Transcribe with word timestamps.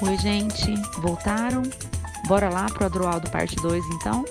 Oi, 0.00 0.16
gente. 0.18 0.74
Voltaram? 1.00 1.62
Bora 2.26 2.48
lá 2.48 2.66
pro 2.66 2.86
Adroaldo 2.86 3.30
parte 3.30 3.56
2, 3.56 3.84
então? 3.94 4.24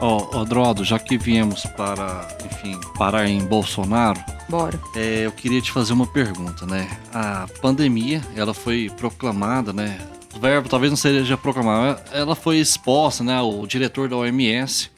Ó, 0.00 0.28
oh, 0.32 0.40
Adroaldo, 0.40 0.84
já 0.84 0.98
que 0.98 1.16
viemos 1.16 1.64
para, 1.76 2.28
enfim, 2.44 2.78
parar 2.96 3.26
em 3.28 3.44
Bolsonaro, 3.46 4.20
Bora. 4.48 4.78
É, 4.94 5.26
eu 5.26 5.32
queria 5.32 5.60
te 5.60 5.72
fazer 5.72 5.92
uma 5.92 6.06
pergunta, 6.06 6.64
né? 6.66 6.88
A 7.12 7.48
pandemia, 7.60 8.22
ela 8.36 8.54
foi 8.54 8.90
proclamada, 8.96 9.72
né? 9.72 9.98
O 10.34 10.38
verbo 10.38 10.68
talvez 10.68 10.90
não 10.90 10.96
seja 10.96 11.36
proclamada, 11.36 12.02
ela 12.12 12.36
foi 12.36 12.58
exposta, 12.58 13.24
né? 13.24 13.40
O 13.40 13.66
diretor 13.66 14.08
da 14.08 14.16
OMS 14.16 14.90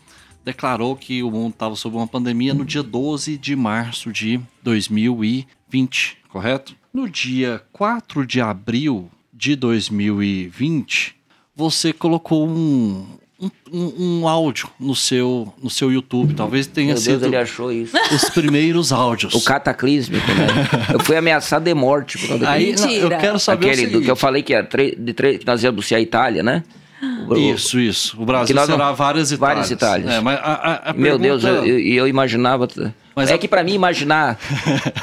declarou 0.45 0.95
que 0.96 1.23
o 1.23 1.30
mundo 1.30 1.52
estava 1.52 1.77
sob 1.77 1.96
uma 1.96 2.07
pandemia 2.07 2.52
no 2.52 2.64
dia 2.64 2.82
12 2.82 3.39
de 3.39 3.57
março 3.57 4.12
de 4.12 4.41
2020, 4.62 6.18
correto? 6.29 6.77
No 6.93 7.09
dia 7.09 7.62
4 7.73 8.27
de 8.27 8.41
abril 8.41 9.11
de 9.39 9.55
2020, 9.55 11.14
você 11.54 11.93
colocou 11.93 12.49
um, 12.49 13.07
um, 13.40 13.50
um, 13.72 14.21
um, 14.21 14.29
áudio 14.29 14.68
no 14.81 14.96
seu, 14.96 15.54
no 15.62 15.71
seu 15.71 15.93
YouTube. 15.93 16.35
Talvez 16.35 16.67
tenha 16.67 16.89
Meu 16.89 16.96
sido. 16.96 17.21
Deus, 17.21 17.22
ele 17.22 17.36
achou 17.36 17.71
isso. 17.71 17.96
Os 18.12 18.29
primeiros 18.31 18.90
áudios. 18.90 19.32
O 19.35 19.45
cataclísmico, 19.45 20.26
né? 20.26 20.89
Eu 20.93 20.98
fui 20.98 21.17
ameaçado 21.17 21.62
de 21.62 21.72
morte 21.72 22.18
por 22.18 22.31
causa 22.31 22.50
Aí, 22.50 22.75
não, 22.75 22.90
eu 22.90 23.11
quero 23.11 23.39
saber 23.39 23.67
Aquele 23.67 23.82
o 23.82 23.85
seguinte. 23.85 24.00
do 24.00 24.04
que 24.04 24.11
eu 24.11 24.17
falei 24.17 24.43
que, 24.43 24.53
era 24.53 24.67
de 24.67 25.14
que 25.14 25.46
nós 25.46 25.62
íamos 25.62 25.86
ser 25.86 25.95
a 25.95 26.00
Itália, 26.00 26.43
né? 26.43 26.64
O, 27.29 27.36
isso, 27.36 27.79
isso. 27.79 28.20
O 28.20 28.26
Brasil 28.26 28.57
nós, 28.57 28.67
será 28.67 28.90
várias 28.90 29.31
Itálias. 29.31 29.68
Várias 29.68 29.70
Itálias. 29.70 30.11
É, 30.14 30.20
mas 30.20 30.36
a, 30.40 30.43
a, 30.43 30.90
a 30.90 30.93
Meu 30.93 31.17
pergunta... 31.17 31.23
Deus, 31.23 31.45
eu, 31.45 31.64
eu, 31.64 31.79
eu 31.79 32.09
imaginava. 32.09 32.67
Mas 33.14 33.31
é 33.31 33.34
a... 33.34 33.39
que 33.39 33.47
para 33.47 33.62
mim 33.62 33.75
imaginar 33.75 34.36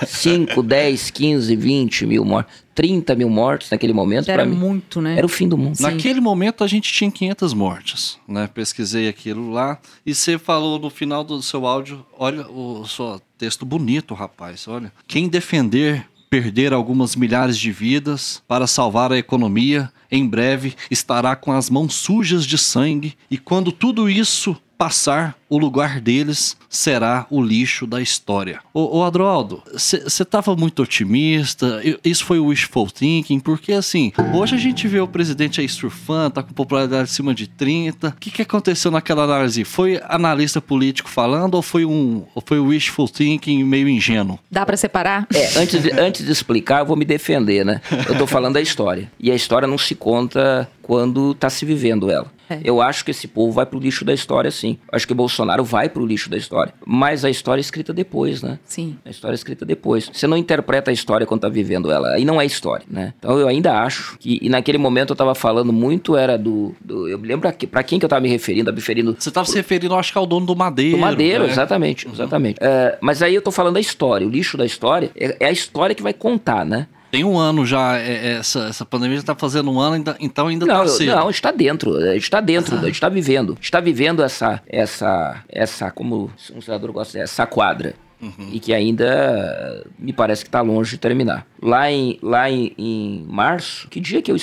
5, 0.05 0.61
10, 0.61 1.09
15, 1.11 1.55
20 1.55 2.05
mil 2.05 2.25
mortos, 2.25 2.64
30 2.75 3.15
mil 3.15 3.29
mortos 3.29 3.71
naquele 3.71 3.93
momento. 3.93 4.29
Era 4.29 4.45
mim, 4.45 4.55
muito, 4.55 5.01
né? 5.01 5.17
Era 5.17 5.25
o 5.25 5.29
fim 5.29 5.47
do 5.47 5.57
mundo. 5.57 5.79
Naquele 5.79 6.15
Sim. 6.15 6.21
momento 6.21 6.63
a 6.63 6.67
gente 6.67 6.91
tinha 6.91 7.09
500 7.09 7.53
mortes, 7.53 8.19
né? 8.27 8.47
Pesquisei 8.53 9.07
aquilo 9.07 9.49
lá. 9.49 9.79
E 10.05 10.13
você 10.13 10.37
falou 10.37 10.77
no 10.77 10.89
final 10.89 11.23
do 11.23 11.41
seu 11.41 11.65
áudio: 11.65 12.05
olha 12.17 12.45
o 12.47 12.85
seu 12.85 13.21
texto 13.37 13.65
bonito, 13.65 14.13
rapaz. 14.13 14.67
Olha. 14.67 14.91
Quem 15.07 15.29
defender 15.29 16.05
perder 16.29 16.73
algumas 16.73 17.15
milhares 17.15 17.57
de 17.57 17.71
vidas 17.71 18.43
para 18.45 18.67
salvar 18.67 19.09
a 19.09 19.17
economia, 19.17 19.89
em 20.11 20.27
breve 20.27 20.75
estará 20.91 21.33
com 21.33 21.51
as 21.53 21.69
mãos 21.69 21.95
sujas 21.95 22.45
de 22.45 22.57
sangue, 22.57 23.15
e 23.31 23.37
quando 23.37 23.71
tudo 23.71 24.09
isso 24.09 24.57
passar, 24.77 25.35
o 25.49 25.57
lugar 25.57 26.01
deles 26.01 26.57
será 26.69 27.25
o 27.29 27.41
lixo 27.41 27.87
da 27.87 28.01
história. 28.01 28.59
Ô, 28.73 28.99
ô 28.99 29.03
Adroaldo, 29.03 29.63
você 29.71 29.97
estava 30.23 30.55
muito 30.55 30.83
otimista, 30.83 31.81
isso 32.03 32.25
foi 32.25 32.39
o 32.39 32.47
wishful 32.47 32.87
thinking, 32.87 33.39
porque 33.39 33.73
assim, 33.73 34.11
hoje 34.33 34.55
a 34.55 34.57
gente 34.57 34.87
vê 34.87 34.99
o 34.99 35.07
presidente 35.07 35.61
aí 35.61 35.69
surfando, 35.69 36.35
tá 36.35 36.43
com 36.43 36.53
popularidade 36.53 37.03
acima 37.03 37.33
de 37.33 37.47
30. 37.47 38.09
O 38.09 38.13
que, 38.13 38.31
que 38.31 38.41
aconteceu 38.41 38.91
naquela 38.91 39.23
análise? 39.23 39.63
Foi 39.63 40.01
analista 40.03 40.59
político 40.59 41.09
falando 41.09 41.55
ou 41.55 41.61
foi 41.61 41.85
um 41.85 42.25
ou 42.33 42.43
foi 42.45 42.59
o 42.59 42.67
wishful 42.67 43.07
thinking 43.07 43.63
meio 43.63 43.87
ingênuo? 43.87 44.39
Dá 44.49 44.65
para 44.65 44.77
separar? 44.77 45.27
É, 45.33 45.59
antes 45.59 45.81
de, 45.81 45.91
antes 45.91 46.25
de 46.25 46.31
explicar, 46.31 46.79
eu 46.79 46.85
vou 46.85 46.97
me 46.97 47.05
defender, 47.05 47.65
né? 47.65 47.81
Eu 48.07 48.17
tô 48.17 48.27
falando 48.27 48.55
da 48.55 48.61
história. 48.61 49.11
E 49.19 49.31
a 49.31 49.35
história 49.35 49.67
não 49.67 49.77
se 49.77 49.95
conta 49.95 50.69
quando 50.81 51.31
está 51.31 51.49
se 51.49 51.65
vivendo 51.65 52.11
ela. 52.11 52.34
É. 52.49 52.59
Eu 52.63 52.81
acho 52.81 53.03
que 53.03 53.11
esse 53.11 53.27
povo 53.27 53.51
vai 53.51 53.65
pro 53.65 53.79
lixo 53.79 54.05
da 54.05 54.13
história, 54.13 54.51
sim. 54.51 54.77
Acho 54.91 55.07
que 55.07 55.13
Bolsonaro 55.13 55.63
vai 55.63 55.89
pro 55.89 56.05
lixo 56.05 56.29
da 56.29 56.37
história. 56.37 56.73
Mas 56.85 57.25
a 57.25 57.29
história 57.29 57.59
é 57.59 57.61
escrita 57.61 57.93
depois, 57.93 58.41
né? 58.41 58.59
Sim. 58.65 58.97
A 59.05 59.09
história 59.09 59.33
é 59.33 59.37
escrita 59.37 59.65
depois. 59.65 60.09
Você 60.11 60.27
não 60.27 60.37
interpreta 60.37 60.91
a 60.91 60.93
história 60.93 61.25
quando 61.25 61.41
tá 61.41 61.49
vivendo 61.49 61.91
ela. 61.91 62.09
Aí 62.09 62.25
não 62.25 62.39
é 62.39 62.45
história, 62.45 62.85
né? 62.89 63.13
Então 63.19 63.37
eu 63.39 63.47
ainda 63.47 63.81
acho 63.81 64.17
que. 64.19 64.39
E 64.41 64.49
naquele 64.49 64.77
momento 64.77 65.11
eu 65.11 65.15
tava 65.15 65.35
falando 65.35 65.73
muito, 65.73 66.15
era 66.15 66.37
do. 66.37 66.75
do 66.79 67.07
eu 67.07 67.17
me 67.17 67.27
lembro 67.27 67.51
para 67.71 67.83
quem 67.83 67.99
que 67.99 68.05
eu 68.05 68.09
tava 68.09 68.21
me 68.21 68.29
referindo, 68.29 68.71
me 68.71 68.79
referindo. 68.79 69.15
Você 69.17 69.31
tava 69.31 69.47
se 69.47 69.55
referindo, 69.55 69.95
acho 69.95 70.11
que 70.11 70.17
ao 70.17 70.25
dono 70.25 70.45
do 70.45 70.55
Madeiro. 70.55 70.97
Do 70.97 71.01
Madeiro, 71.01 71.43
né? 71.45 71.49
exatamente, 71.49 72.07
exatamente. 72.07 72.61
Uhum. 72.61 72.67
É, 72.67 72.97
mas 73.01 73.21
aí 73.21 73.35
eu 73.35 73.41
tô 73.41 73.51
falando 73.51 73.75
da 73.75 73.79
história. 73.79 74.25
O 74.27 74.29
lixo 74.29 74.57
da 74.57 74.65
história 74.65 75.11
é, 75.15 75.37
é 75.39 75.45
a 75.47 75.51
história 75.51 75.95
que 75.95 76.03
vai 76.03 76.13
contar, 76.13 76.65
né? 76.65 76.87
Tem 77.15 77.23
um 77.23 77.37
ano 77.37 77.65
já, 77.65 77.97
é, 77.97 78.33
essa, 78.33 78.65
essa 78.65 78.85
pandemia 78.85 79.15
já 79.15 79.21
está 79.21 79.33
fazendo 79.33 79.71
um 79.71 79.79
ano, 79.79 79.95
ainda, 79.95 80.17
então 80.19 80.47
ainda 80.47 80.65
não, 80.65 80.83
está 80.83 80.97
cedo. 80.97 81.15
Não, 81.15 81.29
está 81.29 81.49
dentro, 81.49 82.13
está 82.13 82.41
dentro, 82.41 82.77
ah. 82.77 82.89
está 82.89 83.07
vivendo. 83.07 83.57
Está 83.61 83.79
vivendo 83.79 84.21
essa, 84.21 84.61
essa, 84.67 85.41
essa, 85.47 85.89
como 85.91 86.29
um 86.53 86.59
senador 86.59 86.91
gosta, 86.91 87.17
essa 87.17 87.45
quadra. 87.45 87.93
Uhum. 88.21 88.49
E 88.51 88.59
que 88.59 88.73
ainda 88.73 89.85
me 89.97 90.11
parece 90.11 90.43
que 90.43 90.49
está 90.49 90.59
longe 90.59 90.91
de 90.91 90.97
terminar. 90.97 91.47
Lá 91.61 91.89
em, 91.89 92.19
lá 92.21 92.51
em, 92.51 92.73
em 92.77 93.25
março, 93.29 93.87
que 93.87 94.01
dia 94.01 94.21
que 94.21 94.29
eu 94.29 94.35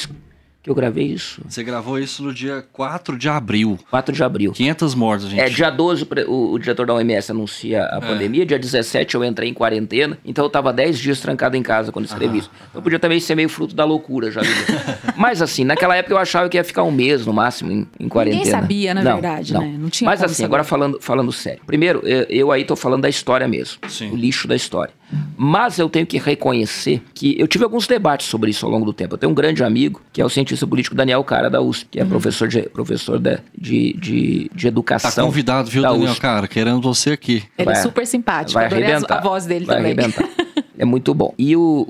que 0.63 0.71
eu 0.71 0.75
gravei 0.75 1.07
isso. 1.07 1.43
Você 1.49 1.65
gravou 1.65 1.99
isso 1.99 2.23
no 2.23 2.33
dia 2.33 2.65
4 2.73 3.19
de 3.19 3.29
abril. 3.29 3.79
4 3.91 4.15
de 4.15 4.23
abril. 4.23 4.53
500 4.53 4.95
mortos, 4.95 5.29
gente. 5.29 5.41
É, 5.41 5.49
dia 5.49 5.71
12 5.71 6.07
o, 6.29 6.53
o 6.53 6.59
diretor 6.59 6.87
da 6.87 6.95
OMS 6.95 7.33
anuncia 7.33 7.85
a 7.91 7.97
é. 7.97 8.01
pandemia, 8.01 8.47
dia 8.47 8.59
17 8.59 9.17
eu 9.17 9.25
entrei 9.25 9.49
em 9.49 9.55
quarentena, 9.55 10.17
então 10.25 10.45
eu 10.45 10.49
tava 10.49 10.73
10 10.73 10.99
dias 10.99 11.21
trancado 11.21 11.57
em 11.57 11.63
casa 11.63 11.91
quando 11.91 12.05
escrevi 12.05 12.37
ah. 12.37 12.39
isso. 12.39 12.51
Eu 12.73 12.81
podia 12.81 13.01
também 13.01 13.19
ser 13.19 13.35
meio 13.35 13.49
fruto 13.49 13.75
da 13.75 13.85
loucura, 13.85 14.31
já 14.31 14.41
Mas 15.19 15.43
assim, 15.43 15.65
naquela 15.65 15.97
época 15.97 16.15
eu 16.15 16.19
achava 16.19 16.49
que 16.49 16.57
ia 16.57 16.65
ficar 16.65 16.85
um 16.85 16.93
mês 16.93 17.27
no 17.27 17.33
máximo 17.33 17.73
em, 17.73 17.89
em 17.99 18.09
quarentena. 18.09 18.45
Ninguém 18.45 18.61
sabia, 18.61 18.95
na 18.95 19.03
não, 19.03 19.13
verdade, 19.15 19.53
não. 19.53 19.61
né? 19.63 19.77
Não 19.77 19.91
tinha 19.91 20.09
Mas 20.09 20.23
assim, 20.23 20.35
saber. 20.35 20.47
agora 20.47 20.65
falando, 20.65 20.99
falando 21.01 21.33
sério. 21.33 21.61
Primeiro, 21.67 22.07
eu, 22.07 22.27
eu 22.29 22.53
aí 22.53 22.65
tô 22.65 22.77
falando 22.77 23.03
da 23.03 23.09
história 23.09 23.49
mesmo. 23.49 23.79
Sim. 23.89 24.13
O 24.13 24.17
lixo 24.17 24.47
da 24.47 24.55
história. 24.55 24.95
Mas 25.37 25.79
eu 25.79 25.89
tenho 25.89 26.07
que 26.07 26.19
reconhecer 26.19 27.03
que 27.15 27.39
eu 27.39 27.49
tive 27.49 27.65
alguns 27.65 27.87
debates 27.87 28.27
sobre 28.27 28.51
isso 28.51 28.65
ao 28.65 28.73
longo 28.73 28.85
do 28.85 28.93
tempo. 28.93 29.15
Eu 29.15 29.19
tenho 29.19 29.33
um 29.33 29.35
grande 29.35 29.65
amigo, 29.65 30.01
que 30.13 30.21
é 30.21 30.25
o 30.25 30.29
cientista 30.29 30.67
político 30.67 30.95
Daniel 30.95 31.23
Cara 31.25 31.51
da 31.51 31.61
USP, 31.61 31.89
que 31.91 32.01
é 32.01 32.03
uhum. 32.03 32.09
professor, 32.09 32.49
de, 32.49 32.63
professor 32.63 33.19
de, 33.19 33.39
de, 33.57 33.93
de, 33.95 34.51
de 34.55 34.69
educação. 34.69 35.11
Tá 35.11 35.23
convidado, 35.23 35.71
viu, 35.71 35.83
Daniel 35.83 36.11
USP. 36.11 36.21
Cara? 36.21 36.47
Querendo 36.47 36.81
você 36.81 37.13
aqui. 37.13 37.43
Ele 37.59 37.67
vai, 37.67 37.75
é 37.75 37.83
super 37.83 38.07
simpático. 38.07 38.55
Vai 38.55 38.67
arrebentar. 38.67 39.19
a 39.19 39.21
voz 39.21 39.47
dele 39.47 39.65
vai 39.65 39.77
também. 39.77 39.93
Arrebentar. 39.93 40.29
É 40.79 40.85
muito 40.85 41.15
bom. 41.15 41.33
E 41.39 41.55
o, 41.55 41.87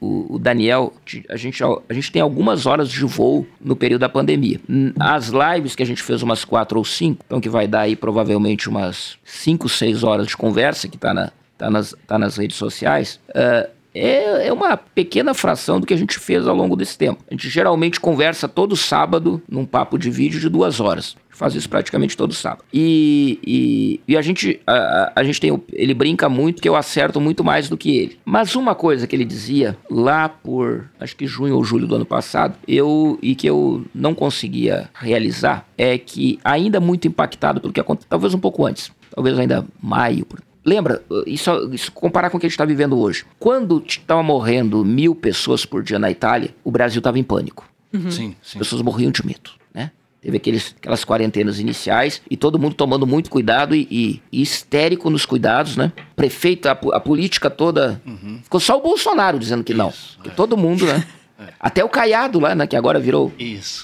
o, 0.00 0.34
o, 0.34 0.38
Daniel, 0.38 0.94
a 1.28 1.36
gente, 1.36 1.62
a 1.62 1.92
gente 1.92 2.10
tem 2.10 2.22
algumas 2.22 2.64
horas 2.64 2.88
de 2.88 3.04
voo 3.04 3.46
no 3.60 3.76
período 3.76 4.00
da 4.00 4.08
pandemia. 4.08 4.58
As 4.98 5.28
lives 5.28 5.76
que 5.76 5.82
a 5.82 5.86
gente 5.86 6.02
fez, 6.02 6.22
umas 6.22 6.42
quatro 6.42 6.78
ou 6.78 6.84
cinco, 6.84 7.22
então 7.26 7.38
que 7.38 7.50
vai 7.50 7.68
dar 7.68 7.80
aí 7.80 7.94
provavelmente 7.94 8.66
umas 8.66 9.18
cinco, 9.24 9.68
seis 9.68 10.02
horas 10.02 10.26
de 10.26 10.38
conversa, 10.38 10.88
que 10.88 10.96
tá 10.96 11.12
na, 11.12 11.30
tá 11.60 11.70
nas, 11.70 11.94
tá 12.06 12.18
nas 12.18 12.36
redes 12.38 12.56
sociais, 12.56 13.20
uh, 13.30 13.68
é, 13.94 14.48
é 14.48 14.52
uma 14.52 14.76
pequena 14.76 15.34
fração 15.34 15.78
do 15.78 15.86
que 15.86 15.92
a 15.92 15.96
gente 15.96 16.18
fez 16.18 16.46
ao 16.46 16.56
longo 16.56 16.74
desse 16.74 16.96
tempo. 16.96 17.22
A 17.28 17.34
gente 17.34 17.48
geralmente 17.48 18.00
conversa 18.00 18.48
todo 18.48 18.76
sábado 18.76 19.42
num 19.48 19.66
papo 19.66 19.98
de 19.98 20.10
vídeo 20.10 20.40
de 20.40 20.48
duas 20.48 20.80
horas. 20.80 21.16
Faz 21.28 21.54
isso 21.54 21.68
praticamente 21.68 22.16
todo 22.16 22.34
sábado. 22.34 22.64
E, 22.72 23.38
e, 23.44 24.00
e 24.06 24.16
a 24.16 24.22
gente 24.22 24.60
a, 24.66 25.12
a, 25.16 25.24
gente 25.24 25.40
tem. 25.40 25.60
Ele 25.72 25.94
brinca 25.94 26.28
muito 26.28 26.60
que 26.60 26.68
eu 26.68 26.76
acerto 26.76 27.20
muito 27.20 27.42
mais 27.42 27.68
do 27.68 27.76
que 27.76 27.96
ele. 27.96 28.18
Mas 28.24 28.54
uma 28.54 28.74
coisa 28.74 29.06
que 29.06 29.16
ele 29.16 29.24
dizia 29.24 29.76
lá 29.90 30.28
por 30.28 30.88
acho 31.00 31.16
que 31.16 31.26
junho 31.26 31.56
ou 31.56 31.64
julho 31.64 31.86
do 31.86 31.96
ano 31.96 32.06
passado, 32.06 32.56
eu 32.68 33.18
e 33.22 33.34
que 33.34 33.48
eu 33.48 33.84
não 33.94 34.14
conseguia 34.14 34.90
realizar, 34.94 35.66
é 35.76 35.96
que 35.96 36.38
ainda 36.44 36.78
muito 36.78 37.08
impactado 37.08 37.60
pelo 37.60 37.72
que 37.72 37.80
aconteceu, 37.80 38.10
talvez 38.10 38.34
um 38.34 38.38
pouco 38.38 38.66
antes, 38.66 38.92
talvez 39.10 39.38
ainda 39.38 39.66
maio, 39.82 40.26
Lembra, 40.64 41.02
isso, 41.26 41.70
isso 41.72 41.90
comparar 41.92 42.30
com 42.30 42.36
o 42.36 42.40
que 42.40 42.46
a 42.46 42.48
gente 42.48 42.54
está 42.54 42.64
vivendo 42.64 42.98
hoje. 42.98 43.24
Quando 43.38 43.82
estava 43.86 44.22
morrendo 44.22 44.84
mil 44.84 45.14
pessoas 45.14 45.64
por 45.64 45.82
dia 45.82 45.98
na 45.98 46.10
Itália, 46.10 46.54
o 46.62 46.70
Brasil 46.70 46.98
estava 46.98 47.18
em 47.18 47.22
pânico. 47.22 47.68
Uhum. 47.92 48.10
Sim, 48.10 48.36
sim. 48.42 48.58
As 48.58 48.58
pessoas 48.58 48.82
morriam 48.82 49.10
de 49.10 49.24
medo, 49.26 49.50
né? 49.74 49.90
Teve 50.20 50.36
aqueles, 50.36 50.74
aquelas 50.78 51.04
quarentenas 51.04 51.58
iniciais 51.58 52.20
e 52.30 52.36
todo 52.36 52.58
mundo 52.58 52.74
tomando 52.74 53.06
muito 53.06 53.30
cuidado 53.30 53.74
e, 53.74 53.88
e, 53.90 54.22
e 54.30 54.42
histérico 54.42 55.08
nos 55.08 55.24
cuidados, 55.24 55.76
né? 55.76 55.92
Prefeito, 56.14 56.68
a, 56.68 56.72
a 56.72 57.00
política 57.00 57.48
toda. 57.48 58.00
Uhum. 58.06 58.40
Ficou 58.42 58.60
só 58.60 58.76
o 58.76 58.82
Bolsonaro 58.82 59.38
dizendo 59.38 59.64
que 59.64 59.72
não. 59.72 59.88
Isso, 59.88 60.18
é. 60.24 60.28
todo 60.30 60.56
mundo, 60.56 60.84
né? 60.86 61.04
É. 61.40 61.52
Até 61.58 61.82
o 61.82 61.88
Caiado 61.88 62.38
lá, 62.38 62.54
né, 62.54 62.66
que 62.66 62.76
agora 62.76 63.00
virou 63.00 63.32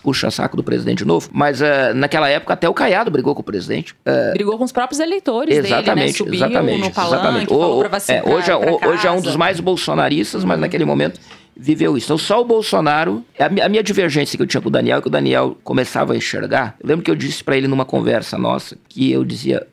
puxa-saco 0.02 0.56
do 0.56 0.62
presidente 0.62 1.04
novo. 1.04 1.30
Mas 1.32 1.60
uh, 1.62 1.94
naquela 1.94 2.28
época 2.28 2.52
até 2.52 2.68
o 2.68 2.74
Caiado 2.74 3.10
brigou 3.10 3.34
com 3.34 3.40
o 3.40 3.44
presidente. 3.44 3.94
Uh, 4.06 4.34
brigou 4.34 4.58
com 4.58 4.64
os 4.64 4.72
próprios 4.72 5.00
eleitores 5.00 5.56
exatamente, 5.56 5.84
dele, 5.94 6.06
né? 6.06 6.12
Subiu 6.12 6.34
exatamente, 6.34 6.80
no 6.80 6.90
palanque, 6.90 7.14
exatamente. 7.14 7.48
falou 7.48 7.80
o, 7.80 7.88
pra 7.88 7.98
é, 8.08 8.22
hoje, 8.22 8.50
é, 8.50 8.56
hoje 8.56 9.06
é 9.06 9.10
um 9.10 9.20
dos 9.22 9.36
mais 9.36 9.58
bolsonaristas, 9.58 10.44
mas 10.44 10.60
naquele 10.60 10.84
momento 10.84 11.18
viveu 11.56 11.96
isso. 11.96 12.06
Então, 12.06 12.18
só 12.18 12.40
o 12.40 12.44
Bolsonaro. 12.44 13.24
A 13.38 13.68
minha, 13.68 13.82
divergência 13.82 14.36
que 14.36 14.42
eu 14.42 14.46
tinha 14.46 14.60
com 14.60 14.68
o 14.68 14.72
Daniel, 14.72 15.00
que 15.00 15.08
o 15.08 15.10
Daniel 15.10 15.56
começava 15.62 16.12
a 16.12 16.16
enxergar. 16.16 16.76
Eu 16.80 16.88
lembro 16.88 17.04
que 17.04 17.10
eu 17.10 17.14
disse 17.14 17.42
para 17.42 17.56
ele 17.56 17.68
numa 17.68 17.84
conversa 17.84 18.36
nossa 18.36 18.76
que 18.88 19.10
eu 19.10 19.24
dizia: 19.24 19.66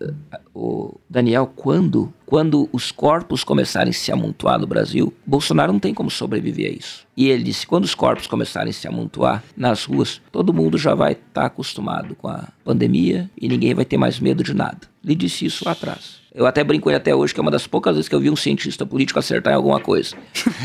o 0.54 0.98
Daniel, 1.10 1.52
quando, 1.56 2.14
quando 2.26 2.70
os 2.72 2.92
corpos 2.92 3.44
começarem 3.44 3.90
a 3.90 3.94
se 3.94 4.12
amontoar 4.12 4.60
no 4.60 4.68
Brasil, 4.68 5.14
Bolsonaro 5.26 5.72
não 5.72 5.80
tem 5.80 5.94
como 5.94 6.10
sobreviver 6.10 6.72
a 6.72 6.76
isso. 6.76 7.06
E 7.18 7.28
ele 7.28 7.44
disse: 7.44 7.68
quando 7.68 7.84
os 7.84 7.96
corpos 7.96 8.28
começarem 8.28 8.70
a 8.70 8.74
se 8.74 8.88
amontoar 8.88 9.44
nas 9.58 9.86
ruas, 9.86 10.22
todo 10.32 10.54
mundo 10.54 10.78
já 10.78 10.96
vai 10.96 11.14
estar 11.14 11.42
tá 11.42 11.46
acostumado 11.46 12.16
com 12.16 12.28
a 12.28 12.48
pandemia 12.64 13.30
e 13.40 13.48
ninguém 13.48 13.74
vai 13.74 13.86
ter 13.86 13.98
mais 13.98 14.20
medo 14.20 14.44
de 14.44 14.54
nada. 14.54 14.80
Ele 15.04 15.16
disse 15.16 15.46
isso 15.46 15.66
lá 15.66 15.72
atrás. 15.72 16.23
Eu 16.34 16.48
até 16.48 16.64
brinco 16.64 16.90
ele 16.90 16.98
até 16.98 17.14
hoje 17.14 17.34
que 17.34 17.40
é 17.40 17.42
uma 17.42 17.52
das 17.52 17.68
poucas 17.68 17.96
vezes 17.96 18.10
que 18.10 18.16
eu 18.16 18.20
vi 18.20 18.30
um 18.30 18.36
cientista 18.36 18.86
político 18.86 19.20
acertar 19.20 19.54
em 19.54 19.56
alguma 19.56 19.80
coisa. 19.80 20.16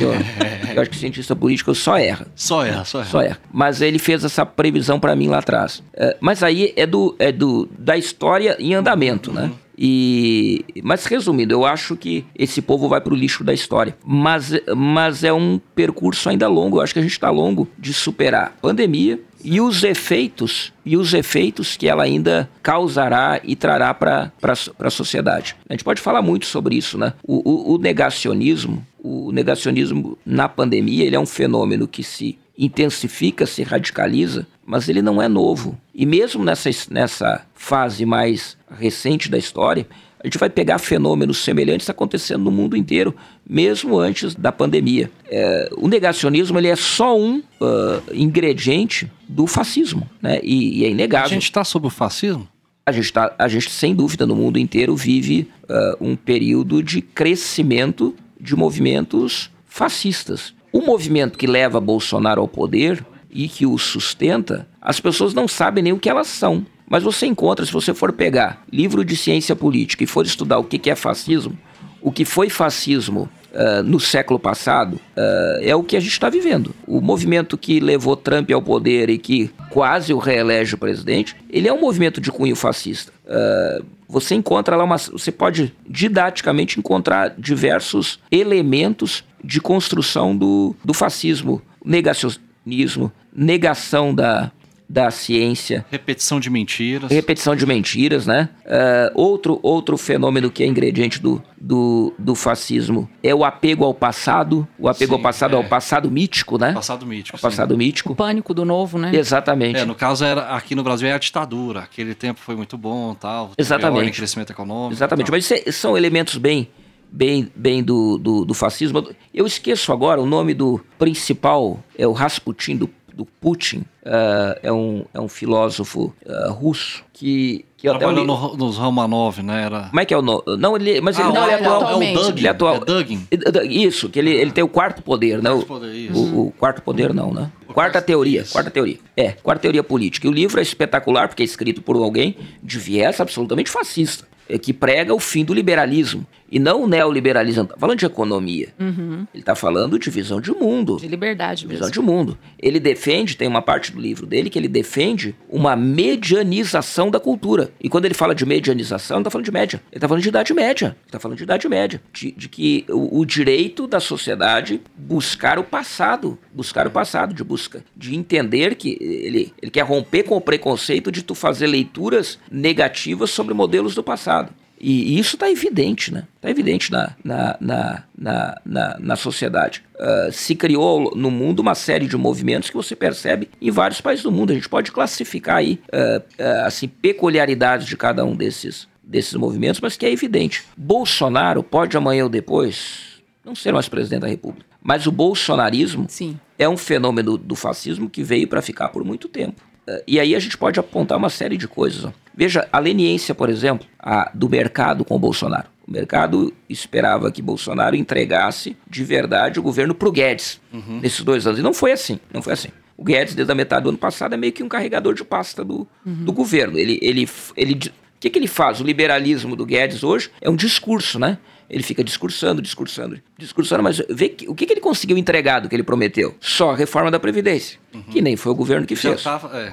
Eu, 0.00 0.12
eu 0.74 0.80
acho 0.80 0.90
que 0.90 0.96
cientista 0.96 1.36
político 1.36 1.74
só 1.74 1.98
erra. 1.98 2.26
Só 2.34 2.64
erra, 2.64 2.84
só 2.84 3.00
erra. 3.00 3.08
Só 3.10 3.20
erra. 3.20 3.38
Mas 3.52 3.82
ele 3.82 3.98
fez 3.98 4.24
essa 4.24 4.46
previsão 4.46 4.98
para 4.98 5.14
mim 5.14 5.28
lá 5.28 5.38
atrás. 5.38 5.82
É, 5.92 6.16
mas 6.20 6.42
aí 6.42 6.72
é 6.74 6.86
do, 6.86 7.14
é 7.18 7.30
do 7.30 7.68
da 7.78 7.96
história 7.96 8.56
em 8.58 8.74
andamento, 8.74 9.30
né? 9.30 9.50
E, 9.80 10.64
mas 10.82 11.04
resumindo, 11.04 11.54
eu 11.54 11.64
acho 11.64 11.94
que 11.94 12.24
esse 12.34 12.60
povo 12.60 12.88
vai 12.88 13.00
para 13.00 13.12
o 13.12 13.16
lixo 13.16 13.44
da 13.44 13.54
história. 13.54 13.96
Mas, 14.04 14.52
mas 14.76 15.22
é 15.22 15.32
um 15.32 15.60
percurso 15.72 16.28
ainda 16.28 16.48
longo. 16.48 16.78
Eu 16.78 16.80
acho 16.80 16.92
que 16.92 16.98
a 16.98 17.02
gente 17.02 17.12
está 17.12 17.30
longo 17.30 17.68
de 17.78 17.94
superar 17.94 18.46
a 18.46 18.60
pandemia 18.60 19.20
e 19.42 19.60
os 19.60 19.82
efeitos 19.84 20.72
e 20.84 20.96
os 20.96 21.14
efeitos 21.14 21.76
que 21.76 21.86
ela 21.88 22.02
ainda 22.02 22.48
causará 22.62 23.40
e 23.44 23.54
trará 23.54 23.92
para 23.92 24.32
a 24.78 24.90
sociedade. 24.90 25.56
A 25.68 25.72
gente 25.72 25.84
pode 25.84 26.00
falar 26.00 26.22
muito 26.22 26.46
sobre 26.46 26.76
isso, 26.76 26.96
né? 26.96 27.12
O, 27.22 27.48
o, 27.48 27.74
o 27.74 27.78
negacionismo, 27.78 28.86
o 28.98 29.30
negacionismo 29.32 30.18
na 30.24 30.48
pandemia, 30.48 31.04
ele 31.04 31.16
é 31.16 31.20
um 31.20 31.26
fenômeno 31.26 31.86
que 31.86 32.02
se 32.02 32.38
intensifica, 32.58 33.46
se 33.46 33.62
radicaliza, 33.62 34.46
mas 34.66 34.88
ele 34.88 35.00
não 35.00 35.22
é 35.22 35.28
novo. 35.28 35.78
E 35.94 36.04
mesmo 36.04 36.44
nessa, 36.44 36.68
nessa 36.90 37.46
fase 37.54 38.04
mais 38.04 38.56
recente 38.70 39.30
da 39.30 39.38
história, 39.38 39.86
a 40.22 40.26
gente 40.26 40.38
vai 40.38 40.50
pegar 40.50 40.78
fenômenos 40.78 41.38
semelhantes 41.38 41.88
acontecendo 41.88 42.44
no 42.44 42.50
mundo 42.50 42.76
inteiro, 42.76 43.14
mesmo 43.48 43.98
antes 43.98 44.34
da 44.34 44.50
pandemia. 44.50 45.10
É, 45.30 45.70
o 45.76 45.86
negacionismo 45.86 46.58
ele 46.58 46.68
é 46.68 46.76
só 46.76 47.16
um 47.16 47.38
uh, 47.38 48.02
ingrediente 48.12 49.10
do 49.28 49.46
fascismo, 49.46 50.08
né? 50.20 50.40
E, 50.42 50.80
e 50.80 50.84
é 50.84 50.90
inegável. 50.90 51.26
A 51.26 51.30
gente 51.30 51.44
está 51.44 51.62
sob 51.62 51.86
o 51.86 51.90
fascismo? 51.90 52.48
A 52.84 52.90
gente, 52.90 53.12
tá, 53.12 53.34
a 53.38 53.46
gente, 53.48 53.70
sem 53.70 53.94
dúvida, 53.94 54.26
no 54.26 54.34
mundo 54.34 54.58
inteiro 54.58 54.96
vive 54.96 55.48
uh, 55.64 55.96
um 56.00 56.16
período 56.16 56.82
de 56.82 57.00
crescimento 57.00 58.14
de 58.40 58.56
movimentos 58.56 59.50
fascistas. 59.66 60.54
O 60.72 60.80
movimento 60.80 61.38
que 61.38 61.46
leva 61.46 61.80
Bolsonaro 61.80 62.40
ao 62.40 62.48
poder 62.48 63.04
e 63.30 63.48
que 63.48 63.66
o 63.66 63.78
sustenta, 63.78 64.66
as 64.80 64.98
pessoas 64.98 65.34
não 65.34 65.46
sabem 65.46 65.84
nem 65.84 65.92
o 65.92 65.98
que 65.98 66.08
elas 66.08 66.26
são. 66.26 66.66
Mas 66.88 67.02
você 67.02 67.26
encontra, 67.26 67.64
se 67.64 67.72
você 67.72 67.92
for 67.92 68.12
pegar 68.12 68.62
livro 68.72 69.04
de 69.04 69.16
ciência 69.16 69.54
política 69.54 70.04
e 70.04 70.06
for 70.06 70.24
estudar 70.24 70.58
o 70.58 70.64
que 70.64 70.88
é 70.88 70.94
fascismo, 70.94 71.56
o 72.00 72.12
que 72.12 72.24
foi 72.24 72.48
fascismo 72.48 73.28
uh, 73.52 73.82
no 73.82 73.98
século 73.98 74.38
passado 74.38 74.94
uh, 74.94 75.60
é 75.60 75.74
o 75.74 75.82
que 75.82 75.96
a 75.96 76.00
gente 76.00 76.12
está 76.12 76.30
vivendo. 76.30 76.74
O 76.86 77.00
movimento 77.00 77.58
que 77.58 77.80
levou 77.80 78.16
Trump 78.16 78.50
ao 78.50 78.62
poder 78.62 79.10
e 79.10 79.18
que 79.18 79.50
quase 79.70 80.12
o 80.12 80.18
reelege 80.18 80.74
o 80.74 80.78
presidente, 80.78 81.36
ele 81.50 81.68
é 81.68 81.72
um 81.72 81.80
movimento 81.80 82.20
de 82.20 82.30
cunho 82.30 82.56
fascista. 82.56 83.12
Uh, 83.26 83.84
você 84.08 84.34
encontra 84.34 84.74
lá 84.74 84.84
uma. 84.84 84.96
Você 84.96 85.30
pode 85.30 85.74
didaticamente 85.86 86.78
encontrar 86.78 87.34
diversos 87.36 88.18
elementos 88.30 89.22
de 89.44 89.60
construção 89.60 90.36
do, 90.36 90.74
do 90.82 90.94
fascismo, 90.94 91.60
negacionismo, 91.84 93.12
negação 93.34 94.14
da, 94.14 94.50
da 94.88 95.10
ciência. 95.10 95.84
Repetição 95.90 96.40
de 96.40 96.48
mentiras. 96.48 97.10
Repetição 97.10 97.54
de 97.54 97.66
mentiras, 97.66 98.26
né? 98.26 98.48
Uh, 98.64 99.12
outro, 99.14 99.60
outro 99.62 99.98
fenômeno 99.98 100.50
que 100.50 100.62
é 100.62 100.66
ingrediente 100.66 101.20
do, 101.20 101.42
do, 101.60 102.14
do 102.18 102.34
fascismo 102.34 103.08
é 103.22 103.34
o 103.34 103.44
apego 103.44 103.84
ao 103.84 103.92
passado. 103.92 104.66
O 104.78 104.88
apego 104.88 105.12
sim, 105.12 105.16
ao 105.18 105.22
passado, 105.22 105.54
é. 105.54 105.56
ao 105.56 105.64
passado 105.64 106.10
mítico, 106.10 106.56
né? 106.56 106.72
Passado 106.72 107.04
mítico. 107.04 107.36
O 107.36 107.40
passado 107.40 107.76
mítico. 107.76 108.12
O 108.14 108.16
pânico 108.16 108.54
do 108.54 108.64
novo, 108.64 108.98
né? 108.98 109.10
Exatamente. 109.12 109.78
É, 109.78 109.84
no 109.84 109.94
caso, 109.94 110.24
era, 110.24 110.54
aqui 110.56 110.74
no 110.74 110.82
Brasil 110.82 111.06
é 111.06 111.12
a 111.12 111.18
ditadura. 111.18 111.80
Aquele 111.80 112.14
tempo 112.14 112.40
foi 112.40 112.56
muito 112.56 112.78
bom 112.78 113.14
tal. 113.14 113.50
Exatamente. 113.58 114.16
Crescimento 114.16 114.50
econômico. 114.50 114.94
Exatamente. 114.94 115.30
Mas 115.30 115.50
é, 115.50 115.70
são 115.70 115.96
elementos 115.96 116.38
bem 116.38 116.68
bem, 117.10 117.50
bem 117.54 117.82
do, 117.82 118.18
do, 118.18 118.44
do, 118.44 118.54
fascismo. 118.54 119.08
Eu 119.32 119.46
esqueço 119.46 119.92
agora 119.92 120.20
o 120.20 120.26
nome 120.26 120.52
do 120.52 120.78
principal, 120.98 121.82
é 121.96 122.06
o 122.06 122.12
Rasputin, 122.12 122.76
do, 122.76 122.90
do 123.18 123.26
Putin, 123.26 123.78
uh, 124.06 124.54
é, 124.62 124.72
um, 124.72 125.04
é 125.12 125.20
um 125.20 125.26
filósofo 125.26 126.14
uh, 126.24 126.52
russo 126.52 127.04
que 127.12 127.64
que 127.76 127.88
Trabalhou 127.88 128.24
no, 128.24 128.56
nos 128.56 128.76
Romanov, 128.76 129.40
né? 129.40 129.62
Era... 129.62 129.82
Como 129.82 130.00
é 130.00 130.04
que 130.04 130.12
é 130.12 130.18
o 130.18 130.22
nome? 130.22 130.42
Não, 130.58 130.74
ele, 130.74 131.00
mas 131.00 131.16
ele 131.16 131.28
ah, 131.28 131.32
não 131.32 131.46
é, 131.46 131.52
é 131.52 131.54
atual. 131.54 132.02
É 132.02 132.10
o 132.10 132.12
Dugin. 132.12 132.32
Ele 132.36 132.46
é 132.48 132.50
atual. 132.50 132.74
É 132.74 132.80
Dugin. 132.80 133.28
Isso, 133.70 134.08
que 134.08 134.18
ele, 134.18 134.32
ele 134.32 134.50
tem 134.50 134.64
o 134.64 134.68
quarto 134.68 135.00
poder, 135.00 135.40
né? 135.40 135.48
O, 135.52 135.64
poder, 135.64 136.10
o, 136.12 136.46
o, 136.46 136.50
quarto 136.50 136.82
poder 136.82 137.14
não, 137.14 137.32
né? 137.32 137.52
Quarta 137.72 138.02
teoria, 138.02 138.40
isso. 138.40 138.52
quarta 138.52 138.68
teoria. 138.68 138.98
É, 139.16 139.30
quarta 139.30 139.62
teoria 139.62 139.84
política. 139.84 140.26
E 140.26 140.30
o 140.30 140.32
livro 140.32 140.58
é 140.58 140.62
espetacular 140.62 141.28
porque 141.28 141.44
é 141.44 141.46
escrito 141.46 141.80
por 141.80 141.94
alguém 141.94 142.36
de 142.60 142.80
viés 142.80 143.20
absolutamente 143.20 143.70
fascista, 143.70 144.26
é, 144.48 144.58
que 144.58 144.72
prega 144.72 145.14
o 145.14 145.20
fim 145.20 145.44
do 145.44 145.54
liberalismo. 145.54 146.26
E 146.50 146.58
não 146.58 146.82
o 146.82 146.86
neoliberalismo. 146.86 147.66
Tá 147.66 147.76
falando 147.78 147.98
de 147.98 148.06
economia. 148.06 148.68
Uhum. 148.78 149.26
Ele 149.32 149.42
está 149.42 149.54
falando 149.54 149.98
de 149.98 150.10
visão 150.10 150.40
de 150.40 150.50
mundo. 150.50 150.96
De 150.96 151.08
liberdade 151.08 151.66
mesmo. 151.66 151.78
Visão 151.78 151.90
de 151.90 152.00
mundo. 152.00 152.38
Ele 152.58 152.80
defende, 152.80 153.36
tem 153.36 153.46
uma 153.46 153.62
parte 153.62 153.92
do 153.92 154.00
livro 154.00 154.26
dele 154.26 154.48
que 154.48 154.58
ele 154.58 154.68
defende 154.68 155.34
uma 155.48 155.76
medianização 155.76 157.10
da 157.10 157.20
cultura. 157.20 157.70
E 157.80 157.88
quando 157.88 158.06
ele 158.06 158.14
fala 158.14 158.34
de 158.34 158.46
medianização, 158.46 159.16
não 159.16 159.22
está 159.22 159.30
falando 159.30 159.44
de 159.44 159.52
média. 159.52 159.82
Ele 159.90 159.98
está 159.98 160.08
falando 160.08 160.22
de 160.22 160.28
idade 160.28 160.54
média. 160.54 160.86
Ele 160.86 161.06
está 161.06 161.20
falando 161.20 161.36
de 161.36 161.44
idade 161.44 161.68
média. 161.68 162.02
De, 162.12 162.32
de 162.32 162.48
que 162.48 162.84
o, 162.88 163.20
o, 163.20 163.24
direito 163.26 163.86
da 163.86 164.00
sociedade 164.00 164.80
buscar 164.96 165.58
o 165.58 165.64
passado. 165.64 166.38
Buscar 166.52 166.86
o 166.86 166.90
passado, 166.90 167.34
de 167.34 167.44
busca. 167.44 167.84
De 167.96 168.16
entender 168.16 168.74
que 168.74 168.96
ele, 169.00 169.52
ele 169.60 169.70
quer 169.70 169.82
romper 169.82 170.22
com 170.22 170.36
o 170.36 170.40
preconceito 170.40 171.12
de 171.12 171.22
tu 171.22 171.34
fazer 171.34 171.66
leituras 171.66 172.38
negativas 172.50 173.30
sobre 173.30 173.54
modelos 173.54 173.94
do 173.94 174.02
passado. 174.02 174.52
E, 174.80 175.14
e 175.14 175.18
isso 175.18 175.36
está 175.36 175.50
evidente, 175.50 176.12
né? 176.12 176.24
Está 176.36 176.50
evidente 176.50 176.90
na, 176.92 177.14
na, 177.24 177.56
na, 177.60 178.04
na, 178.16 178.60
na, 178.64 178.96
na 178.98 179.16
sociedade. 179.16 179.82
Uh, 179.94 180.32
se 180.32 180.54
criou 180.54 181.14
no 181.16 181.30
mundo 181.30 181.60
uma 181.60 181.74
série 181.74 182.06
de 182.06 182.16
movimentos 182.16 182.70
que 182.70 182.76
você 182.76 182.94
percebe 182.94 183.48
em 183.60 183.70
vários 183.70 184.00
países 184.00 184.22
do 184.22 184.30
mundo. 184.30 184.52
A 184.52 184.54
gente 184.54 184.68
pode 184.68 184.92
classificar 184.92 185.56
aí 185.56 185.80
uh, 185.92 186.18
uh, 186.18 186.66
assim, 186.66 186.86
peculiaridades 186.86 187.86
de 187.86 187.96
cada 187.96 188.24
um 188.24 188.36
desses, 188.36 188.86
desses 189.02 189.34
movimentos, 189.34 189.80
mas 189.80 189.96
que 189.96 190.06
é 190.06 190.12
evidente. 190.12 190.64
Bolsonaro 190.76 191.62
pode 191.62 191.96
amanhã 191.96 192.24
ou 192.24 192.30
depois 192.30 193.20
não 193.44 193.54
ser 193.54 193.72
mais 193.72 193.88
presidente 193.88 194.20
da 194.20 194.28
República. 194.28 194.66
Mas 194.80 195.06
o 195.06 195.12
bolsonarismo 195.12 196.06
Sim. 196.08 196.38
é 196.58 196.68
um 196.68 196.76
fenômeno 196.76 197.36
do 197.36 197.56
fascismo 197.56 198.08
que 198.08 198.22
veio 198.22 198.46
para 198.46 198.62
ficar 198.62 198.90
por 198.90 199.04
muito 199.04 199.28
tempo. 199.28 199.60
E 200.06 200.20
aí 200.20 200.34
a 200.34 200.38
gente 200.38 200.56
pode 200.56 200.78
apontar 200.78 201.16
uma 201.16 201.30
série 201.30 201.56
de 201.56 201.66
coisas. 201.66 202.04
Ó. 202.04 202.12
Veja, 202.38 202.68
a 202.72 202.78
leniência, 202.78 203.34
por 203.34 203.50
exemplo, 203.50 203.84
a, 203.98 204.30
do 204.32 204.48
mercado 204.48 205.04
com 205.04 205.16
o 205.16 205.18
Bolsonaro. 205.18 205.66
O 205.84 205.90
mercado 205.90 206.54
esperava 206.68 207.32
que 207.32 207.42
Bolsonaro 207.42 207.96
entregasse 207.96 208.76
de 208.88 209.02
verdade 209.02 209.58
o 209.58 209.62
governo 209.62 209.92
para 209.92 210.08
o 210.08 210.12
Guedes 210.12 210.60
uhum. 210.72 211.00
nesses 211.02 211.24
dois 211.24 211.48
anos. 211.48 211.58
E 211.58 211.62
não 211.64 211.74
foi 211.74 211.90
assim. 211.90 212.20
Não 212.32 212.40
foi 212.40 212.52
assim. 212.52 212.68
O 212.96 213.02
Guedes, 213.02 213.34
desde 213.34 213.50
a 213.50 213.56
metade 213.56 213.82
do 213.82 213.88
ano 213.88 213.98
passado, 213.98 214.34
é 214.34 214.36
meio 214.36 214.52
que 214.52 214.62
um 214.62 214.68
carregador 214.68 215.14
de 215.14 215.24
pasta 215.24 215.64
do, 215.64 215.78
uhum. 216.06 216.24
do 216.24 216.32
governo. 216.32 216.78
Ele, 216.78 216.96
ele, 217.02 217.28
ele, 217.56 217.74
o 217.74 218.20
que, 218.20 218.30
que 218.30 218.38
ele 218.38 218.46
faz? 218.46 218.80
O 218.80 218.84
liberalismo 218.84 219.56
do 219.56 219.66
Guedes 219.66 220.04
hoje 220.04 220.30
é 220.40 220.48
um 220.48 220.54
discurso, 220.54 221.18
né? 221.18 221.38
Ele 221.68 221.82
fica 221.82 222.04
discursando, 222.04 222.62
discursando, 222.62 223.20
discursando, 223.36 223.82
mas 223.82 224.00
vê 224.08 224.28
que, 224.28 224.48
o 224.48 224.54
que, 224.54 224.64
que 224.64 224.74
ele 224.74 224.80
conseguiu 224.80 225.18
entregar 225.18 225.58
do 225.58 225.68
que 225.68 225.74
ele 225.74 225.82
prometeu? 225.82 226.36
Só 226.40 226.70
a 226.70 226.76
reforma 226.76 227.10
da 227.10 227.18
Previdência, 227.18 227.80
uhum. 227.92 228.02
que 228.04 228.22
nem 228.22 228.36
foi 228.36 228.52
o 228.52 228.54
governo 228.54 228.86
que 228.86 228.94
fez. 228.94 229.24
Tava, 229.24 229.58
é, 229.58 229.72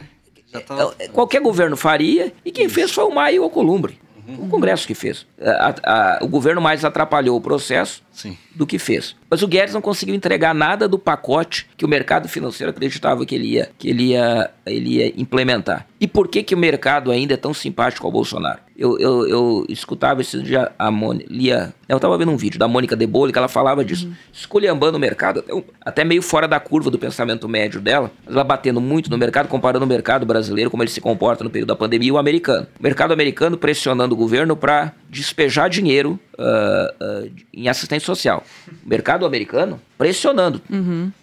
tava... 0.62 0.96
É, 1.00 1.08
qualquer 1.08 1.42
governo 1.42 1.76
faria, 1.76 2.34
e 2.44 2.52
quem 2.52 2.70
fez 2.70 2.92
foi 2.92 3.04
o 3.04 3.12
Maio 3.12 3.44
Alcolumbre. 3.44 4.00
Uhum. 4.28 4.46
O 4.46 4.50
Congresso 4.50 4.88
que 4.88 4.96
fez. 4.96 5.26
A, 5.40 5.76
a, 5.84 6.20
o 6.24 6.28
governo 6.28 6.62
mais 6.62 6.84
atrapalhou 6.84 7.38
o 7.38 7.42
processo 7.42 8.04
Sim. 8.16 8.38
do 8.56 8.66
que 8.66 8.80
fez. 8.80 9.14
Mas 9.30 9.44
o 9.44 9.48
Guedes 9.48 9.74
não 9.74 9.82
conseguiu 9.82 10.16
entregar 10.16 10.56
nada 10.56 10.88
do 10.88 10.98
pacote 10.98 11.68
que 11.76 11.84
o 11.84 11.88
mercado 11.88 12.30
financeiro 12.30 12.72
acreditava 12.72 13.26
que 13.26 13.36
ele 13.36 13.48
ia, 13.56 13.70
que 13.78 13.90
ele 13.90 14.12
ia, 14.12 14.50
ele 14.66 14.96
ia 14.96 15.14
implementar. 15.20 15.86
E 16.00 16.08
por 16.08 16.30
que, 16.30 16.42
que 16.42 16.56
o 16.56 16.58
mercado 16.58 17.12
ainda 17.12 17.34
é 17.34 17.38
tão 17.38 17.54
simpático 17.54 18.08
ao 18.08 18.14
Bolsonaro? 18.14 18.60
Eu, 18.78 18.98
eu, 19.00 19.28
eu 19.28 19.66
escutava 19.70 20.22
esse 20.22 20.42
dia 20.42 20.72
a 20.78 20.92
Moni, 20.92 21.26
lia 21.30 21.74
Eu 21.88 21.98
tava 21.98 22.18
vendo 22.18 22.32
um 22.32 22.36
vídeo 22.36 22.60
da 22.60 22.68
Mônica 22.68 22.94
De 22.96 23.08
Bolle 23.08 23.32
que 23.32 23.38
ela 23.38 23.48
falava 23.48 23.86
disso, 23.86 24.12
escolhambando 24.34 24.98
o 24.98 25.00
mercado, 25.00 25.40
até, 25.40 25.64
até 25.82 26.04
meio 26.04 26.22
fora 26.22 26.46
da 26.46 26.60
curva 26.60 26.92
do 26.92 27.00
pensamento 27.00 27.48
médio 27.48 27.80
dela, 27.80 28.12
ela 28.28 28.44
batendo 28.44 28.82
muito 28.82 29.10
no 29.10 29.18
mercado, 29.18 29.48
comparando 29.48 29.86
o 29.86 29.88
mercado 29.88 30.26
brasileiro, 30.26 30.70
como 30.70 30.84
ele 30.84 30.92
se 30.92 31.00
comporta 31.00 31.44
no 31.44 31.50
período 31.50 31.70
da 31.70 31.76
pandemia, 31.76 32.10
e 32.10 32.12
o 32.12 32.18
americano. 32.18 32.68
O 32.78 32.84
mercado 32.84 33.14
americano 33.14 33.58
pressionando 33.58 34.14
o 34.14 34.18
governo 34.18 34.58
para 34.58 34.94
despejar 35.10 35.70
dinheiro 35.70 36.20
ah, 36.38 37.24
em 37.54 37.68
assistência 37.68 38.06
social. 38.06 38.44
O 38.86 38.90
mercado 38.90 39.26
americano 39.26 39.80
pressionando. 39.98 40.62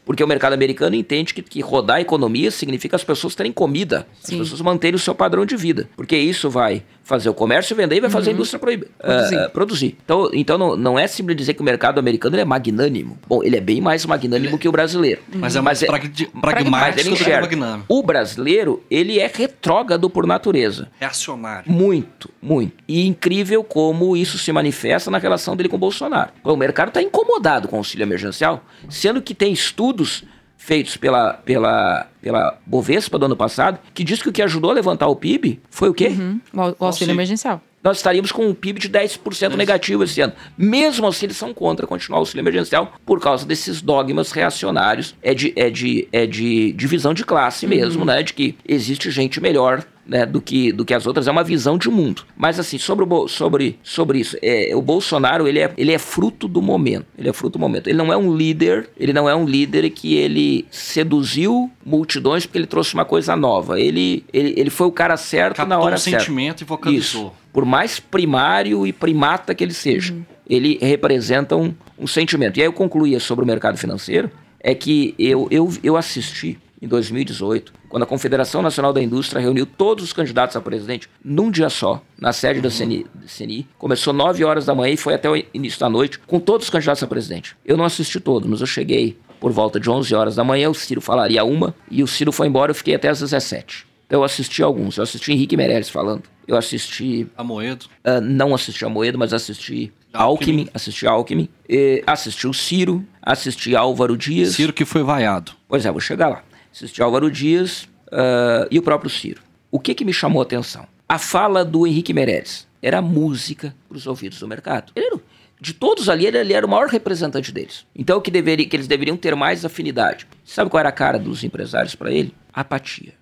Porque 0.05 0.23
o 0.25 0.27
mercado 0.27 0.53
americano 0.53 0.97
entende 0.97 1.35
que, 1.35 1.43
que 1.43 1.61
rodar 1.61 1.97
a 1.97 2.01
economia 2.01 2.51
significa 2.51 2.97
as 2.97 3.05
pessoas 3.05 3.35
terem 3.35 3.53
comida, 3.53 4.07
Sim. 4.21 4.35
as 4.35 4.43
pessoas 4.43 4.61
manterem 4.61 4.97
o 4.97 4.99
seu 4.99 5.15
padrão 5.15 5.45
de 5.45 5.57
vida. 5.57 5.89
Porque 5.97 6.17
isso 6.17 6.49
vai 6.51 6.83
fazer 7.05 7.29
o 7.29 7.35
comércio 7.35 7.75
vender 7.75 7.97
e 7.97 8.01
vai 8.01 8.09
fazer 8.11 8.31
a 8.31 8.33
indústria 8.33 8.59
proibir, 8.61 8.89
Produzir. 8.99 9.37
ah, 9.39 9.51
produzir. 9.51 9.97
Então, 10.05 10.31
então 10.33 10.57
não, 10.59 10.77
não 10.77 10.99
é 10.99 11.07
simples 11.07 11.37
dizer 11.37 11.55
que 11.55 11.61
o 11.61 11.65
mercado 11.65 11.99
americano 11.99 12.35
ele 12.37 12.43
é 12.43 12.45
magnânimo. 12.45 13.19
Bom, 13.29 13.43
ele 13.43 13.57
é 13.57 13.61
bem 13.61 13.81
mais 13.81 14.07
magnânimo 14.07 14.57
que 14.59 14.69
o 14.69 14.73
brasileiro. 14.73 15.21
Mas 15.35 15.57
é 15.57 15.61
mais 15.61 15.83
pragdi- 15.83 16.27
pragmático 16.41 17.01
ele 17.01 17.11
do 17.11 17.17
que 17.17 17.23
enxerga. 17.23 17.41
magnânimo. 17.43 17.85
O 17.89 18.03
brasileiro, 18.03 18.83
ele 18.91 19.19
é 19.19 19.31
retrógrado 19.33 20.09
por 20.09 20.27
natureza. 20.27 20.89
Reacionário. 21.01 21.71
Muito, 21.71 22.31
muito. 22.41 22.73
E 22.87 23.07
incrível 23.07 23.65
como 23.65 24.17
isso 24.17 24.39
se 24.39 24.53
manifesta 24.53 25.11
na 25.11 25.19
relação 25.19 25.57
dele 25.57 25.69
com 25.69 25.77
o 25.77 25.79
Bolsonaro. 25.79 26.31
O 26.45 26.57
mercado 26.57 26.89
está 26.89 27.03
incomodado 27.03 27.67
com 27.69 27.77
o 27.77 27.79
auxílio 27.79 28.05
emergencial, 28.05 28.65
sendo 28.89 29.21
que 29.21 29.35
tem 29.35 29.53
estudos 29.53 30.25
feitos 30.63 30.97
pela, 30.97 31.35
pela, 31.35 32.07
pela 32.21 32.57
Bovespa 32.65 33.19
do 33.19 33.27
ano 33.27 33.37
passado, 33.37 33.81
que 33.93 34.05
diz 34.05 34.23
que 34.23 34.29
o 34.29 34.33
que 34.33 34.41
ajudou 34.41 34.71
a 34.71 34.75
levantar 34.75 35.09
o 35.09 35.17
PIB 35.17 35.61
foi 35.69 35.89
o 35.89 35.95
quê? 35.95 36.09
Uhum. 36.09 36.41
O, 36.53 36.61
auxílio 36.61 36.87
Auxílio. 36.87 37.13
emergencial. 37.13 37.61
Nós 37.83 37.97
estaríamos 37.97 38.31
com 38.31 38.47
um 38.47 38.55
PIB 38.55 38.79
de 38.79 38.89
10% 38.89 39.57
negativo 39.57 40.05
esse 40.05 40.21
ano. 40.21 40.33
Mesmo 40.57 41.09
assim, 41.09 41.27
eles 41.27 41.37
são 41.37 41.53
contra 41.53 41.85
continuar 41.85 42.19
o 42.19 42.21
auxílio 42.21 42.43
emergencial 42.43 42.93
por 43.05 43.21
causa 43.21 43.45
desses 43.45 43.83
dogmas 43.83 44.31
reacionários. 44.31 45.17
É 45.21 45.35
de, 45.35 45.53
é 45.57 45.69
de, 45.69 46.07
é 46.13 46.25
de 46.25 46.73
divisão 46.75 47.13
de 47.13 47.25
classe 47.25 47.67
mesmo, 47.67 48.05
né? 48.05 48.23
De 48.23 48.33
que 48.35 48.57
existe 48.65 49.11
gente 49.11 49.41
melhor 49.41 49.85
né, 50.07 50.27
do, 50.27 50.41
que, 50.41 50.73
do 50.73 50.85
que 50.85 50.95
as 50.95 51.07
outras. 51.07 51.29
É 51.29 51.31
uma 51.31 51.45
visão 51.45 51.79
de 51.79 51.89
mundo. 51.89 52.25
Mas 52.37 52.59
assim, 52.59 52.79
sobre, 52.79 53.05
o, 53.09 53.29
sobre, 53.29 53.79
sobre 53.83 54.21
isso, 54.21 54.37
é, 54.43 54.73
o 54.75 54.83
Bolsonaro, 54.83 55.47
ele 55.47 55.61
é, 55.61 55.73
ele 55.77 55.93
é 55.93 55.99
fruto 55.99 56.49
do 56.49 56.61
momento. 56.61 57.07
Ele 57.17 57.29
é 57.29 57.33
fruto 57.33 57.59
do 57.59 57.61
momento. 57.61 57.89
Ele 57.89 57.97
não 57.97 58.13
é 58.13 58.17
um 58.17 58.35
líder, 58.35 58.89
ele 58.99 59.13
não 59.13 59.29
é 59.29 59.35
um 59.35 59.45
líder 59.45 59.89
que 59.91 60.15
ele 60.15 60.67
seduziu 60.71 61.71
multidões 61.85 62.47
porque 62.47 62.59
ele 62.59 62.67
trouxe 62.67 62.95
uma 62.95 63.05
coisa 63.05 63.37
nova. 63.37 63.81
Ele, 63.81 64.25
ele, 64.33 64.55
ele 64.57 64.71
foi 64.71 64.87
o 64.87 64.93
cara 64.93 65.17
certo 65.17 65.59
na 65.59 65.65
Captou 65.65 65.87
hora 65.87 65.95
um 65.95 65.99
certa. 65.99 66.21
sentimento 66.21 66.63
e 66.63 66.65
vocalizou. 66.65 67.27
Isso. 67.27 67.33
Por 67.53 67.65
mais 67.65 68.01
primário 68.01 68.87
e 68.87 68.93
primata 68.93 69.55
que 69.55 69.63
ele 69.63 69.75
seja, 69.75 70.15
ele 70.49 70.79
representa 70.81 71.57
um, 71.57 71.75
um 71.99 72.07
sentimento. 72.07 72.59
E 72.59 72.63
aí 72.63 72.67
eu 72.67 72.73
concluía 72.73 73.21
sobre 73.21 73.45
o 73.45 73.47
mercado 73.47 73.77
financeiro, 73.77 74.31
é 74.59 74.75
que 74.75 75.15
eu, 75.19 75.49
eu, 75.51 75.73
eu 75.83 75.97
assisti 75.97 76.59
em 76.83 76.89
2018, 76.89 77.73
quando 77.89 78.03
a 78.03 78.07
Confederação 78.07 78.61
Nacional 78.61 78.93
da 78.93 79.01
Indústria 79.01 79.41
reuniu 79.41 79.65
todos 79.65 80.03
os 80.03 80.13
candidatos 80.13 80.57
a 80.57 80.61
presidente 80.61 81.09
num 81.25 81.49
dia 81.49 81.71
só, 81.71 82.03
na 82.19 82.33
sede 82.33 82.61
da 82.61 82.69
CNI, 82.69 83.07
CNI. 83.27 83.69
Começou 83.79 84.13
9 84.13 84.45
horas 84.45 84.67
da 84.67 84.75
manhã 84.75 84.93
e 84.93 84.97
foi 84.97 85.15
até 85.15 85.31
o 85.31 85.37
início 85.55 85.79
da 85.79 85.89
noite, 85.89 86.19
com 86.19 86.41
todos 86.41 86.67
os 86.67 86.71
candidatos 86.71 87.03
a 87.03 87.07
presidente. 87.07 87.57
Eu 87.65 87.77
não 87.77 87.85
assisti 87.85 88.19
todos, 88.19 88.51
mas 88.51 88.61
eu 88.61 88.67
cheguei 88.67 89.17
por 89.39 89.53
volta 89.53 89.79
de 89.79 89.89
11 89.89 90.15
horas 90.15 90.37
da 90.37 90.43
manhã, 90.45 90.69
o 90.69 90.75
Ciro 90.75 91.01
falaria 91.01 91.45
uma, 91.45 91.75
e 91.91 92.03
o 92.03 92.07
Ciro 92.07 92.33
foi 92.33 92.49
embora, 92.49 92.73
eu 92.73 92.75
fiquei 92.75 92.95
até 92.95 93.09
às 93.09 93.21
17. 93.21 93.87
Então 94.07 94.21
eu 94.21 94.25
assisti 94.25 94.63
alguns, 94.63 94.97
eu 94.99 95.05
assisti 95.05 95.33
Henrique 95.33 95.57
Meirelles 95.57 95.89
falando, 95.89 96.25
eu 96.47 96.57
assisti 96.57 97.27
A 97.37 97.43
Moedo. 97.43 97.87
ah, 98.05 98.21
não 98.21 98.55
assisti 98.55 98.85
a 98.85 98.89
Moedo, 98.89 99.19
mas 99.19 99.33
assisti 99.33 99.93
Alckmin. 100.13 100.59
Alckmin, 100.59 100.69
assisti 100.75 101.07
Alckmin, 101.07 101.49
e 101.69 102.03
assisti 102.07 102.47
o 102.47 102.53
Ciro, 102.53 103.05
assisti 103.23 103.75
Álvaro 103.75 104.17
Dias. 104.17 104.55
Ciro 104.55 104.73
que 104.73 104.85
foi 104.85 105.03
vaiado. 105.03 105.53
Pois 105.67 105.87
é, 105.87 105.91
vou 105.91 106.01
chegar 106.01 106.29
lá. 106.29 106.43
Assisti 106.73 107.03
Álvaro 107.03 107.31
Dias 107.31 107.89
ah, 108.11 108.67
e 108.71 108.79
o 108.79 108.83
próprio 108.83 109.11
Ciro. 109.11 109.43
O 109.71 109.79
que 109.79 109.95
que 109.95 110.05
me 110.05 110.13
chamou 110.13 110.41
a 110.41 110.45
atenção? 110.45 110.87
A 111.09 111.19
fala 111.19 111.65
do 111.65 111.87
Henrique 111.87 112.13
Meirelles 112.13 112.67
era 112.81 113.01
música 113.01 113.75
para 113.89 113.97
os 113.97 114.07
ouvidos 114.07 114.39
do 114.39 114.49
mercado. 114.49 114.93
Ele 114.97 115.21
de 115.63 115.73
todos 115.73 116.09
ali, 116.09 116.27
ele, 116.27 116.39
ele 116.39 116.53
era 116.53 116.67
o 116.67 116.69
maior 116.69 116.89
representante 116.89 117.53
deles. 117.53 117.87
Então, 117.95 118.19
o 118.19 118.21
que, 118.21 118.33
deveria, 118.33 118.69
que 118.69 118.75
eles 118.75 118.89
deveriam 118.89 119.17
ter 119.17 119.37
mais 119.37 119.65
afinidade. 119.65 120.27
Sabe 120.45 120.69
qual 120.69 120.81
era 120.81 120.89
a 120.89 120.93
cara 120.93 121.21
dos 121.21 121.45
empresários 121.45 121.95
para 121.95 122.11
ele? 122.11 122.35
Apatia. 122.53 123.15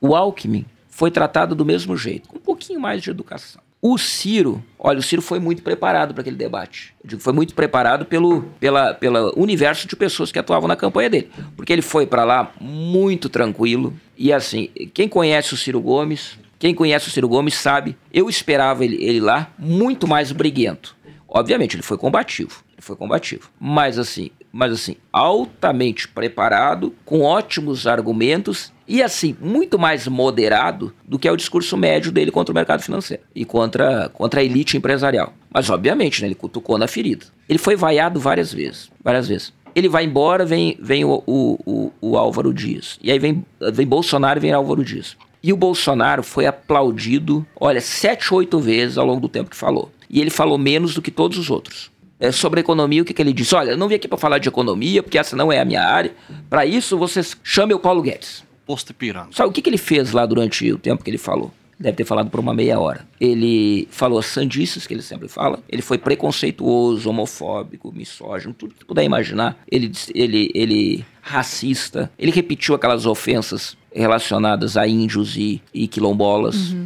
O 0.00 0.16
Alckmin 0.16 0.66
foi 0.88 1.12
tratado 1.12 1.54
do 1.54 1.64
mesmo 1.64 1.96
jeito, 1.96 2.28
com 2.28 2.38
um 2.38 2.40
pouquinho 2.40 2.80
mais 2.80 3.00
de 3.00 3.10
educação. 3.10 3.62
O 3.82 3.96
Ciro, 3.96 4.62
olha, 4.78 4.98
o 4.98 5.02
Ciro 5.02 5.22
foi 5.22 5.38
muito 5.38 5.62
preparado 5.62 6.12
para 6.12 6.20
aquele 6.20 6.36
debate. 6.36 6.92
Digo, 7.02 7.20
foi 7.22 7.32
muito 7.32 7.54
preparado 7.54 8.04
pelo 8.04 8.42
pela, 8.60 8.92
pela 8.92 9.32
universo 9.38 9.88
de 9.88 9.96
pessoas 9.96 10.30
que 10.30 10.38
atuavam 10.38 10.68
na 10.68 10.76
campanha 10.76 11.08
dele. 11.08 11.30
Porque 11.56 11.72
ele 11.72 11.80
foi 11.80 12.06
para 12.06 12.24
lá 12.24 12.52
muito 12.60 13.30
tranquilo. 13.30 13.94
E 14.18 14.32
assim, 14.32 14.68
quem 14.92 15.08
conhece 15.08 15.54
o 15.54 15.56
Ciro 15.56 15.80
Gomes, 15.80 16.38
quem 16.58 16.74
conhece 16.74 17.08
o 17.08 17.10
Ciro 17.10 17.26
Gomes 17.26 17.54
sabe, 17.54 17.96
eu 18.12 18.28
esperava 18.28 18.84
ele, 18.84 19.02
ele 19.02 19.20
lá 19.20 19.50
muito 19.58 20.06
mais 20.06 20.30
briguento. 20.30 20.94
Obviamente, 21.26 21.74
ele 21.74 21.82
foi 21.82 21.96
combativo. 21.96 22.62
Ele 22.74 22.82
foi 22.82 22.96
combativo. 22.96 23.48
Mas 23.58 23.98
assim, 23.98 24.30
mas 24.52 24.72
assim, 24.72 24.96
altamente 25.12 26.08
preparado, 26.08 26.94
com 27.04 27.22
ótimos 27.22 27.86
argumentos 27.86 28.72
e 28.86 29.02
assim, 29.02 29.36
muito 29.40 29.78
mais 29.78 30.08
moderado 30.08 30.92
do 31.04 31.18
que 31.18 31.28
é 31.28 31.32
o 31.32 31.36
discurso 31.36 31.76
médio 31.76 32.10
dele 32.10 32.30
contra 32.30 32.50
o 32.50 32.54
mercado 32.54 32.82
financeiro 32.82 33.22
e 33.34 33.44
contra, 33.44 34.08
contra 34.08 34.40
a 34.40 34.44
elite 34.44 34.76
empresarial. 34.76 35.32
Mas 35.52 35.70
obviamente, 35.70 36.20
né, 36.20 36.28
ele 36.28 36.34
cutucou 36.34 36.76
na 36.76 36.88
ferida. 36.88 37.26
Ele 37.48 37.58
foi 37.58 37.76
vaiado 37.76 38.18
várias 38.18 38.52
vezes, 38.52 38.90
várias 39.02 39.28
vezes. 39.28 39.52
Ele 39.74 39.88
vai 39.88 40.04
embora, 40.04 40.44
vem, 40.44 40.76
vem 40.80 41.04
o, 41.04 41.22
o, 41.24 41.58
o, 41.64 41.92
o 42.00 42.16
Álvaro 42.16 42.52
Dias. 42.52 42.98
E 43.00 43.12
aí 43.12 43.18
vem, 43.18 43.44
vem 43.72 43.86
Bolsonaro 43.86 44.40
e 44.40 44.42
vem 44.42 44.52
Álvaro 44.52 44.84
Dias. 44.84 45.16
E 45.42 45.52
o 45.52 45.56
Bolsonaro 45.56 46.22
foi 46.22 46.46
aplaudido, 46.46 47.46
olha, 47.58 47.80
sete, 47.80 48.34
oito 48.34 48.58
vezes 48.58 48.98
ao 48.98 49.06
longo 49.06 49.20
do 49.20 49.28
tempo 49.28 49.50
que 49.50 49.56
falou. 49.56 49.90
E 50.08 50.20
ele 50.20 50.30
falou 50.30 50.58
menos 50.58 50.94
do 50.94 51.00
que 51.00 51.10
todos 51.10 51.38
os 51.38 51.48
outros. 51.48 51.90
É, 52.20 52.30
sobre 52.30 52.60
economia, 52.60 53.00
o 53.00 53.04
que, 53.04 53.14
que 53.14 53.22
ele 53.22 53.32
disse? 53.32 53.54
Olha, 53.54 53.70
eu 53.70 53.78
não 53.78 53.88
vim 53.88 53.94
aqui 53.94 54.06
para 54.06 54.18
falar 54.18 54.36
de 54.36 54.46
economia, 54.46 55.02
porque 55.02 55.18
essa 55.18 55.34
não 55.34 55.50
é 55.50 55.58
a 55.58 55.64
minha 55.64 55.82
área. 55.82 56.14
Para 56.50 56.66
isso, 56.66 56.98
vocês 56.98 57.34
chamem 57.42 57.74
o 57.74 57.80
Paulo 57.80 58.02
Guedes. 58.02 58.44
Posto 58.66 58.90
Ipiranga. 58.90 59.30
Sabe 59.32 59.48
o 59.48 59.52
que, 59.52 59.62
que 59.62 59.70
ele 59.70 59.78
fez 59.78 60.12
lá 60.12 60.26
durante 60.26 60.70
o 60.70 60.78
tempo 60.78 61.02
que 61.02 61.08
ele 61.10 61.18
falou? 61.18 61.50
Deve 61.78 61.96
ter 61.96 62.04
falado 62.04 62.28
por 62.28 62.38
uma 62.38 62.52
meia 62.52 62.78
hora. 62.78 63.08
Ele 63.18 63.88
falou 63.90 64.18
as 64.18 64.26
sandices 64.26 64.86
que 64.86 64.92
ele 64.92 65.00
sempre 65.00 65.28
fala. 65.28 65.60
Ele 65.66 65.80
foi 65.80 65.96
preconceituoso, 65.96 67.08
homofóbico, 67.08 67.90
misógino, 67.90 68.52
tudo 68.52 68.74
que 68.74 68.84
puder 68.84 69.02
imaginar. 69.02 69.58
Ele, 69.66 69.90
ele, 70.14 70.50
ele 70.54 71.06
racista. 71.22 72.12
Ele 72.18 72.30
repetiu 72.30 72.74
aquelas 72.74 73.06
ofensas 73.06 73.78
relacionadas 73.90 74.76
a 74.76 74.86
índios 74.86 75.38
e, 75.38 75.62
e 75.72 75.88
quilombolas. 75.88 76.76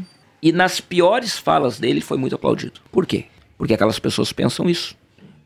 E 0.41 0.53
nas 0.53 0.81
piores 0.81 1.37
falas 1.37 1.81
dele, 1.81 1.95
ele 1.95 2.01
foi 2.01 2.17
muito 2.17 2.37
aplaudido. 2.37 2.81
Por 2.93 3.05
quê? 3.05 3.25
Porque 3.59 3.75
aquelas 3.75 3.99
pessoas 3.99 4.33
pensam 4.33 4.71
isso. 4.71 4.95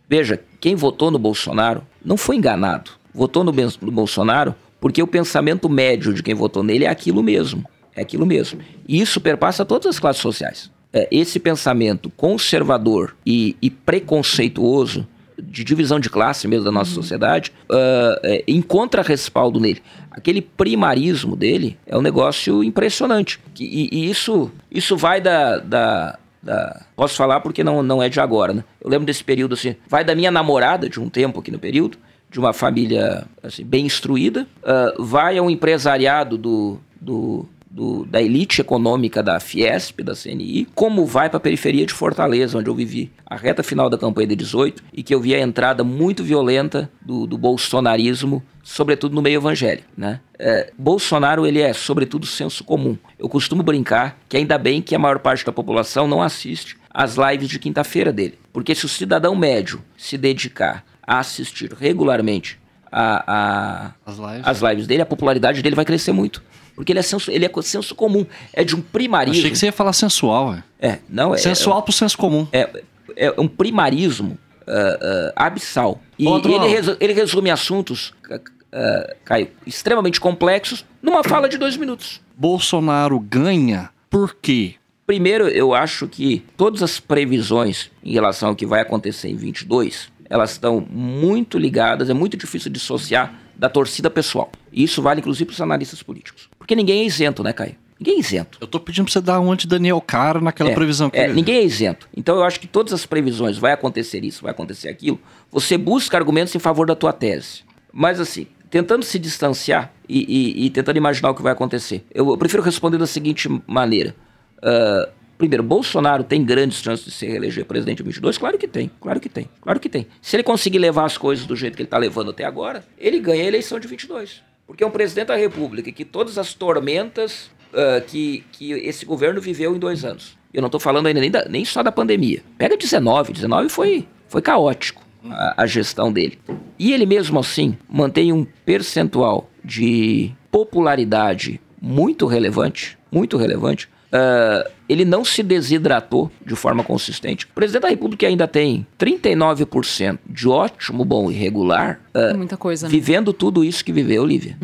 Veja, 0.08 0.40
quem 0.60 0.74
votou 0.74 1.10
no 1.10 1.18
Bolsonaro 1.18 1.82
não 2.04 2.16
foi 2.16 2.36
enganado. 2.36 2.92
Votou 3.12 3.44
no, 3.44 3.52
no 3.52 3.92
Bolsonaro 3.92 4.54
porque 4.80 5.02
o 5.02 5.06
pensamento 5.06 5.68
médio 5.68 6.14
de 6.14 6.22
quem 6.22 6.34
votou 6.34 6.62
nele 6.62 6.84
é 6.84 6.88
aquilo 6.88 7.22
mesmo. 7.22 7.64
É 7.94 8.02
aquilo 8.02 8.24
mesmo. 8.24 8.60
E 8.86 9.00
isso 9.00 9.20
perpassa 9.20 9.64
todas 9.64 9.86
as 9.86 9.98
classes 9.98 10.22
sociais. 10.22 10.70
É, 10.92 11.06
esse 11.10 11.38
pensamento 11.38 12.10
conservador 12.10 13.14
e, 13.26 13.56
e 13.60 13.68
preconceituoso, 13.68 15.06
de 15.40 15.62
divisão 15.62 16.00
de 16.00 16.08
classe 16.10 16.48
mesmo 16.48 16.64
da 16.64 16.72
nossa 16.72 16.90
sociedade, 16.90 17.52
ah, 17.70 18.20
é, 18.22 18.44
encontra 18.48 19.02
respaldo 19.02 19.60
nele. 19.60 19.82
Aquele 20.10 20.40
primarismo 20.40 21.36
dele 21.36 21.76
é 21.86 21.96
um 21.96 22.02
negócio 22.02 22.64
impressionante. 22.64 23.38
E, 23.58 23.88
e 23.92 24.10
isso, 24.10 24.50
isso 24.70 24.96
vai 24.96 25.20
da, 25.20 25.58
da, 25.58 26.18
da- 26.42 26.83
Posso 26.97 27.16
falar 27.16 27.40
porque 27.40 27.62
não, 27.64 27.83
não 27.83 28.02
é 28.02 28.09
de 28.09 28.21
agora, 28.21 28.52
né? 28.52 28.64
Eu 28.80 28.88
lembro 28.90 29.07
desse 29.07 29.23
período 29.25 29.54
assim. 29.54 29.76
Vai 29.88 30.04
da 30.04 30.14
minha 30.14 30.30
namorada, 30.30 30.88
de 30.88 31.00
um 31.00 31.09
tempo 31.09 31.40
aqui 31.40 31.50
no 31.50 31.59
período, 31.59 31.99
de 32.30 32.38
uma 32.38 32.52
família 32.52 33.26
assim, 33.42 33.64
bem 33.64 33.87
instruída, 33.87 34.47
ah, 34.64 34.95
vai 34.99 35.38
ao 35.38 35.50
empresariado 35.50 36.37
do, 36.38 36.78
do, 37.00 37.47
do- 37.70 38.04
da 38.06 38.20
elite 38.22 38.60
econômica 38.60 39.22
da 39.22 39.38
Fiesp, 39.40 40.00
da 40.02 40.14
CNI, 40.14 40.66
como 40.75 41.04
vai 41.04 41.28
para 41.28 41.37
a 41.37 41.40
periferia 41.40 41.84
de 41.87 41.92
Fortaleza, 41.92 42.58
onde 42.58 42.68
eu 42.68 42.75
vivi 42.75 43.10
a 43.26 43.37
reta 43.37 43.62
final 43.62 43.90
da 43.90 43.98
campanha 43.98 44.28
de 44.28 44.37
18 44.37 44.82
e 44.92 45.02
que 45.02 45.14
eu 45.14 45.20
vi 45.20 45.34
a 45.34 45.40
entrada 45.40 45.84
muito 45.84 46.25
violenta 46.25 46.90
do, 47.00 47.26
do 47.26 47.37
bolsonarismo, 47.37 48.42
sobretudo 48.62 49.14
no 49.14 49.22
meio 49.22 49.37
evangélico. 49.38 49.88
Né? 49.96 50.20
É, 50.38 50.72
Bolsonaro 50.78 51.46
ele 51.46 51.60
é, 51.60 51.72
sobretudo, 51.72 52.26
senso 52.26 52.64
comum. 52.64 52.96
Eu 53.18 53.28
costumo 53.28 53.62
brincar 53.62 54.18
que 54.28 54.37
ainda 54.37 54.56
bem 54.58 54.80
que 54.82 54.94
a 54.94 54.98
maior 54.98 55.18
parte 55.18 55.44
da 55.44 55.52
população 55.52 56.06
não 56.08 56.22
assiste 56.22 56.76
às 56.90 57.16
lives 57.16 57.48
de 57.48 57.58
quinta-feira 57.58 58.12
dele. 58.12 58.38
Porque 58.52 58.75
se 58.75 58.84
o 58.87 58.88
cidadão 58.88 59.37
médio 59.37 59.82
se 59.96 60.16
dedicar 60.18 60.84
a 61.06 61.18
assistir 61.20 61.72
regularmente 61.72 62.58
a, 62.90 63.25
a- 63.26 63.92
As 64.07 64.16
lives. 64.18 64.42
as 64.45 64.61
lives 64.62 64.87
dele, 64.87 65.02
a 65.02 65.07
popularidade 65.07 65.62
dele 65.62 65.75
vai 65.76 65.85
crescer 65.85 66.12
muito. 66.12 66.42
Porque 66.75 66.92
ele 66.92 67.00
é 67.00 67.02
senso, 67.02 67.30
ele 67.30 67.45
é 67.45 67.50
senso 67.62 67.95
comum. 67.95 68.25
É 68.52 68.62
de 68.62 68.76
um 68.76 68.80
primarismo. 68.80 69.40
Achei 69.40 69.50
que 69.50 69.59
você 69.59 69.66
ia 69.66 69.73
falar 69.73 69.92
sensual. 69.92 70.57
É, 70.80 70.99
não, 71.09 71.35
é. 71.35 71.38
Sensual 71.38 71.83
pro 71.83 71.92
senso 71.92 72.16
comum. 72.16 72.47
É, 72.52 72.71
é 73.16 73.35
um 73.37 73.49
primarismo 73.49 74.38
uh, 74.66 74.71
uh, 74.71 75.33
abissal. 75.35 76.00
E 76.16 76.26
Outro 76.26 76.52
ele, 76.52 76.68
resu- 76.68 76.97
ele 77.00 77.12
resume 77.12 77.50
assuntos, 77.50 78.14
uh, 78.30 79.14
Caio, 79.25 79.49
extremamente 79.66 80.21
complexos 80.21 80.85
numa 81.02 81.25
fala 81.25 81.49
de 81.49 81.59
dois 81.59 81.76
minutos. 81.76 82.21
Bolsonaro 82.37 83.18
ganha 83.18 83.90
por 84.09 84.37
quê? 84.40 84.75
Primeiro, 85.07 85.49
eu 85.49 85.75
acho 85.75 86.07
que 86.07 86.45
todas 86.57 86.83
as 86.83 87.00
previsões 87.00 87.90
em 88.04 88.12
relação 88.12 88.50
ao 88.50 88.54
que 88.54 88.66
vai 88.66 88.80
acontecer 88.83 89.28
em 89.28 89.37
22, 89.37 90.11
elas 90.30 90.52
estão 90.52 90.80
muito 90.90 91.58
ligadas, 91.58 92.11
é 92.11 92.14
muito 92.14 92.37
difícil 92.37 92.70
dissociar 92.70 93.35
da 93.56 93.68
torcida 93.68 94.08
pessoal. 94.11 94.50
E 94.73 94.85
isso 94.85 95.02
vale 95.02 95.20
inclusive 95.20 95.47
para 95.47 95.54
os 95.54 95.61
analistas 95.61 96.02
políticos. 96.02 96.49
Porque 96.58 96.75
ninguém 96.76 97.00
é 97.00 97.04
isento, 97.04 97.42
né, 97.42 97.52
Caio? 97.52 97.75
Ninguém 97.99 98.16
é 98.16 98.20
isento. 98.20 98.58
Eu 98.61 98.66
tô 98.68 98.78
pedindo 98.78 99.06
pra 99.06 99.12
você 99.12 99.20
dar 99.20 99.40
um 99.40 99.50
anti-Daniel 99.50 100.00
Cara 100.00 100.40
naquela 100.40 100.70
É, 100.70 100.75
previsão 100.75 101.11
que 101.11 101.18
é, 101.18 101.25
ele- 101.25 101.32
ninguém 101.35 101.56
é 101.56 101.64
isento. 101.64 102.08
Então 102.16 102.37
eu 102.37 102.44
acho 102.44 102.61
que 102.61 102.68
todas 102.68 102.92
as 102.92 103.04
previsões, 103.04 103.58
vai 103.58 103.73
acontecer 103.73 104.25
isso, 104.25 104.42
vai 104.42 104.52
acontecer 104.52 104.88
aquilo, 104.88 105.18
você 105.50 105.76
busca 105.76 106.16
argumentos 106.16 106.54
em 106.54 106.58
favor 106.61 106.87
da 106.87 106.94
tua 106.94 107.12
tese. 107.12 107.62
Mas 107.92 108.20
assim, 108.20 108.47
tentando 108.70 109.04
se 109.04 109.18
distanciar 109.18 109.92
e, 110.08 110.18
e- 110.62 110.66
e 110.66 110.70
tentando 110.70 110.97
imaginar 110.97 111.30
o 111.30 111.35
que 111.35 111.42
vai 111.42 111.52
acontecer. 111.52 112.04
Eu, 112.14 112.28
eu 112.30 112.37
prefiro 112.38 112.62
responder 112.62 112.99
da 112.99 113.06
seguinte 113.06 113.49
maneira. 113.66 114.14
Ah, 114.62 115.08
primeiro, 115.38 115.62
Bolsonaro 115.62 116.23
tem 116.25 116.45
grandes 116.45 116.78
chances 116.83 117.04
de 117.07 117.11
se 117.12 117.26
reeleger 117.26 117.64
presidente 117.64 118.02
em 118.02 118.04
22? 118.04 118.37
Claro 118.37 118.59
que 118.59 118.68
tem, 118.68 118.90
claro 119.00 119.21
que 119.21 119.28
tem, 119.28 119.49
claro 119.61 119.80
que 119.80 119.88
tem. 119.88 120.07
Se 120.21 120.37
ele 120.37 120.42
conseguir 120.42 120.78
levar 120.78 121.04
as 121.04 121.16
coisas 121.16 121.47
do 121.47 121.54
jeito 121.57 121.76
que 121.76 121.83
ele 121.83 121.87
está 121.87 121.97
levando 121.99 122.30
até 122.30 122.45
agora, 122.45 122.85
ele 122.99 123.18
ganha 123.21 123.45
a 123.45 123.47
eleição 123.47 123.78
de 123.80 123.87
22. 123.88 124.42
Porque 124.66 124.85
é 124.85 124.87
um 124.87 124.90
presidente 124.90 125.28
da 125.28 125.37
República 125.37 125.90
que 125.90 126.04
todas 126.04 126.37
as 126.37 126.52
tormentas 126.52 127.50
ah, 127.73 128.00
que, 128.07 128.45
que 128.52 128.73
esse 128.73 129.04
governo 129.07 129.40
viveu 129.40 129.75
em 129.75 129.78
dois 129.78 130.04
anos. 130.04 130.37
Eu 130.52 130.61
não 130.62 130.66
estou 130.68 130.80
falando 130.80 131.07
ainda 131.07 131.21
nem, 131.21 131.30
da- 131.30 131.47
nem 131.49 131.64
só 131.64 131.83
da 131.83 131.92
pandemia. 131.92 132.42
Pega 132.57 132.76
19, 132.76 133.33
19 133.33 133.68
foi, 133.68 134.07
foi 134.28 134.40
caótico 134.42 135.02
a, 135.30 135.62
a 135.62 135.66
gestão 135.66 136.11
dele. 136.12 136.38
E 136.78 136.92
ele 136.92 137.04
mesmo 137.07 137.38
assim 137.38 137.76
mantém 137.88 138.33
um 138.33 138.47
percentual 138.64 139.50
de 139.64 140.33
popularidade 140.50 141.61
muito 141.80 142.26
relevante, 142.26 142.99
muito 143.11 143.37
relevante. 143.37 143.88
Ah, 144.12 144.68
ele 144.88 145.04
não 145.04 145.22
se 145.24 145.42
desidratou 145.42 146.30
de 146.44 146.54
forma 146.56 146.82
consistente. 146.82 147.44
O 147.44 147.48
presidente 147.48 147.82
da 147.82 147.88
República 147.88 148.26
ainda 148.26 148.48
tem 148.48 148.86
39% 148.98 150.18
de 150.26 150.48
ótimo, 150.48 151.04
bom 151.04 151.30
e 151.30 151.34
regular, 151.34 152.00
É 152.14 152.32
muita 152.32 152.56
coisa, 152.56 152.86
né? 152.86 152.90
vivendo 152.90 153.32
tudo 153.32 153.62
isso 153.64 153.84
que 153.84 153.92
viveu, 153.92 154.22
Olivia. 154.22 154.56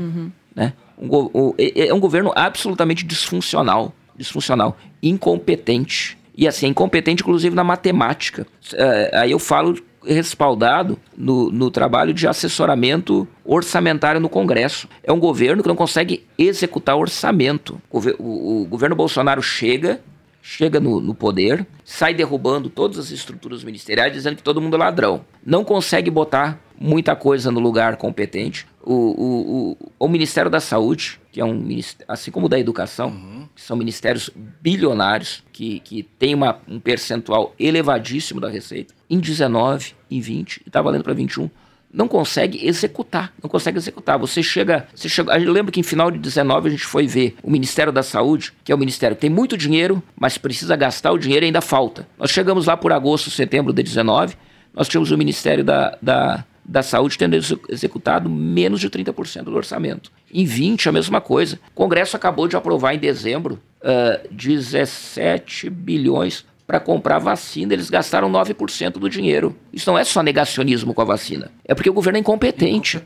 Né? 0.54 0.72
Um 0.98 1.08
o- 1.10 1.54
é 1.58 1.88
é 1.88 1.94
um 1.94 2.00
governo 2.00 2.32
absolutamente 2.34 3.04
disfuncional, 3.04 3.92
disfuncional, 4.16 4.78
incompetente. 5.02 6.16
E 6.36 6.48
assim, 6.48 6.66
incompetente 6.68 7.22
inclusive 7.22 7.54
na 7.54 7.62
matemática. 7.64 8.46
É, 8.72 9.10
aí 9.18 9.30
eu 9.30 9.38
falo 9.38 9.78
respaldado 10.06 10.98
no, 11.16 11.50
no 11.50 11.70
trabalho 11.70 12.12
de 12.14 12.26
assessoramento 12.26 13.26
orçamentário 13.44 14.20
no 14.20 14.28
Congresso. 14.28 14.88
É 15.02 15.12
um 15.12 15.18
governo 15.20 15.62
que 15.62 15.68
não 15.68 15.76
consegue 15.76 16.24
executar 16.38 16.96
orçamento. 16.96 17.80
O, 17.90 17.98
o- 18.18 18.62
o 18.62 18.64
governo 18.66 18.96
Bolsonaro 18.96 19.42
chega, 19.42 20.00
chega 20.42 20.78
no, 20.80 21.00
no 21.00 21.14
poder, 21.14 21.66
sai 21.84 22.14
derrubando 22.14 22.68
todas 22.68 22.98
as 22.98 23.10
estruturas 23.10 23.64
ministeriais, 23.64 24.12
dizendo 24.12 24.36
que 24.36 24.42
todo 24.42 24.60
mundo 24.60 24.76
é 24.76 24.78
ladrão. 24.78 25.24
Não 25.44 25.64
consegue 25.64 26.10
botar 26.10 26.60
muita 26.78 27.14
coisa 27.14 27.50
no 27.50 27.60
lugar 27.60 27.96
competente. 27.96 28.66
O, 28.82 28.92
o, 28.92 29.70
o, 29.70 29.92
o 30.00 30.08
Ministério 30.08 30.50
da 30.50 30.60
Saúde, 30.60 31.18
que 31.32 31.40
é 31.40 31.44
um 31.44 31.66
assim 32.06 32.30
como 32.30 32.46
o 32.46 32.48
da 32.48 32.58
Educação, 32.58 33.10
que 33.54 33.62
são 33.62 33.76
ministérios 33.76 34.30
bilionários, 34.60 35.42
que, 35.52 35.80
que 35.80 36.02
tem 36.02 36.34
uma, 36.34 36.58
um 36.66 36.80
percentual 36.80 37.54
elevadíssimo 37.58 38.40
da 38.40 38.48
receita, 38.48 38.94
em 39.08 39.18
19, 39.18 39.94
em 40.10 40.20
20, 40.20 40.56
e 40.56 40.68
está 40.68 40.82
valendo 40.82 41.04
para 41.04 41.14
21, 41.14 41.48
não 41.94 42.08
consegue 42.08 42.66
executar, 42.66 43.32
não 43.40 43.48
consegue 43.48 43.78
executar. 43.78 44.18
Você 44.18 44.42
chega, 44.42 44.88
você 44.92 45.08
chega, 45.08 45.32
a 45.32 45.38
gente 45.38 45.48
lembra 45.48 45.70
que 45.70 45.78
em 45.78 45.84
final 45.84 46.10
de 46.10 46.18
19 46.18 46.68
a 46.68 46.70
gente 46.72 46.84
foi 46.84 47.06
ver 47.06 47.36
o 47.40 47.48
Ministério 47.48 47.92
da 47.92 48.02
Saúde, 48.02 48.52
que 48.64 48.72
é 48.72 48.74
o 48.74 48.78
ministério 48.78 49.14
que 49.14 49.20
tem 49.20 49.30
muito 49.30 49.56
dinheiro, 49.56 50.02
mas 50.18 50.36
precisa 50.36 50.74
gastar 50.74 51.12
o 51.12 51.18
dinheiro 51.18 51.44
e 51.44 51.46
ainda 51.46 51.60
falta. 51.60 52.08
Nós 52.18 52.32
chegamos 52.32 52.66
lá 52.66 52.76
por 52.76 52.92
agosto, 52.92 53.30
setembro 53.30 53.72
de 53.72 53.84
19, 53.84 54.34
nós 54.74 54.88
tínhamos 54.88 55.12
o 55.12 55.16
Ministério 55.16 55.62
da, 55.62 55.96
da, 56.02 56.44
da 56.64 56.82
Saúde 56.82 57.18
tendo 57.18 57.34
exe- 57.36 57.58
executado 57.68 58.28
menos 58.30 58.80
de 58.80 58.88
30% 58.88 59.44
do 59.44 59.56
orçamento. 59.56 60.10
Em 60.32 60.44
20, 60.44 60.88
a 60.88 60.92
mesma 60.92 61.20
coisa. 61.20 61.58
O 61.72 61.74
Congresso 61.74 62.16
acabou 62.16 62.48
de 62.48 62.56
aprovar 62.56 62.94
em 62.94 62.98
dezembro 62.98 63.60
ah, 63.82 64.20
17 64.30 65.68
bilhões 65.70 66.44
para 66.66 66.80
comprar 66.80 67.18
vacina, 67.18 67.74
eles 67.74 67.90
gastaram 67.90 68.32
9% 68.32 68.92
do 68.92 69.10
dinheiro. 69.10 69.54
Isso 69.70 69.90
não 69.90 69.98
é 69.98 70.02
só 70.04 70.22
negacionismo 70.22 70.94
com 70.94 71.02
a 71.02 71.04
vacina. 71.04 71.50
É 71.62 71.74
porque 71.74 71.90
o 71.90 71.92
governo 71.92 72.16
é 72.16 72.20
incompetente. 72.20 72.96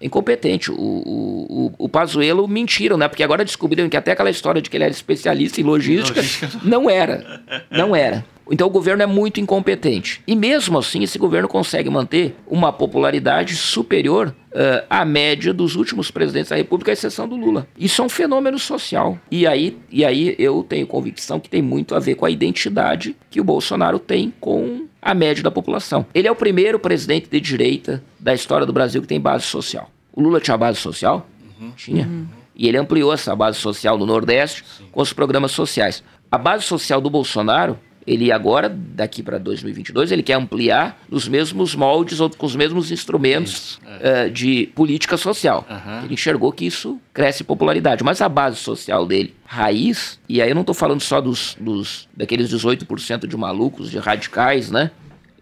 É 0.00 0.06
incompetente. 0.06 0.72
O, 0.72 0.74
o, 0.74 1.66
o, 1.78 1.84
o 1.84 1.88
Pazuello 1.88 2.48
mentiram, 2.48 2.96
né? 2.96 3.06
Porque 3.06 3.22
agora 3.22 3.44
descobriram 3.44 3.88
que 3.88 3.96
até 3.96 4.10
aquela 4.10 4.28
história 4.28 4.60
de 4.60 4.68
que 4.68 4.76
ele 4.76 4.82
era 4.82 4.92
especialista 4.92 5.60
em 5.60 5.64
logística, 5.64 6.20
não 6.64 6.90
era. 6.90 7.42
Não 7.70 7.94
era. 7.94 8.24
Então 8.50 8.66
o 8.66 8.70
governo 8.70 9.02
é 9.02 9.06
muito 9.06 9.40
incompetente. 9.40 10.22
E 10.26 10.36
mesmo 10.36 10.78
assim, 10.78 11.02
esse 11.02 11.18
governo 11.18 11.48
consegue 11.48 11.90
manter 11.90 12.36
uma 12.46 12.72
popularidade 12.72 13.56
superior 13.56 14.34
eh, 14.52 14.84
à 14.88 15.04
média 15.04 15.52
dos 15.52 15.74
últimos 15.74 16.10
presidentes 16.10 16.50
da 16.50 16.56
República, 16.56 16.92
à 16.92 16.94
exceção 16.94 17.28
do 17.28 17.36
Lula. 17.36 17.66
Isso 17.76 18.00
é 18.00 18.04
um 18.04 18.08
fenômeno 18.08 18.58
social. 18.58 19.18
E 19.30 19.46
aí, 19.46 19.76
e 19.90 20.04
aí 20.04 20.36
eu 20.38 20.62
tenho 20.62 20.86
convicção 20.86 21.40
que 21.40 21.50
tem 21.50 21.60
muito 21.60 21.94
a 21.94 21.98
ver 21.98 22.14
com 22.14 22.24
a 22.24 22.30
identidade 22.30 23.16
que 23.30 23.40
o 23.40 23.44
Bolsonaro 23.44 23.98
tem 23.98 24.32
com 24.40 24.86
a 25.02 25.14
média 25.14 25.42
da 25.42 25.50
população. 25.50 26.06
Ele 26.14 26.28
é 26.28 26.30
o 26.30 26.36
primeiro 26.36 26.78
presidente 26.78 27.28
de 27.28 27.40
direita 27.40 28.02
da 28.18 28.32
história 28.32 28.66
do 28.66 28.72
Brasil 28.72 29.02
que 29.02 29.08
tem 29.08 29.20
base 29.20 29.44
social. 29.44 29.90
O 30.12 30.22
Lula 30.22 30.40
tinha 30.40 30.56
base 30.56 30.78
social? 30.78 31.28
Tinha. 31.76 32.08
E 32.54 32.66
ele 32.66 32.78
ampliou 32.78 33.12
essa 33.12 33.36
base 33.36 33.58
social 33.58 33.98
no 33.98 34.06
Nordeste 34.06 34.64
com 34.90 35.02
os 35.02 35.12
programas 35.12 35.52
sociais. 35.52 36.02
A 36.30 36.38
base 36.38 36.64
social 36.64 37.00
do 37.00 37.10
Bolsonaro, 37.10 37.78
ele 38.06 38.30
agora, 38.30 38.68
daqui 38.68 39.22
para 39.22 39.36
2022, 39.38 40.12
ele 40.12 40.22
quer 40.22 40.34
ampliar 40.34 41.00
nos 41.10 41.26
mesmos 41.26 41.74
moldes 41.74 42.20
ou 42.20 42.30
com 42.30 42.46
os 42.46 42.54
mesmos 42.54 42.92
instrumentos 42.92 43.52
Isso, 43.52 43.80
eh, 44.00 44.28
de 44.28 44.68
política 44.74 45.16
social. 45.16 45.66
Aham. 45.68 46.02
Ele 46.04 46.14
enxergou 46.14 46.52
que 46.52 46.64
isso 46.64 47.00
cresce 47.12 47.42
popularidade. 47.42 48.04
Mas 48.04 48.20
a 48.20 48.28
base 48.28 48.56
social 48.58 49.04
dele, 49.06 49.34
raiz, 49.44 50.20
e 50.28 50.40
aí 50.40 50.48
eu 50.50 50.54
não 50.54 50.60
estou 50.62 50.74
falando 50.74 51.00
só 51.00 51.20
dos, 51.20 51.56
dos 51.58 52.08
daqueles 52.16 52.48
18% 52.52 53.26
de 53.26 53.36
malucos, 53.36 53.90
de 53.90 53.98
radicais, 53.98 54.70
né? 54.70 54.90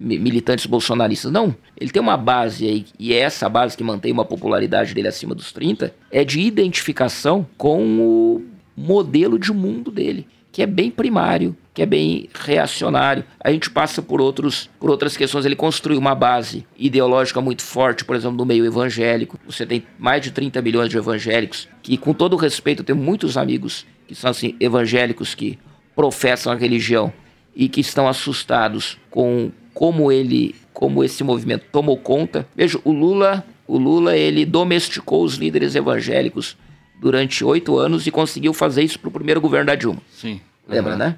mi- 0.00 0.18
Militantes 0.18 0.64
bolsonaristas. 0.66 1.31
Não. 1.31 1.55
Ele 1.79 1.90
tem 1.90 2.00
uma 2.00 2.16
base 2.16 2.66
aí, 2.66 2.87
e 2.98 3.12
é 3.12 3.18
essa 3.18 3.48
base 3.48 3.77
que 3.77 3.85
mantém 3.85 4.11
uma 4.12 4.24
popularidade 4.24 4.94
dele 4.94 5.09
acima 5.09 5.35
dos 5.35 5.53
30, 5.53 5.94
é 6.11 6.24
de 6.24 6.40
identificação 6.40 7.46
com 7.59 7.98
o 8.00 8.44
modelo 8.77 9.38
de 9.38 9.53
mundo 9.53 9.90
dele, 9.90 10.27
que 10.55 10.62
é 10.62 10.67
bem 10.67 10.88
primário, 10.88 11.57
que 11.75 11.83
é 11.83 11.87
bem 11.87 12.29
reacionário. 12.33 13.25
A 13.40 13.51
gente 13.51 13.69
passa 13.69 14.01
por, 14.01 14.21
outros, 14.21 14.71
por 14.79 14.88
outras 14.88 15.17
questões. 15.17 15.45
Ele 15.45 15.57
construiu 15.57 15.99
uma 15.99 16.14
base 16.14 16.64
ideológica 16.79 17.40
muito 17.40 17.62
forte, 17.62 18.05
por 18.05 18.14
exemplo, 18.14 18.37
no 18.37 18.47
meio 18.47 18.64
evangélico. 18.64 19.37
Você 19.47 19.67
tem 19.67 19.85
mais 19.99 20.23
de 20.23 20.31
30 20.31 20.62
milhões 20.62 20.88
de 20.88 20.97
evangélicos, 20.97 21.69
que, 21.83 21.97
com 21.97 22.14
todo 22.14 22.37
respeito, 22.37 22.83
eu 22.83 22.87
tenho 22.87 22.99
muitos 22.99 23.37
amigos 23.37 23.85
que 24.07 24.14
são 24.14 24.31
assim, 24.31 24.55
evangélicos 24.61 25.35
que 25.35 25.59
professam 25.97 26.53
a 26.53 26.57
religião 26.57 27.12
e 27.53 27.69
que 27.69 27.81
estão 27.81 28.07
assustados 28.07 28.97
com 29.11 29.51
como 29.75 30.12
ele, 30.12 30.55
como 30.73 31.03
esse 31.03 31.25
movimento 31.25 31.64
tomou 31.73 31.97
conta. 31.97 32.47
Veja, 32.55 32.79
o 32.85 32.93
Lula, 32.93 33.45
o 33.67 33.77
Lula, 33.77 34.17
ele 34.17 34.47
domesticou 34.47 35.25
os 35.25 35.35
líderes 35.35 35.75
evangélicos 35.75 36.57
durante 37.00 37.44
oito 37.44 37.78
anos 37.78 38.07
e 38.07 38.11
conseguiu 38.11 38.52
fazer 38.52 38.83
isso 38.83 38.98
para 38.98 39.09
o 39.09 39.12
primeiro 39.12 39.40
governo 39.40 39.66
da 39.66 39.74
Dilma. 39.74 40.00
Sim. 40.11 40.40
Lembra, 40.68 40.92
Aham. 40.92 40.98
né? 40.98 41.16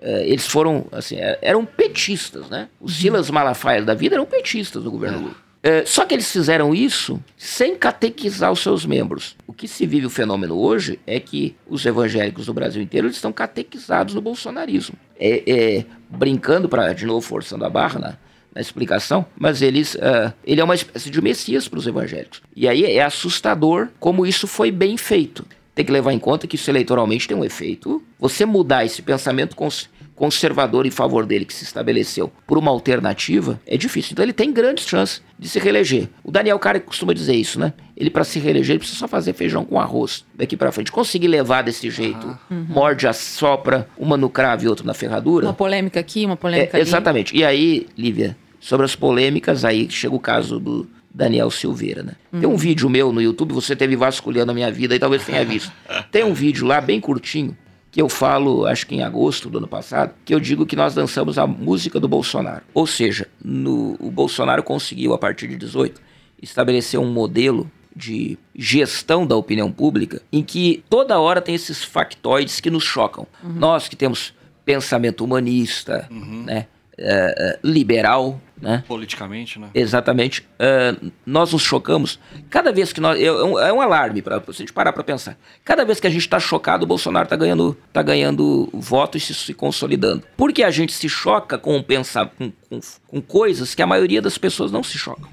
É, 0.00 0.28
eles 0.28 0.46
foram, 0.46 0.86
assim, 0.92 1.16
é, 1.16 1.38
eram 1.42 1.64
petistas, 1.64 2.48
né? 2.48 2.68
Os 2.80 2.96
Silas 2.96 3.30
Malafaia 3.30 3.82
da 3.82 3.94
vida 3.94 4.14
eram 4.14 4.26
petistas 4.26 4.82
do 4.82 4.90
governo 4.90 5.20
Lula. 5.20 5.34
É, 5.60 5.84
só 5.84 6.04
que 6.04 6.14
eles 6.14 6.30
fizeram 6.30 6.72
isso 6.72 7.20
sem 7.36 7.76
catequizar 7.76 8.52
os 8.52 8.60
seus 8.60 8.86
membros. 8.86 9.36
O 9.44 9.52
que 9.52 9.66
se 9.66 9.84
vive 9.86 10.06
o 10.06 10.10
fenômeno 10.10 10.56
hoje 10.56 11.00
é 11.04 11.18
que 11.18 11.56
os 11.66 11.84
evangélicos 11.84 12.46
do 12.46 12.54
Brasil 12.54 12.80
inteiro 12.80 13.08
estão 13.08 13.32
catequizados 13.32 14.14
no 14.14 14.20
bolsonarismo. 14.20 14.94
É, 15.18 15.42
é, 15.46 15.86
brincando, 16.08 16.68
para 16.68 16.92
de 16.92 17.04
novo 17.04 17.20
forçando 17.20 17.64
a 17.64 17.70
barra 17.70 17.98
na, 17.98 18.16
na 18.54 18.60
explicação, 18.60 19.26
mas 19.36 19.62
eles, 19.62 19.96
ah, 20.00 20.32
ele 20.44 20.60
é 20.60 20.64
uma 20.64 20.74
espécie 20.74 21.10
de 21.10 21.20
messias 21.20 21.68
para 21.68 21.78
os 21.78 21.86
evangélicos. 21.86 22.42
E 22.54 22.68
aí 22.68 22.84
é 22.84 23.02
assustador 23.02 23.88
como 23.98 24.26
isso 24.26 24.46
foi 24.46 24.70
bem 24.70 24.96
feito 24.96 25.44
tem 25.78 25.84
que 25.84 25.92
levar 25.92 26.12
em 26.12 26.18
conta 26.18 26.44
que 26.48 26.56
isso 26.56 26.68
eleitoralmente 26.68 27.28
tem 27.28 27.36
um 27.36 27.44
efeito. 27.44 28.02
Você 28.18 28.44
mudar 28.44 28.84
esse 28.84 29.00
pensamento 29.00 29.54
conservador 30.18 30.84
em 30.84 30.90
favor 30.90 31.24
dele 31.24 31.44
que 31.44 31.54
se 31.54 31.64
estabeleceu 31.64 32.30
por 32.46 32.58
uma 32.58 32.70
alternativa, 32.70 33.58
é 33.64 33.76
difícil. 33.76 34.12
Então 34.12 34.24
ele 34.24 34.32
tem 34.32 34.52
grandes 34.52 34.86
chances 34.86 35.22
de 35.38 35.48
se 35.48 35.58
reeleger. 35.60 36.08
O 36.24 36.30
Daniel 36.30 36.58
Cara 36.58 36.80
costuma 36.80 37.14
dizer 37.14 37.34
isso, 37.34 37.58
né? 37.58 37.72
Ele, 37.96 38.10
para 38.10 38.24
se 38.24 38.38
reeleger, 38.38 38.72
ele 38.72 38.78
precisa 38.80 38.98
só 38.98 39.08
fazer 39.08 39.32
feijão 39.32 39.64
com 39.64 39.80
arroz 39.80 40.24
daqui 40.34 40.56
para 40.56 40.72
frente. 40.72 40.90
Conseguir 40.90 41.28
levar 41.28 41.62
desse 41.62 41.88
jeito, 41.90 42.26
uhum. 42.50 42.66
morde, 42.68 43.06
assopra, 43.06 43.88
uma 43.96 44.16
no 44.16 44.28
cravo 44.28 44.64
e 44.64 44.68
outra 44.68 44.84
na 44.84 44.94
ferradura. 44.94 45.46
Uma 45.46 45.54
polêmica 45.54 46.00
aqui, 46.00 46.26
uma 46.26 46.36
polêmica 46.36 46.76
é, 46.76 46.80
ali. 46.80 46.88
Exatamente. 46.88 47.36
E 47.36 47.44
aí, 47.44 47.86
Lívia, 47.96 48.36
sobre 48.60 48.84
as 48.84 48.96
polêmicas, 48.96 49.64
aí 49.64 49.88
chega 49.90 50.14
o 50.14 50.20
caso 50.20 50.58
do 50.58 50.88
Daniel 51.12 51.50
Silveira, 51.50 52.02
né? 52.02 52.12
Uhum. 52.32 52.40
Tem 52.40 52.48
um 52.48 52.56
vídeo 52.56 52.88
meu 52.88 53.12
no 53.12 53.20
YouTube, 53.20 53.52
você 53.52 53.74
teve 53.74 53.96
vasculhando 53.96 54.52
a 54.52 54.54
minha 54.54 54.70
vida 54.70 54.94
e 54.94 54.98
talvez 54.98 55.24
tenha 55.24 55.44
visto. 55.44 55.72
Tem 56.12 56.24
um 56.24 56.32
vídeo 56.32 56.66
lá 56.66 56.80
bem 56.80 57.00
curtinho, 57.00 57.56
que 57.98 58.02
eu 58.02 58.08
falo, 58.08 58.64
acho 58.64 58.86
que 58.86 58.94
em 58.94 59.02
agosto 59.02 59.50
do 59.50 59.58
ano 59.58 59.66
passado, 59.66 60.14
que 60.24 60.32
eu 60.32 60.38
digo 60.38 60.64
que 60.64 60.76
nós 60.76 60.94
dançamos 60.94 61.36
a 61.36 61.48
música 61.48 61.98
do 61.98 62.06
Bolsonaro. 62.06 62.62
Ou 62.72 62.86
seja, 62.86 63.26
no, 63.44 63.96
o 63.98 64.08
Bolsonaro 64.08 64.62
conseguiu, 64.62 65.12
a 65.14 65.18
partir 65.18 65.48
de 65.48 65.56
18, 65.56 66.00
estabelecer 66.40 67.00
um 67.00 67.12
modelo 67.12 67.68
de 67.96 68.38
gestão 68.54 69.26
da 69.26 69.34
opinião 69.34 69.72
pública 69.72 70.22
em 70.32 70.44
que 70.44 70.84
toda 70.88 71.18
hora 71.18 71.40
tem 71.40 71.56
esses 71.56 71.82
factoides 71.82 72.60
que 72.60 72.70
nos 72.70 72.84
chocam. 72.84 73.26
Uhum. 73.42 73.54
Nós 73.54 73.88
que 73.88 73.96
temos 73.96 74.32
pensamento 74.64 75.24
humanista, 75.24 76.06
uhum. 76.08 76.44
né? 76.44 76.68
Uh, 76.98 77.58
liberal, 77.62 78.40
né? 78.60 78.82
Politicamente, 78.86 79.58
né? 79.58 79.70
Exatamente. 79.74 80.42
Uh, 80.42 81.12
nós 81.24 81.52
nos 81.52 81.62
chocamos. 81.62 82.18
Cada 82.50 82.72
vez 82.72 82.92
que 82.92 83.00
nós. 83.00 83.20
É 83.20 83.32
um, 83.32 83.58
é 83.58 83.72
um 83.72 83.80
alarme, 83.80 84.20
para 84.20 84.42
a 84.46 84.52
gente 84.52 84.72
parar 84.72 84.92
para 84.92 85.04
pensar. 85.04 85.38
Cada 85.64 85.84
vez 85.84 86.00
que 86.00 86.06
a 86.06 86.10
gente 86.10 86.22
está 86.22 86.40
chocado, 86.40 86.84
o 86.84 86.86
Bolsonaro 86.86 87.24
está 87.24 87.36
ganhando, 87.36 87.76
tá 87.92 88.02
ganhando 88.02 88.68
voto 88.72 89.16
e 89.16 89.20
se, 89.20 89.34
se, 89.34 89.54
consolidando. 89.54 90.24
Porque 90.36 90.62
a 90.62 90.70
gente 90.70 90.92
se 90.92 91.08
choca 91.08 91.56
com, 91.56 91.80
pensar, 91.82 92.26
com, 92.36 92.50
com, 92.68 92.80
com 93.06 93.20
coisas 93.20 93.74
que 93.74 93.82
a 93.82 93.86
maioria 93.86 94.20
das 94.20 94.36
pessoas 94.36 94.72
não 94.72 94.82
se 94.82 94.98
chocam. 94.98 95.28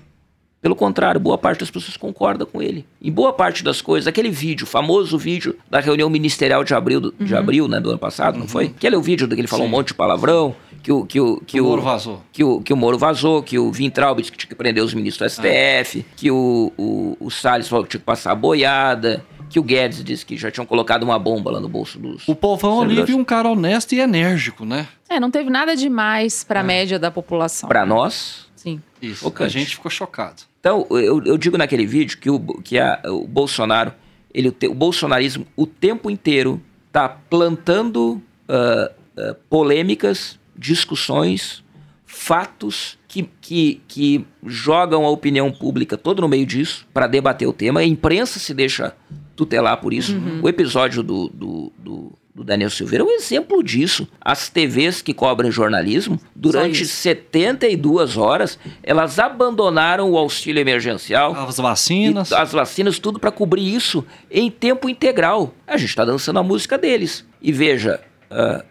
Pelo 0.66 0.76
contrário, 0.76 1.22
boa 1.22 1.38
parte 1.38 1.60
das 1.60 1.70
pessoas 1.70 1.96
concorda 1.96 2.44
com 2.44 2.60
ele. 2.60 2.88
Em 3.00 3.12
boa 3.12 3.32
parte 3.32 3.64
das 3.64 3.82
coisas, 3.82 4.08
aquele 4.08 4.32
vídeo, 4.32 4.66
famoso 4.66 5.16
vídeo 5.16 5.56
da 5.70 5.80
reunião 5.80 6.10
ministerial 6.10 6.64
de 6.64 6.74
abril, 6.74 7.00
do, 7.00 7.14
uhum. 7.20 7.26
de 7.26 7.36
abril 7.36 7.68
né, 7.68 7.80
do 7.80 7.92
ano 7.92 8.00
passado, 8.00 8.34
uhum. 8.34 8.42
não 8.42 8.48
foi? 8.48 8.66
Aquele 8.66 8.96
é 8.96 8.98
o 8.98 9.02
vídeo 9.02 9.28
que 9.28 9.36
ele 9.36 9.48
falou 9.48 9.68
Sim. 9.68 9.72
um 9.72 9.76
monte 9.78 9.90
de 9.90 9.94
palavrão, 9.94 10.56
que 10.86 10.92
o 10.92 11.04
que 11.04 11.20
o 11.20 11.38
que 11.38 11.60
o, 11.60 11.66
o 11.66 11.70
Moro 11.70 11.82
vazou, 11.82 12.24
que 12.32 12.44
o 12.44 12.62
que 12.62 12.72
o 12.72 12.78
Moro 12.78 12.98
vazou, 13.00 13.42
que 13.42 13.58
o 13.58 13.72
Vintraub 13.72 14.22
tinha 14.22 14.48
que 14.48 14.54
prender 14.54 14.84
os 14.84 14.94
ministros 14.94 15.36
do 15.36 15.42
STF, 15.42 16.06
ah. 16.08 16.14
que 16.16 16.30
o, 16.30 16.72
o, 16.78 17.18
o 17.20 17.32
Salles 17.32 17.68
falou 17.68 17.84
que 17.84 17.90
tinha 17.90 18.00
que 18.00 18.06
passar 18.06 18.34
a 18.34 18.36
boiada, 18.36 19.26
que 19.50 19.60
o 19.60 19.64
Guedes 19.64 20.04
disse 20.04 20.24
que 20.24 20.38
já 20.38 20.52
tinham 20.52 20.64
colocado 20.64 21.02
uma 21.02 21.18
bomba 21.18 21.50
lá 21.50 21.60
no 21.60 21.68
bolso 21.68 21.98
dos. 21.98 22.28
O 22.28 22.36
povão 22.36 22.84
ali 22.84 23.02
viu 23.02 23.18
um 23.18 23.24
cara 23.24 23.50
honesto 23.50 23.94
e 23.94 24.00
enérgico, 24.00 24.64
né? 24.64 24.88
É, 25.10 25.20
não 25.20 25.32
teve 25.32 25.50
nada 25.50 25.76
demais 25.76 26.44
para 26.44 26.60
a 26.60 26.64
é. 26.64 26.68
média 26.68 27.00
da 27.00 27.10
população. 27.10 27.68
Para 27.68 27.84
nós, 27.84 28.46
sim. 28.56 28.80
Isso. 29.02 29.34
A 29.40 29.48
gente 29.48 29.72
ficou 29.72 29.90
chocado. 29.90 30.44
Então, 30.60 30.86
eu, 30.92 31.24
eu 31.26 31.36
digo 31.36 31.58
naquele 31.58 31.88
vídeo 31.88 32.20
que 32.20 32.30
o, 32.30 32.40
que 32.62 32.78
a, 32.78 33.02
o 33.06 33.26
Bolsonaro, 33.26 33.92
ele, 34.32 34.56
o 34.70 34.74
bolsonarismo, 34.76 35.48
o 35.56 35.66
tempo 35.66 36.12
inteiro 36.12 36.62
está 36.88 37.10
plantando 37.10 38.22
uh, 38.48 38.92
uh, 39.20 39.36
polêmicas, 39.50 40.38
discussões, 40.58 41.64
fatos 42.06 42.98
que, 43.08 43.30
que, 43.42 43.82
que 43.88 44.26
jogam 44.46 45.06
a 45.06 45.10
opinião 45.10 45.52
pública 45.52 45.98
todo 45.98 46.22
no 46.22 46.28
meio 46.28 46.46
disso 46.46 46.88
para 46.94 47.08
debater 47.08 47.48
o 47.48 47.54
tema. 47.54 47.80
A 47.80 47.86
imprensa 47.86 48.40
se 48.40 48.54
deixa 48.54 48.96
tutelar 49.36 49.78
por 49.78 49.94
isso. 49.94 50.16
Uhum. 50.16 50.42
O 50.44 50.50
episódio 50.50 51.04
do, 51.04 51.30
do, 51.30 51.74
do 51.78 52.14
do 52.36 52.44
Daniel 52.44 52.70
Silveira 52.70 53.02
é 53.02 53.08
um 53.08 53.12
exemplo 53.12 53.64
disso. 53.64 54.06
As 54.20 54.50
TVs 54.50 55.02
que 55.02 55.14
cobrem 55.14 55.50
jornalismo, 55.50 56.20
durante 56.36 56.86
72 56.86 58.18
horas, 58.18 58.60
elas 58.84 59.18
abandonaram 59.18 60.12
o 60.12 60.18
auxílio 60.18 60.60
emergencial. 60.60 61.34
As 61.34 61.56
vacinas. 61.56 62.34
As 62.34 62.52
vacinas, 62.52 63.00
tudo 63.00 63.22
para 63.22 63.32
cobrir 63.32 63.74
isso 63.74 64.06
em 64.30 64.52
tempo 64.52 64.90
integral. 64.90 65.54
A 65.66 65.78
gente 65.78 65.90
está 65.90 66.04
dançando 66.04 66.38
a 66.38 66.44
música 66.44 66.78
deles. 66.78 67.26
E 67.42 67.54
veja, 67.54 68.02
uh, 68.30 68.62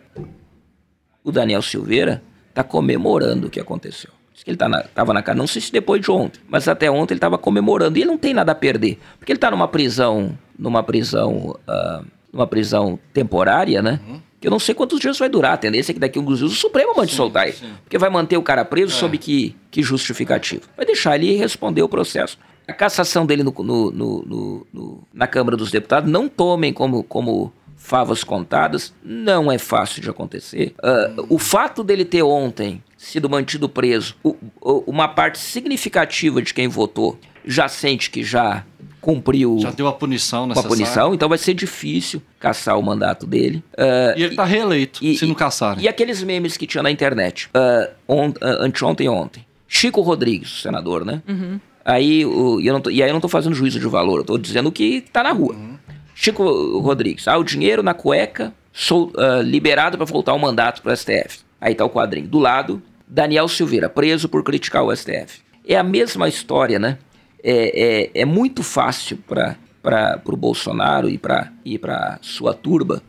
o 1.25 1.33
Daniel 1.33 1.63
Silveira 1.63 2.23
está 2.51 2.63
comemorando 2.63 3.49
o 3.49 3.51
que 3.51 3.59
aconteceu. 3.59 4.11
Diz 4.33 4.43
que 4.43 4.51
ele 4.51 4.57
estava 4.57 4.83
tá 4.95 5.05
na, 5.05 5.15
na 5.15 5.23
casa, 5.23 5.39
não 5.39 5.47
sei 5.47 5.63
se 5.63 5.73
depois 5.73 6.01
de 6.01 6.11
ontem, 6.11 6.41
mas 6.49 6.69
até 6.69 6.91
ontem 6.91 7.15
ele 7.15 7.19
estava 7.19 7.39
comemorando. 7.39 7.99
E 7.99 8.03
ele 8.03 8.11
não 8.11 8.19
tem 8.19 8.35
nada 8.35 8.53
a 8.53 8.55
perder, 8.55 8.99
porque 9.19 9.33
ele 9.33 9.39
está 9.39 9.51
numa 9.51 9.67
prisão, 9.67 10.39
numa 10.59 10.83
prisão. 10.83 11.57
Uh, 11.67 12.15
numa 12.35 12.47
prisão 12.49 12.99
temporária, 13.13 13.81
né? 13.81 14.01
Uhum. 14.07 14.21
Que 14.41 14.49
eu 14.49 14.51
não 14.51 14.59
sei 14.59 14.75
quantos 14.75 14.99
dias 14.99 15.17
vai 15.19 15.29
durar. 15.29 15.53
A 15.53 15.57
tendência 15.57 15.93
é 15.93 15.95
que 15.95 16.01
daqui 16.01 16.19
a 16.19 16.21
alguns 16.21 16.41
dias 16.41 16.51
o 16.51 16.55
Supremo 16.55 16.95
mande 16.97 17.13
sim, 17.13 17.17
soltar 17.17 17.49
ele. 17.49 17.57
Porque 17.85 17.97
vai 17.97 18.11
manter 18.11 18.37
o 18.37 18.43
cara 18.43 18.65
preso 18.65 18.95
é. 18.95 18.99
sob 18.99 19.17
que, 19.17 19.57
que 19.71 19.83
justificativo? 19.83 20.63
Vai 20.77 20.85
deixar 20.85 21.15
ele 21.15 21.37
responder 21.37 21.83
o 21.83 21.89
processo. 21.89 22.37
A 22.67 22.73
cassação 22.73 23.25
dele 23.25 23.43
no, 23.43 23.55
no, 23.57 23.93
no, 23.93 24.67
no, 24.73 25.09
na 25.15 25.27
Câmara 25.27 25.57
dos 25.57 25.71
Deputados, 25.71 26.11
não 26.11 26.29
tomem 26.29 26.73
como, 26.73 27.05
como 27.05 27.53
favas 27.85 28.25
contadas, 28.25 28.95
não 29.05 29.53
é 29.53 29.59
fácil 29.59 30.01
de 30.01 30.09
acontecer. 30.09 30.75
Uh, 30.79 31.27
o 31.29 31.39
fato 31.39 31.85
dele 31.85 32.03
ter 32.03 32.23
ontem 32.23 32.83
sido 32.97 33.29
mantido 33.29 33.69
preso, 33.69 34.17
o, 34.25 34.35
o, 34.59 34.85
uma 34.87 35.07
parte 35.07 35.39
significativa 35.39 36.41
de 36.41 36.55
quem 36.55 36.67
votou 36.67 37.19
já 37.45 37.69
sente 37.69 38.11
que 38.11 38.25
já 38.25 38.65
cumpriu. 39.03 39.59
Já 39.61 39.71
deu 39.71 39.87
a 39.87 39.93
punição 39.93 40.47
necessária. 40.47 40.67
A 40.67 40.77
punição, 40.77 41.15
então 41.15 41.29
vai 41.29 41.37
ser 41.37 41.53
difícil 41.53 42.23
caçar 42.41 42.79
o 42.79 42.83
mandato 42.83 43.27
dele. 43.27 43.63
Uh, 43.75 44.17
e 44.17 44.23
ele 44.23 44.31
está 44.31 44.47
reeleito, 44.47 45.05
e, 45.05 45.19
se 45.19 45.27
não 45.27 45.35
caçarem. 45.35 45.85
E 45.85 45.87
aqueles 45.87 46.23
memes 46.23 46.57
que 46.57 46.67
tinha 46.67 46.83
na 46.83 46.91
internet, 46.91 47.51
uh, 47.55 47.93
on, 48.09 48.31
uh, 48.31 48.35
anteontem 48.61 49.09
e 49.09 49.11
ontem. 49.11 49.45
Chico 49.69 50.01
Rodrigues, 50.01 50.63
senador, 50.63 51.05
né? 51.05 51.21
Uhum. 51.29 51.61
Aí, 51.85 52.25
o, 52.25 52.63
e, 52.63 52.67
eu 52.67 52.73
não 52.73 52.81
tô, 52.81 52.89
e 52.89 53.03
aí 53.03 53.11
eu 53.11 53.13
não 53.13 53.19
estou 53.19 53.29
fazendo 53.29 53.55
juízo 53.55 53.79
de 53.79 53.87
valor, 53.87 54.17
eu 54.17 54.21
estou 54.23 54.39
dizendo 54.39 54.71
o 54.71 54.73
que 54.73 55.05
está 55.07 55.23
na 55.23 55.33
rua. 55.33 55.55
Uhum. 55.55 55.75
Chico 56.15 56.79
Rodrigues, 56.79 57.27
ah, 57.27 57.37
o 57.37 57.45
dinheiro 57.45 57.83
na 57.83 57.95
cueca, 57.95 58.55
sou 58.73 59.13
uh, 59.17 59.43
liberado 59.43 59.97
para 59.97 60.07
voltar 60.07 60.33
o 60.35 60.39
mandato 60.39 60.83
para 60.83 60.93
o 60.93 60.97
STF. 60.97 61.41
Aí 61.61 61.73
está 61.73 61.85
o 61.85 61.91
quadrinho. 61.91 62.29
Do 62.29 62.39
lado, 62.39 62.83
Daniel 63.07 63.49
Silveira, 63.49 63.89
preso 63.89 64.29
por 64.29 64.43
criticar 64.43 64.85
o 64.85 64.95
STF. 64.95 65.43
É 65.67 65.77
a 65.77 65.83
mesma 65.83 66.29
história, 66.29 66.79
né? 66.79 66.99
é, 67.45 68.11
é, 68.15 68.23
é 68.23 68.25
muito 68.25 68.63
fácil 68.63 69.19
para 69.19 70.23
o 70.25 70.37
Bolsonaro 70.37 71.11
e 71.11 71.19
para 71.19 71.53
e 71.63 71.79
sua 72.23 72.55
turba 72.55 73.03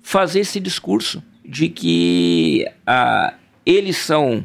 fazer 0.00 0.40
esse 0.40 0.58
discurso 0.58 1.22
de 1.44 1.68
que 1.68 2.66
ah, 2.86 3.34
eles 3.66 3.98
são 3.98 4.42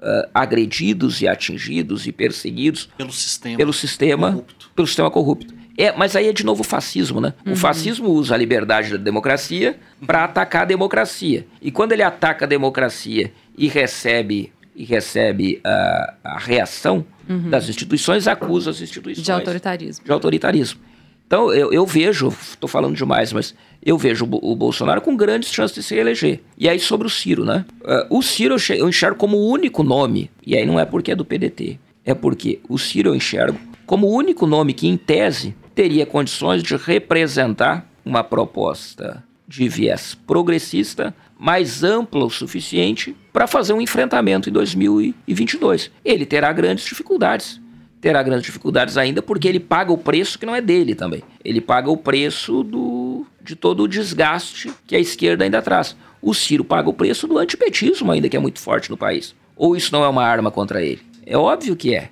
ah, 0.00 0.28
agredidos 0.32 1.20
e 1.20 1.28
atingidos 1.28 2.06
e 2.06 2.12
perseguidos 2.12 2.88
pelo 2.96 3.12
sistema, 3.12 3.56
pelo 3.58 3.72
sistema 3.74 4.32
corrupto. 4.32 4.70
Pelo 4.74 4.86
sistema 4.86 5.10
corrupto. 5.10 5.57
É, 5.78 5.92
mas 5.96 6.16
aí 6.16 6.26
é 6.26 6.32
de 6.32 6.44
novo 6.44 6.62
o 6.62 6.64
fascismo, 6.64 7.20
né? 7.20 7.32
Uhum. 7.46 7.52
O 7.52 7.56
fascismo 7.56 8.10
usa 8.10 8.34
a 8.34 8.36
liberdade 8.36 8.90
da 8.90 8.96
democracia 8.96 9.78
para 10.04 10.24
atacar 10.24 10.62
a 10.62 10.64
democracia. 10.64 11.46
E 11.62 11.70
quando 11.70 11.92
ele 11.92 12.02
ataca 12.02 12.44
a 12.44 12.48
democracia 12.48 13.32
e 13.56 13.68
recebe 13.68 14.52
e 14.74 14.84
recebe 14.84 15.60
a, 15.64 16.14
a 16.24 16.38
reação 16.38 17.04
uhum. 17.28 17.48
das 17.50 17.68
instituições, 17.68 18.26
acusa 18.26 18.70
as 18.70 18.80
instituições 18.80 19.24
de 19.24 19.30
autoritarismo. 19.30 20.04
De 20.04 20.12
autoritarismo. 20.12 20.80
Então, 21.26 21.52
eu, 21.52 21.72
eu 21.72 21.84
vejo, 21.84 22.28
estou 22.28 22.68
falando 22.68 22.96
demais, 22.96 23.32
mas 23.32 23.54
eu 23.84 23.98
vejo 23.98 24.24
o, 24.24 24.52
o, 24.52 24.56
Bolsonaro 24.56 25.00
com 25.00 25.16
grandes 25.16 25.52
chances 25.52 25.74
de 25.74 25.82
se 25.82 25.94
eleger. 25.94 26.40
E 26.56 26.68
aí, 26.68 26.80
sobre 26.80 27.06
o 27.06 27.10
Ciro, 27.10 27.44
né? 27.44 27.64
Uh, 27.82 28.18
o 28.18 28.22
Ciro 28.22 28.56
eu 28.70 28.88
enxergo 28.88 29.16
como 29.16 29.36
o 29.36 29.48
único 29.48 29.82
nome, 29.82 30.30
e 30.44 30.56
aí 30.56 30.64
não 30.64 30.80
é 30.80 30.84
porque 30.84 31.12
é 31.12 31.16
do 31.16 31.24
PDT, 31.24 31.78
é 32.04 32.14
porque 32.14 32.60
o 32.68 32.78
Ciro 32.78 33.10
eu 33.10 33.14
enxergo 33.14 33.58
como 33.84 34.06
o 34.06 34.14
único 34.14 34.46
nome 34.46 34.72
que, 34.72 34.86
em 34.86 34.96
tese, 34.96 35.54
teria 35.78 36.04
condições 36.04 36.60
de 36.60 36.74
representar 36.74 37.88
uma 38.04 38.24
proposta 38.24 39.22
de 39.46 39.68
viés 39.68 40.12
progressista 40.26 41.14
mais 41.38 41.84
ampla 41.84 42.24
o 42.24 42.30
suficiente 42.30 43.14
para 43.32 43.46
fazer 43.46 43.74
um 43.74 43.80
enfrentamento 43.80 44.50
em 44.50 44.52
2022. 44.52 45.92
Ele 46.04 46.26
terá 46.26 46.52
grandes 46.52 46.84
dificuldades. 46.84 47.60
Terá 48.00 48.24
grandes 48.24 48.46
dificuldades 48.46 48.96
ainda 48.96 49.22
porque 49.22 49.46
ele 49.46 49.60
paga 49.60 49.92
o 49.92 49.98
preço 49.98 50.36
que 50.36 50.44
não 50.44 50.52
é 50.52 50.60
dele 50.60 50.96
também. 50.96 51.22
Ele 51.44 51.60
paga 51.60 51.88
o 51.88 51.96
preço 51.96 52.64
do, 52.64 53.24
de 53.40 53.54
todo 53.54 53.84
o 53.84 53.88
desgaste 53.88 54.72
que 54.84 54.96
a 54.96 54.98
esquerda 54.98 55.44
ainda 55.44 55.62
traz. 55.62 55.96
O 56.20 56.34
Ciro 56.34 56.64
paga 56.64 56.90
o 56.90 56.92
preço 56.92 57.28
do 57.28 57.38
antipetismo 57.38 58.10
ainda 58.10 58.28
que 58.28 58.36
é 58.36 58.40
muito 58.40 58.58
forte 58.58 58.90
no 58.90 58.96
país. 58.96 59.32
Ou 59.54 59.76
isso 59.76 59.92
não 59.92 60.02
é 60.02 60.08
uma 60.08 60.24
arma 60.24 60.50
contra 60.50 60.82
ele? 60.82 61.02
É 61.24 61.36
óbvio 61.36 61.76
que 61.76 61.94
é. 61.94 62.10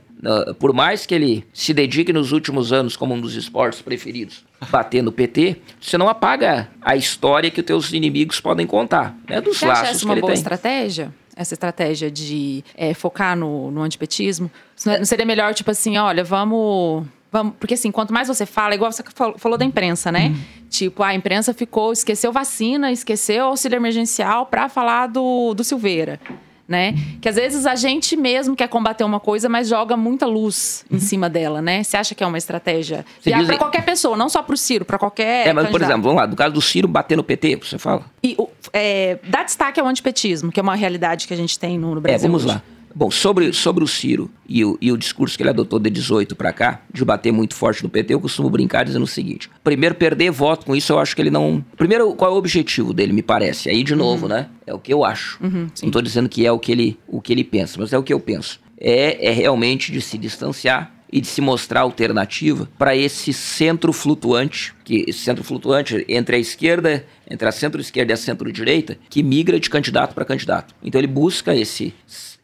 Por 0.59 0.73
mais 0.73 1.05
que 1.05 1.15
ele 1.15 1.45
se 1.53 1.75
dedique 1.75 2.13
nos 2.13 2.33
últimos 2.33 2.73
anos 2.73 2.97
como 2.97 3.15
um 3.15 3.21
dos 3.21 3.35
esportes 3.35 3.83
preferidos, 3.83 4.45
bater 4.71 5.03
no 5.03 5.13
PT, 5.13 5.57
você 5.81 5.99
não 5.99 6.09
apaga 6.09 6.69
a 6.81 6.97
história 6.97 7.51
que 7.51 7.61
os 7.61 7.67
teus 7.67 7.93
inimigos 7.93 8.41
podem 8.41 8.67
contar, 8.67 9.17
né? 9.29 9.41
Dos 9.41 9.59
você 9.59 9.67
laços 9.67 9.83
acha 9.83 9.93
essa 9.93 10.05
uma 10.05 10.17
boa 10.17 10.29
tem. 10.29 10.35
estratégia? 10.35 11.15
Essa 11.37 11.53
estratégia 11.53 12.11
de 12.11 12.65
é, 12.75 12.95
focar 12.95 13.37
no, 13.37 13.71
no 13.71 13.83
antipetismo? 13.83 14.51
Não 14.87 15.05
seria 15.05 15.27
melhor, 15.27 15.53
tipo 15.53 15.71
assim, 15.71 15.99
olha, 15.99 16.25
vamos 16.25 17.07
Vamos, 17.31 17.55
porque 17.59 17.75
assim, 17.75 17.91
quanto 17.91 18.15
mais 18.15 18.29
você 18.29 18.47
fala, 18.47 18.75
igual 18.75 18.91
você 18.91 19.03
falou 19.37 19.59
da 19.59 19.65
imprensa, 19.65 20.11
né? 20.11 20.29
Hum. 20.29 20.41
Tipo, 20.71 21.03
a 21.03 21.15
imprensa 21.15 21.53
ficou, 21.53 21.93
esqueceu 21.93 22.33
vacina, 22.33 22.91
esqueceu 22.91 23.47
auxílio 23.47 23.77
emergencial 23.77 24.47
para 24.47 24.69
falar 24.71 25.09
do, 25.09 25.53
do 25.53 25.63
Silveira. 25.63 26.21
Né? 26.69 26.95
Que 27.21 27.29
às 27.29 27.37
vezes 27.37 27.65
a 27.65 27.77
gente 27.77 28.17
mesmo 28.17 28.57
quer 28.57 28.67
combater 28.69 29.05
uma 29.05 29.21
coisa, 29.21 29.49
mas 29.49 29.69
joga 29.69 29.97
muita 29.97 30.27
luz 30.27 30.85
em 30.91 30.99
cima 30.99 31.31
dela, 31.31 31.63
né? 31.63 31.85
Você 31.85 31.97
acha 31.97 32.13
que 32.13 32.25
é 32.25 32.27
uma 32.27 32.39
estratégia 32.39 33.07
Você 33.21 33.31
para 33.31 33.43
diz- 33.45 33.57
qualquer 33.57 33.85
pessoa, 33.85 34.17
não 34.17 34.29
só 34.29 34.43
para 34.43 34.55
o 34.55 34.57
Ciro, 34.57 34.85
para 34.85 34.99
qualquer. 34.99 35.47
É, 35.47 35.53
mas, 35.53 35.67
por 35.67 35.73
candidato. 35.75 35.91
exemplo, 35.93 36.03
vamos 36.03 36.17
lá, 36.21 36.27
do 36.27 36.35
caso 36.35 36.53
do 36.53 36.61
Ciro 36.61 36.89
bater 36.89 37.15
no 37.17 37.23
PT, 37.23 37.55
você 37.63 37.79
fala? 37.79 38.03
E 38.21 38.35
o- 38.37 38.49
é, 38.73 39.17
dá 39.29 39.45
destaque 39.45 39.79
ao 39.79 39.87
antipetismo, 39.87 40.51
que 40.51 40.59
é 40.59 40.63
uma 40.63 40.75
realidade 40.75 41.29
que 41.29 41.35
a 41.35 41.37
gente 41.37 41.57
tem 41.57 41.79
no, 41.79 41.93
no 41.93 41.99
É, 41.99 42.01
Brasil. 42.01 42.29
vamos 42.29 42.45
hoje. 42.45 42.55
lá. 42.55 42.63
Bom, 42.99 43.11
sobre, 43.11 43.53
sobre 43.53 43.85
o 43.85 43.87
Ciro 43.87 44.31
e 44.49 44.65
o, 44.65 44.79
e 44.81 44.91
o 44.91 44.97
discurso 44.97 45.37
que 45.37 45.43
ele 45.43 45.51
adotou 45.51 45.79
de 45.79 45.91
18 45.91 46.35
para 46.35 46.51
cá, 46.51 46.81
de 46.91 47.05
bater 47.05 47.31
muito 47.31 47.55
forte 47.55 47.83
no 47.83 47.91
PT, 47.91 48.15
eu 48.15 48.21
costumo 48.21 48.49
brincar 48.49 48.87
dizendo 48.87 49.03
o 49.03 49.07
seguinte: 49.07 49.51
primeiro, 49.63 49.95
perder 49.95 50.31
voto 50.31 50.65
com 50.65 50.75
isso, 50.75 50.95
eu 50.95 50.99
acho 50.99 51.15
que 51.15 51.21
ele 51.21 51.31
não. 51.31 51.63
Primeiro, 51.77 52.15
qual 52.15 52.31
é 52.31 52.35
o 52.35 52.39
objetivo 52.39 52.95
dele, 52.95 53.13
me 53.13 53.21
parece? 53.21 53.69
Aí, 53.69 53.85
de 53.85 53.95
novo, 53.95 54.27
né? 54.27 54.49
É 54.67 54.73
o 54.73 54.79
que 54.79 54.95
eu 54.95 55.05
acho. 55.05 55.39
não 55.83 55.89
estou 55.89 56.01
dizendo 56.01 56.27
que 56.27 56.47
é 56.47 56.51
o 56.51 56.59
que, 56.59 56.73
ele, 56.73 56.99
o 57.07 57.21
que 57.21 57.35
ele 57.35 57.45
pensa, 57.45 57.77
mas 57.79 57.93
é 57.93 57.99
o 57.99 58.03
que 58.03 58.15
eu 58.15 58.19
penso. 58.19 58.59
É, 58.81 59.29
é 59.29 59.31
realmente 59.31 59.93
de 59.93 60.01
se 60.01 60.17
distanciar 60.17 60.97
e 61.13 61.21
de 61.21 61.27
se 61.27 61.41
mostrar 61.41 61.81
alternativa 61.81 62.69
para 62.79 62.97
esse 62.97 63.33
centro 63.33 63.93
flutuante, 63.93 64.75
que 64.85 65.05
esse 65.07 65.21
centro 65.21 65.45
flutuante 65.45 66.05
entre 66.09 66.37
a 66.37 66.39
esquerda, 66.39 67.05
entre 67.31 67.47
a 67.47 67.53
centro-esquerda 67.53 68.13
e 68.13 68.15
a 68.15 68.17
centro-direita, 68.17 68.99
que 69.09 69.23
migra 69.23 69.61
de 69.61 69.71
candidato 69.71 70.15
para 70.15 70.25
candidato. 70.25 70.75
Então 70.83 71.01
ele 71.01 71.07
busca 71.07 71.55
esse 71.55 71.95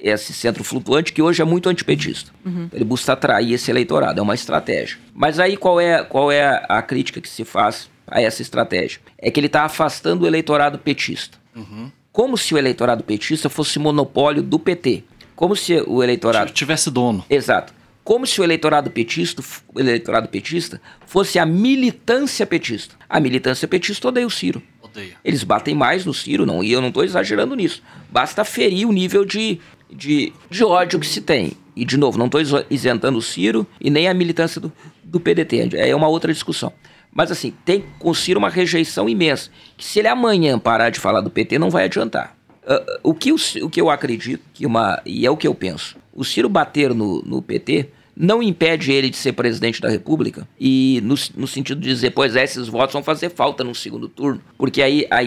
esse 0.02 0.32
centro 0.32 0.64
flutuante 0.64 1.12
que 1.12 1.22
hoje 1.22 1.40
é 1.40 1.44
muito 1.44 1.68
antipetista. 1.68 2.32
Ele 2.72 2.84
busca 2.84 3.12
atrair 3.12 3.52
esse 3.54 3.70
eleitorado, 3.70 4.18
é 4.18 4.22
uma 4.22 4.34
estratégia. 4.34 4.98
Mas 5.14 5.38
aí 5.38 5.56
qual 5.56 5.80
é, 5.80 6.02
qual 6.02 6.32
é 6.32 6.64
a, 6.68 6.82
crítica 6.82 7.20
que 7.20 7.28
se 7.28 7.44
faz 7.44 7.88
a 8.06 8.20
essa 8.20 8.42
estratégia? 8.42 9.00
É 9.16 9.30
que 9.30 9.38
ele 9.38 9.46
está 9.46 9.62
afastando 9.62 10.24
o 10.24 10.26
eleitorado 10.26 10.78
petista. 10.78 11.38
Como 12.10 12.36
se 12.36 12.52
o 12.54 12.58
eleitorado 12.58 13.04
petista 13.04 13.48
fosse 13.48 13.78
monopólio 13.78 14.42
do 14.42 14.58
PT. 14.58 15.04
Como 15.36 15.56
se 15.56 15.82
o 15.86 16.02
eleitorado 16.02 16.48
Se 16.48 16.54
tivesse 16.54 16.90
dono. 16.90 17.24
Exato. 17.30 17.72
Como 18.04 18.26
se 18.26 18.40
o 18.40 18.44
eleitorado 18.44 18.90
petista, 18.90 19.42
o 19.72 19.78
eleitorado 19.78 20.28
petista 20.28 20.80
fosse 21.06 21.38
a 21.38 21.46
militância 21.46 22.44
petista. 22.44 22.96
A 23.08 23.20
militância 23.20 23.68
petista 23.68 24.08
odeia 24.08 24.26
o 24.26 24.30
Ciro. 24.30 24.60
Odeia. 24.82 25.16
Eles 25.24 25.44
batem 25.44 25.74
mais 25.74 26.04
no 26.04 26.12
Ciro, 26.12 26.44
não, 26.44 26.64
e 26.64 26.72
eu 26.72 26.80
não 26.80 26.88
estou 26.88 27.04
exagerando 27.04 27.54
nisso. 27.54 27.82
Basta 28.10 28.44
ferir 28.44 28.86
o 28.86 28.92
nível 28.92 29.24
de, 29.24 29.60
de, 29.92 30.32
de 30.50 30.64
ódio 30.64 30.98
que 30.98 31.06
se 31.06 31.20
tem. 31.20 31.52
E, 31.74 31.84
de 31.84 31.96
novo, 31.96 32.18
não 32.18 32.26
estou 32.26 32.40
isentando 32.70 33.18
o 33.18 33.22
Ciro 33.22 33.66
e 33.80 33.90
nem 33.90 34.08
a 34.08 34.14
militância 34.14 34.60
do, 34.60 34.70
do 35.02 35.18
PDT. 35.18 35.70
É 35.74 35.94
uma 35.94 36.08
outra 36.08 36.32
discussão. 36.32 36.72
Mas, 37.10 37.30
assim, 37.30 37.52
tem 37.64 37.84
com 37.98 38.10
o 38.10 38.14
Ciro 38.14 38.38
uma 38.38 38.50
rejeição 38.50 39.08
imensa. 39.08 39.50
Que 39.76 39.84
se 39.84 39.98
ele 39.98 40.08
amanhã 40.08 40.58
parar 40.58 40.90
de 40.90 41.00
falar 41.00 41.20
do 41.20 41.30
PT, 41.30 41.58
não 41.58 41.70
vai 41.70 41.84
adiantar. 41.84 42.36
Ah, 42.66 43.00
o, 43.02 43.14
que 43.14 43.32
o, 43.32 43.36
o 43.62 43.70
que 43.70 43.80
eu 43.80 43.90
acredito, 43.90 44.42
que 44.52 44.66
uma, 44.66 45.00
e 45.04 45.26
é 45.26 45.30
o 45.30 45.36
que 45.36 45.46
eu 45.46 45.54
penso, 45.54 45.96
o 46.14 46.24
Ciro 46.24 46.48
bater 46.48 46.94
no, 46.94 47.22
no 47.22 47.42
PT 47.42 47.88
não 48.16 48.42
impede 48.42 48.92
ele 48.92 49.10
de 49.10 49.16
ser 49.16 49.32
presidente 49.32 49.80
da 49.80 49.88
República 49.88 50.46
e 50.58 51.00
no, 51.02 51.14
no 51.36 51.46
sentido 51.46 51.80
de 51.80 51.88
dizer, 51.88 52.10
pois 52.10 52.36
é, 52.36 52.44
esses 52.44 52.68
votos 52.68 52.92
vão 52.92 53.02
fazer 53.02 53.30
falta 53.30 53.64
no 53.64 53.74
segundo 53.74 54.08
turno, 54.08 54.40
porque 54.56 54.82
aí 54.82 55.06
a 55.10 55.22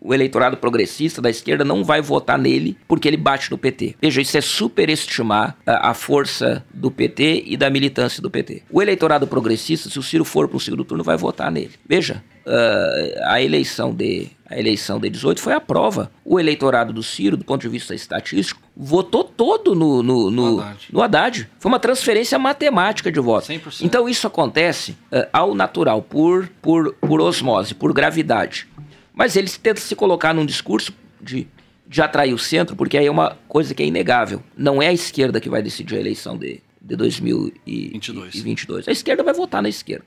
o 0.00 0.14
eleitorado 0.14 0.56
progressista 0.56 1.20
da 1.20 1.28
esquerda 1.28 1.64
não 1.64 1.84
vai 1.84 2.00
votar 2.00 2.38
nele 2.38 2.76
porque 2.88 3.06
ele 3.06 3.16
bate 3.16 3.50
no 3.50 3.58
PT. 3.58 3.96
Veja, 4.00 4.20
isso 4.20 4.38
é 4.38 4.40
superestimar 4.40 5.56
a, 5.66 5.90
a 5.90 5.94
força 5.94 6.64
do 6.72 6.90
PT 6.90 7.44
e 7.46 7.56
da 7.56 7.68
militância 7.68 8.22
do 8.22 8.30
PT. 8.30 8.62
O 8.70 8.80
eleitorado 8.80 9.26
progressista, 9.26 9.90
se 9.90 9.98
o 9.98 10.02
Ciro 10.02 10.24
for 10.24 10.48
para 10.48 10.56
o 10.56 10.60
segundo 10.60 10.84
turno, 10.84 11.04
vai 11.04 11.16
votar 11.16 11.50
nele. 11.50 11.72
Veja, 11.86 12.22
ah, 12.46 13.32
a 13.34 13.42
eleição 13.42 13.94
de 13.94 14.28
a 14.54 14.58
eleição 14.58 15.00
de 15.00 15.10
18 15.10 15.40
foi 15.40 15.52
a 15.52 15.60
prova. 15.60 16.12
O 16.24 16.38
eleitorado 16.38 16.92
do 16.92 17.02
Ciro, 17.02 17.36
do 17.36 17.44
ponto 17.44 17.62
de 17.62 17.68
vista 17.68 17.92
estatístico, 17.92 18.62
votou 18.76 19.24
todo 19.24 19.74
no, 19.74 20.00
no, 20.00 20.30
no, 20.30 20.60
Haddad. 20.60 20.88
no 20.92 21.02
Haddad. 21.02 21.50
Foi 21.58 21.72
uma 21.72 21.80
transferência 21.80 22.38
matemática 22.38 23.10
de 23.10 23.18
votos. 23.18 23.48
100%. 23.48 23.82
Então 23.82 24.08
isso 24.08 24.28
acontece 24.28 24.96
eh, 25.10 25.28
ao 25.32 25.56
natural, 25.56 26.00
por, 26.00 26.48
por, 26.62 26.94
por 26.94 27.20
osmose, 27.20 27.74
por 27.74 27.92
gravidade. 27.92 28.68
Mas 29.12 29.34
eles 29.34 29.56
tentam 29.56 29.82
se 29.82 29.96
colocar 29.96 30.32
num 30.32 30.46
discurso 30.46 30.94
de, 31.20 31.48
de 31.84 32.00
atrair 32.00 32.32
o 32.32 32.38
centro, 32.38 32.76
porque 32.76 32.96
aí 32.96 33.06
é 33.06 33.10
uma 33.10 33.36
coisa 33.48 33.74
que 33.74 33.82
é 33.82 33.86
inegável. 33.86 34.40
Não 34.56 34.80
é 34.80 34.86
a 34.86 34.92
esquerda 34.92 35.40
que 35.40 35.48
vai 35.48 35.62
decidir 35.62 35.96
a 35.96 36.00
eleição 36.00 36.38
de, 36.38 36.62
de 36.80 36.94
2022. 36.94 38.40
22. 38.40 38.86
A 38.86 38.92
esquerda 38.92 39.24
vai 39.24 39.34
votar 39.34 39.60
na 39.60 39.68
esquerda. 39.68 40.04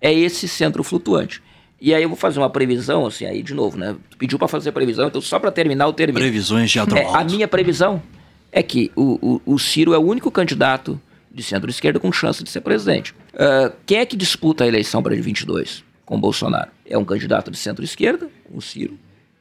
É 0.00 0.10
esse 0.10 0.48
centro 0.48 0.82
flutuante. 0.82 1.42
E 1.84 1.92
aí 1.92 2.02
eu 2.04 2.08
vou 2.08 2.16
fazer 2.16 2.38
uma 2.38 2.48
previsão, 2.48 3.04
assim, 3.06 3.24
aí 3.26 3.42
de 3.42 3.52
novo, 3.54 3.76
né? 3.76 3.96
Tu 4.08 4.16
pediu 4.16 4.38
para 4.38 4.46
fazer 4.46 4.70
previsão, 4.70 5.08
então 5.08 5.20
só 5.20 5.40
para 5.40 5.50
terminar 5.50 5.86
eu 5.86 5.92
termino. 5.92 6.20
Previsões 6.20 6.70
de 6.70 6.78
É, 6.78 6.82
Adroaldo. 6.82 7.18
a 7.18 7.24
minha 7.24 7.48
previsão 7.48 8.00
é 8.52 8.62
que 8.62 8.92
o, 8.94 9.40
o, 9.44 9.54
o 9.54 9.58
Ciro 9.58 9.92
é 9.92 9.98
o 9.98 10.02
único 10.02 10.30
candidato 10.30 11.00
de 11.34 11.42
centro-esquerda 11.42 11.98
com 11.98 12.12
chance 12.12 12.44
de 12.44 12.48
ser 12.50 12.60
presidente. 12.60 13.12
Ah, 13.36 13.72
quem 13.84 13.98
é 13.98 14.06
que 14.06 14.16
disputa 14.16 14.62
a 14.62 14.66
eleição 14.68 15.02
para 15.02 15.16
22 15.16 15.82
com 16.06 16.14
o 16.14 16.20
Bolsonaro? 16.20 16.70
É 16.86 16.96
um 16.96 17.04
candidato 17.04 17.50
de 17.50 17.56
centro-esquerda, 17.58 18.28
o 18.54 18.60
Ciro, 18.60 18.96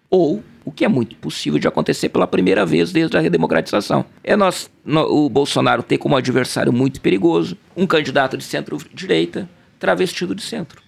ou 0.09 0.43
o 0.65 0.71
que 0.71 0.83
é 0.83 0.87
muito 0.87 1.15
possível 1.17 1.59
de 1.59 1.67
acontecer 1.67 2.09
pela 2.09 2.25
primeira 2.25 2.65
vez 2.65 2.91
desde 2.91 3.15
a 3.15 3.19
redemocratização. 3.19 4.03
É 4.23 4.35
nós, 4.35 4.67
no- 4.83 5.25
o 5.25 5.29
Bolsonaro 5.29 5.83
ter 5.83 5.99
como 5.99 6.15
adversário 6.17 6.73
muito 6.73 7.01
perigoso 7.01 7.55
um 7.77 7.85
candidato 7.85 8.35
de 8.35 8.43
centro-direita 8.43 9.47
travestido 9.77 10.33
de 10.33 10.41
centro. 10.41 10.81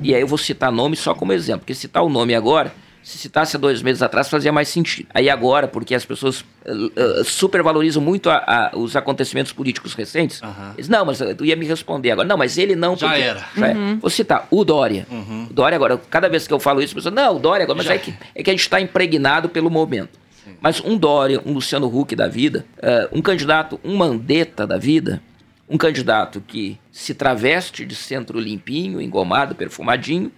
E 0.00 0.14
aí 0.14 0.20
eu 0.20 0.26
vou 0.26 0.38
citar 0.38 0.72
nome 0.72 0.96
só 0.96 1.14
como 1.14 1.32
exemplo, 1.32 1.60
porque 1.60 1.74
citar 1.74 2.02
o 2.02 2.08
nome 2.08 2.34
agora, 2.34 2.72
se 3.02 3.16
citasse 3.18 3.54
há 3.56 3.58
dois 3.60 3.80
meses 3.82 4.02
atrás, 4.02 4.28
fazia 4.28 4.50
mais 4.52 4.68
sentido. 4.68 5.06
Aí 5.14 5.30
agora, 5.30 5.68
porque 5.68 5.94
as 5.94 6.04
pessoas 6.04 6.40
uh, 6.40 7.20
uh, 7.20 7.24
supervalorizam 7.24 8.02
muito 8.02 8.28
a- 8.28 8.42
a- 8.72 8.76
os 8.76 8.96
acontecimentos 8.96 9.52
políticos 9.52 9.94
recentes, 9.94 10.42
Aham. 10.42 10.72
eles, 10.76 10.88
não, 10.88 11.04
mas 11.06 11.20
uh, 11.20 11.32
tu 11.34 11.44
ia 11.44 11.54
me 11.54 11.64
responder 11.64 12.10
agora. 12.10 12.26
Não, 12.26 12.36
mas 12.36 12.58
ele 12.58 12.74
não. 12.74 12.96
Já 12.96 13.06
porque- 13.08 13.22
era. 13.22 13.44
Já 13.56 13.66
era. 13.68 13.78
Vou 14.00 14.10
citar 14.10 14.48
o 14.50 14.64
Dória. 14.64 15.06
O 15.48 15.54
Dória 15.54 15.76
agora, 15.76 15.96
cada 16.10 16.28
vez 16.28 16.48
que 16.48 16.52
eu 16.52 16.58
falo 16.58 16.82
isso, 16.82 16.94
a 16.94 16.96
pessoa, 16.96 17.14
não, 17.14 17.36
o 17.36 17.38
Dória 17.38 17.62
agora, 17.62 17.76
mas 17.76 17.86
Já 17.86 17.94
é 17.94 17.98
que, 17.98 18.12
é 18.34 18.42
que 18.42 18.50
a 18.50 18.52
gente 18.52 18.62
está 18.62 18.80
impregnado 18.80 19.48
pelo 19.48 19.70
momento. 19.70 20.18
Mas 20.60 20.80
um 20.84 20.96
Dória, 20.96 21.40
um 21.46 21.52
Luciano 21.52 21.86
Huck 21.86 22.16
da 22.16 22.26
vida, 22.26 22.64
uh, 22.78 23.16
um 23.16 23.22
candidato, 23.22 23.78
um 23.84 23.94
Mandetta 23.96 24.66
da 24.66 24.78
vida, 24.78 25.22
um 25.68 25.76
candidato 25.76 26.40
que 26.40 26.78
se 26.92 27.14
traveste 27.14 27.84
de 27.84 27.94
centro 27.94 28.38
limpinho, 28.38 29.00
engomado, 29.00 29.54
perfumadinho, 29.54 30.30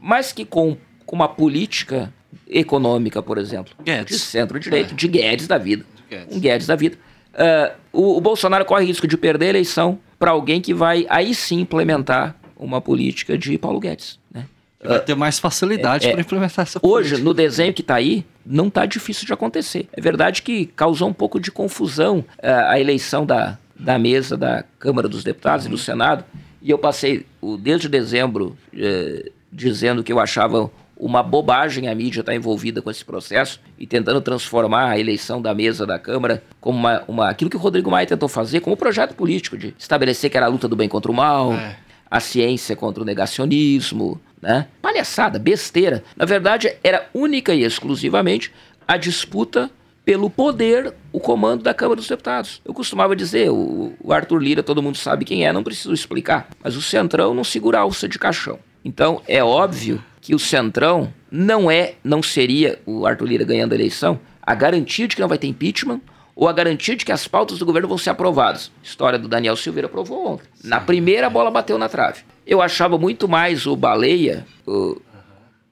mas 0.00 0.32
que 0.32 0.44
com, 0.44 0.76
com 1.04 1.16
uma 1.16 1.28
política 1.28 2.12
econômica, 2.48 3.22
por 3.22 3.38
exemplo, 3.38 3.74
Guedes. 3.82 4.16
de 4.16 4.22
centro-direita, 4.24 4.94
de 4.94 5.08
Guedes 5.08 5.48
da 5.48 5.58
vida. 5.58 5.84
Guedes. 6.08 6.36
Um 6.36 6.40
Guedes 6.40 6.66
da 6.66 6.76
vida. 6.76 6.96
Ah, 7.34 7.72
o, 7.92 8.16
o 8.16 8.20
Bolsonaro 8.20 8.64
corre 8.64 8.86
risco 8.86 9.06
de 9.06 9.16
perder 9.16 9.46
a 9.46 9.50
eleição 9.50 9.98
para 10.18 10.30
alguém 10.30 10.60
que 10.60 10.72
vai 10.72 11.06
aí 11.08 11.34
sim 11.34 11.60
implementar 11.60 12.36
uma 12.56 12.80
política 12.80 13.36
de 13.36 13.58
Paulo 13.58 13.78
Guedes. 13.78 14.18
Né? 14.32 14.46
Vai 14.82 15.00
ter 15.00 15.14
mais 15.14 15.38
facilidade 15.38 16.06
é, 16.06 16.12
para 16.12 16.20
implementar 16.20 16.62
essa 16.62 16.78
Hoje, 16.80 17.10
política. 17.10 17.24
no 17.24 17.34
desenho 17.34 17.74
que 17.74 17.82
está 17.82 17.96
aí, 17.96 18.24
não 18.44 18.68
está 18.68 18.86
difícil 18.86 19.26
de 19.26 19.32
acontecer. 19.32 19.88
É 19.92 20.00
verdade 20.00 20.42
que 20.42 20.66
causou 20.66 21.08
um 21.08 21.12
pouco 21.12 21.40
de 21.40 21.50
confusão 21.50 22.24
ah, 22.40 22.72
a 22.72 22.80
eleição 22.80 23.26
da, 23.26 23.58
da 23.78 23.98
mesa 23.98 24.36
da 24.36 24.64
Câmara 24.78 25.08
dos 25.08 25.22
Deputados 25.24 25.66
e 25.66 25.68
do 25.68 25.78
Senado. 25.78 26.24
E 26.62 26.70
eu 26.70 26.78
passei 26.78 27.26
o, 27.40 27.56
desde 27.56 27.88
dezembro 27.88 28.56
eh, 28.76 29.30
dizendo 29.52 30.02
que 30.02 30.12
eu 30.12 30.18
achava 30.18 30.70
uma 30.96 31.22
bobagem 31.22 31.88
a 31.88 31.94
mídia 31.94 32.20
estar 32.20 32.34
envolvida 32.34 32.80
com 32.80 32.90
esse 32.90 33.04
processo 33.04 33.60
e 33.78 33.86
tentando 33.86 34.20
transformar 34.22 34.90
a 34.92 34.98
eleição 34.98 35.42
da 35.42 35.54
mesa 35.54 35.86
da 35.86 35.98
Câmara 35.98 36.42
como 36.60 36.78
uma, 36.78 37.02
uma 37.06 37.28
aquilo 37.28 37.50
que 37.50 37.56
o 37.56 37.60
Rodrigo 37.60 37.90
Maia 37.90 38.06
tentou 38.06 38.28
fazer 38.30 38.60
como 38.60 38.74
um 38.74 38.78
projeto 38.78 39.14
político 39.14 39.58
de 39.58 39.74
estabelecer 39.78 40.30
que 40.30 40.36
era 40.38 40.46
a 40.46 40.48
luta 40.48 40.66
do 40.66 40.74
bem 40.74 40.88
contra 40.88 41.12
o 41.12 41.14
mal, 41.14 41.52
É. 41.52 41.76
a 42.10 42.18
ciência 42.18 42.74
contra 42.74 43.02
o 43.02 43.06
negacionismo, 43.06 44.18
né? 44.40 44.66
Palhaçada, 44.80 45.38
besteira. 45.38 46.02
Na 46.16 46.24
verdade, 46.24 46.74
era 46.82 47.06
única 47.12 47.54
e 47.54 47.62
exclusivamente 47.62 48.50
a 48.88 48.96
disputa 48.96 49.70
pelo 50.06 50.30
poder, 50.30 50.94
o 51.12 51.18
comando 51.18 51.64
da 51.64 51.74
Câmara 51.74 51.96
dos 51.96 52.06
Deputados. 52.08 52.62
Eu 52.64 52.72
costumava 52.72 53.16
dizer, 53.16 53.50
o, 53.50 53.92
o 54.00 54.12
Arthur 54.12 54.38
Lira, 54.40 54.62
todo 54.62 54.80
mundo 54.80 54.96
sabe 54.96 55.24
quem 55.24 55.44
é, 55.44 55.52
não 55.52 55.64
preciso 55.64 55.92
explicar. 55.92 56.48
Mas 56.62 56.76
o 56.76 56.80
Centrão 56.80 57.34
não 57.34 57.42
segura 57.42 57.80
alça 57.80 58.08
de 58.08 58.16
caixão. 58.16 58.60
Então, 58.84 59.20
é 59.26 59.42
óbvio 59.42 60.00
que 60.20 60.32
o 60.32 60.38
Centrão 60.38 61.12
não 61.28 61.68
é, 61.68 61.94
não 62.04 62.22
seria 62.22 62.78
o 62.86 63.04
Arthur 63.04 63.26
Lira 63.26 63.44
ganhando 63.44 63.72
a 63.72 63.74
eleição, 63.74 64.20
a 64.40 64.54
garantia 64.54 65.08
de 65.08 65.16
que 65.16 65.20
não 65.20 65.28
vai 65.28 65.38
ter 65.38 65.48
impeachment 65.48 66.00
ou 66.36 66.46
a 66.48 66.52
garantia 66.52 66.94
de 66.94 67.04
que 67.04 67.10
as 67.10 67.26
pautas 67.26 67.58
do 67.58 67.66
governo 67.66 67.88
vão 67.88 67.98
ser 67.98 68.10
aprovadas. 68.10 68.70
História 68.84 69.18
do 69.18 69.26
Daniel 69.26 69.56
Silveira 69.56 69.88
provou 69.88 70.34
ontem. 70.34 70.46
Na 70.62 70.78
primeira, 70.78 71.26
a 71.26 71.30
bola 71.30 71.50
bateu 71.50 71.76
na 71.78 71.88
trave. 71.88 72.20
Eu 72.46 72.62
achava 72.62 72.96
muito 72.96 73.26
mais 73.28 73.66
o 73.66 73.74
Baleia, 73.74 74.46
o- 74.64 75.00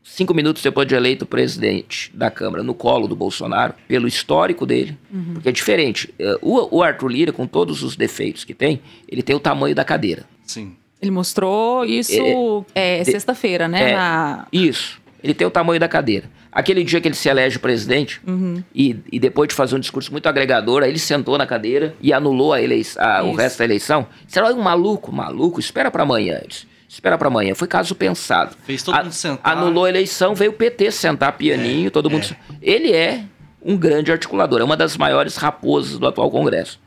cinco 0.04 0.34
minutos 0.34 0.62
depois 0.62 0.86
de 0.86 0.94
eleito 0.94 1.24
presidente 1.24 2.12
da 2.14 2.30
Câmara, 2.30 2.62
no 2.62 2.74
colo 2.74 3.08
do 3.08 3.16
Bolsonaro, 3.16 3.74
pelo 3.88 4.06
histórico 4.06 4.66
dele, 4.66 4.96
porque 5.32 5.48
é 5.48 5.52
diferente. 5.52 6.12
Eh, 6.18 6.38
O, 6.42 6.76
o 6.78 6.82
Arthur 6.82 7.08
Lira, 7.08 7.32
com 7.32 7.46
todos 7.46 7.82
os 7.82 7.96
defeitos 7.96 8.44
que 8.44 8.52
tem, 8.52 8.80
ele 9.08 9.22
tem 9.22 9.34
o 9.34 9.40
tamanho 9.40 9.74
da 9.74 9.84
cadeira. 9.84 10.24
Sim. 10.46 10.76
Ele 11.00 11.10
mostrou 11.10 11.84
isso 11.84 12.64
é, 12.74 13.00
é, 13.00 13.04
sexta-feira, 13.04 13.66
né? 13.66 13.90
É, 13.90 13.96
na... 13.96 14.46
Isso. 14.52 15.00
Ele 15.22 15.34
tem 15.34 15.46
o 15.46 15.50
tamanho 15.50 15.80
da 15.80 15.88
cadeira. 15.88 16.30
Aquele 16.52 16.84
dia 16.84 17.00
que 17.00 17.08
ele 17.08 17.16
se 17.16 17.28
elege 17.28 17.58
presidente, 17.58 18.20
uhum. 18.26 18.62
e, 18.72 18.96
e, 19.10 19.18
depois 19.18 19.48
de 19.48 19.54
fazer 19.54 19.74
um 19.74 19.80
discurso 19.80 20.12
muito 20.12 20.28
agregador, 20.28 20.84
aí 20.84 20.90
ele 20.90 21.00
sentou 21.00 21.36
na 21.36 21.46
cadeira 21.46 21.96
e 22.00 22.12
anulou 22.12 22.52
a 22.52 22.62
eleição, 22.62 23.02
a, 23.02 23.24
o 23.24 23.34
resto 23.34 23.58
da 23.58 23.64
eleição. 23.64 24.06
Será 24.28 24.52
um 24.52 24.62
maluco? 24.62 25.10
Maluco? 25.10 25.58
Espera 25.58 25.90
para 25.90 26.04
amanhã. 26.04 26.40
Espera 26.88 27.18
para 27.18 27.28
amanhã. 27.28 27.54
Foi 27.54 27.66
caso 27.66 27.94
pensado. 27.94 28.56
Fez 28.64 28.82
todo 28.82 28.94
a, 28.94 29.02
mundo 29.02 29.12
sentar. 29.12 29.56
Anulou 29.56 29.84
a 29.84 29.88
eleição, 29.88 30.34
veio 30.34 30.50
o 30.50 30.54
PT 30.54 30.90
sentar 30.90 31.32
pianinho, 31.32 31.88
é, 31.88 31.90
todo 31.90 32.10
mundo. 32.10 32.24
É. 32.24 32.54
Ele 32.62 32.92
é 32.92 33.24
um 33.64 33.76
grande 33.76 34.12
articulador, 34.12 34.60
é 34.60 34.64
uma 34.64 34.76
das 34.76 34.96
maiores 34.96 35.36
raposas 35.36 35.98
do 35.98 36.06
atual 36.06 36.30
Congresso. 36.30 36.78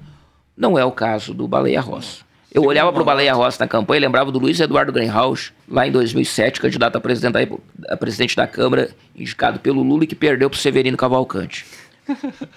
Não 0.55 0.77
é 0.77 0.85
o 0.85 0.91
caso 0.91 1.33
do 1.33 1.47
Baleia 1.47 1.81
Rossi. 1.81 2.25
Eu 2.53 2.63
olhava 2.63 2.91
para 2.93 3.01
o 3.01 3.05
Baleia 3.05 3.33
Rossi 3.33 3.59
na 3.59 3.67
campanha 3.67 3.97
e 3.97 4.01
lembrava 4.01 4.31
do 4.31 4.39
Luiz 4.39 4.59
Eduardo 4.59 4.91
Greenhouse, 4.91 5.51
lá 5.67 5.85
em 5.85 5.91
2007, 5.91 6.61
candidato 6.61 6.95
a 6.95 7.01
presidente 7.01 7.33
da, 7.33 7.93
a 7.93 7.97
presidente 7.97 8.35
da 8.35 8.47
Câmara, 8.47 8.89
indicado 9.15 9.59
pelo 9.59 9.83
Lula 9.83 10.05
e 10.05 10.07
que 10.07 10.15
perdeu 10.15 10.49
para 10.49 10.57
Severino 10.57 10.97
Cavalcante. 10.97 11.65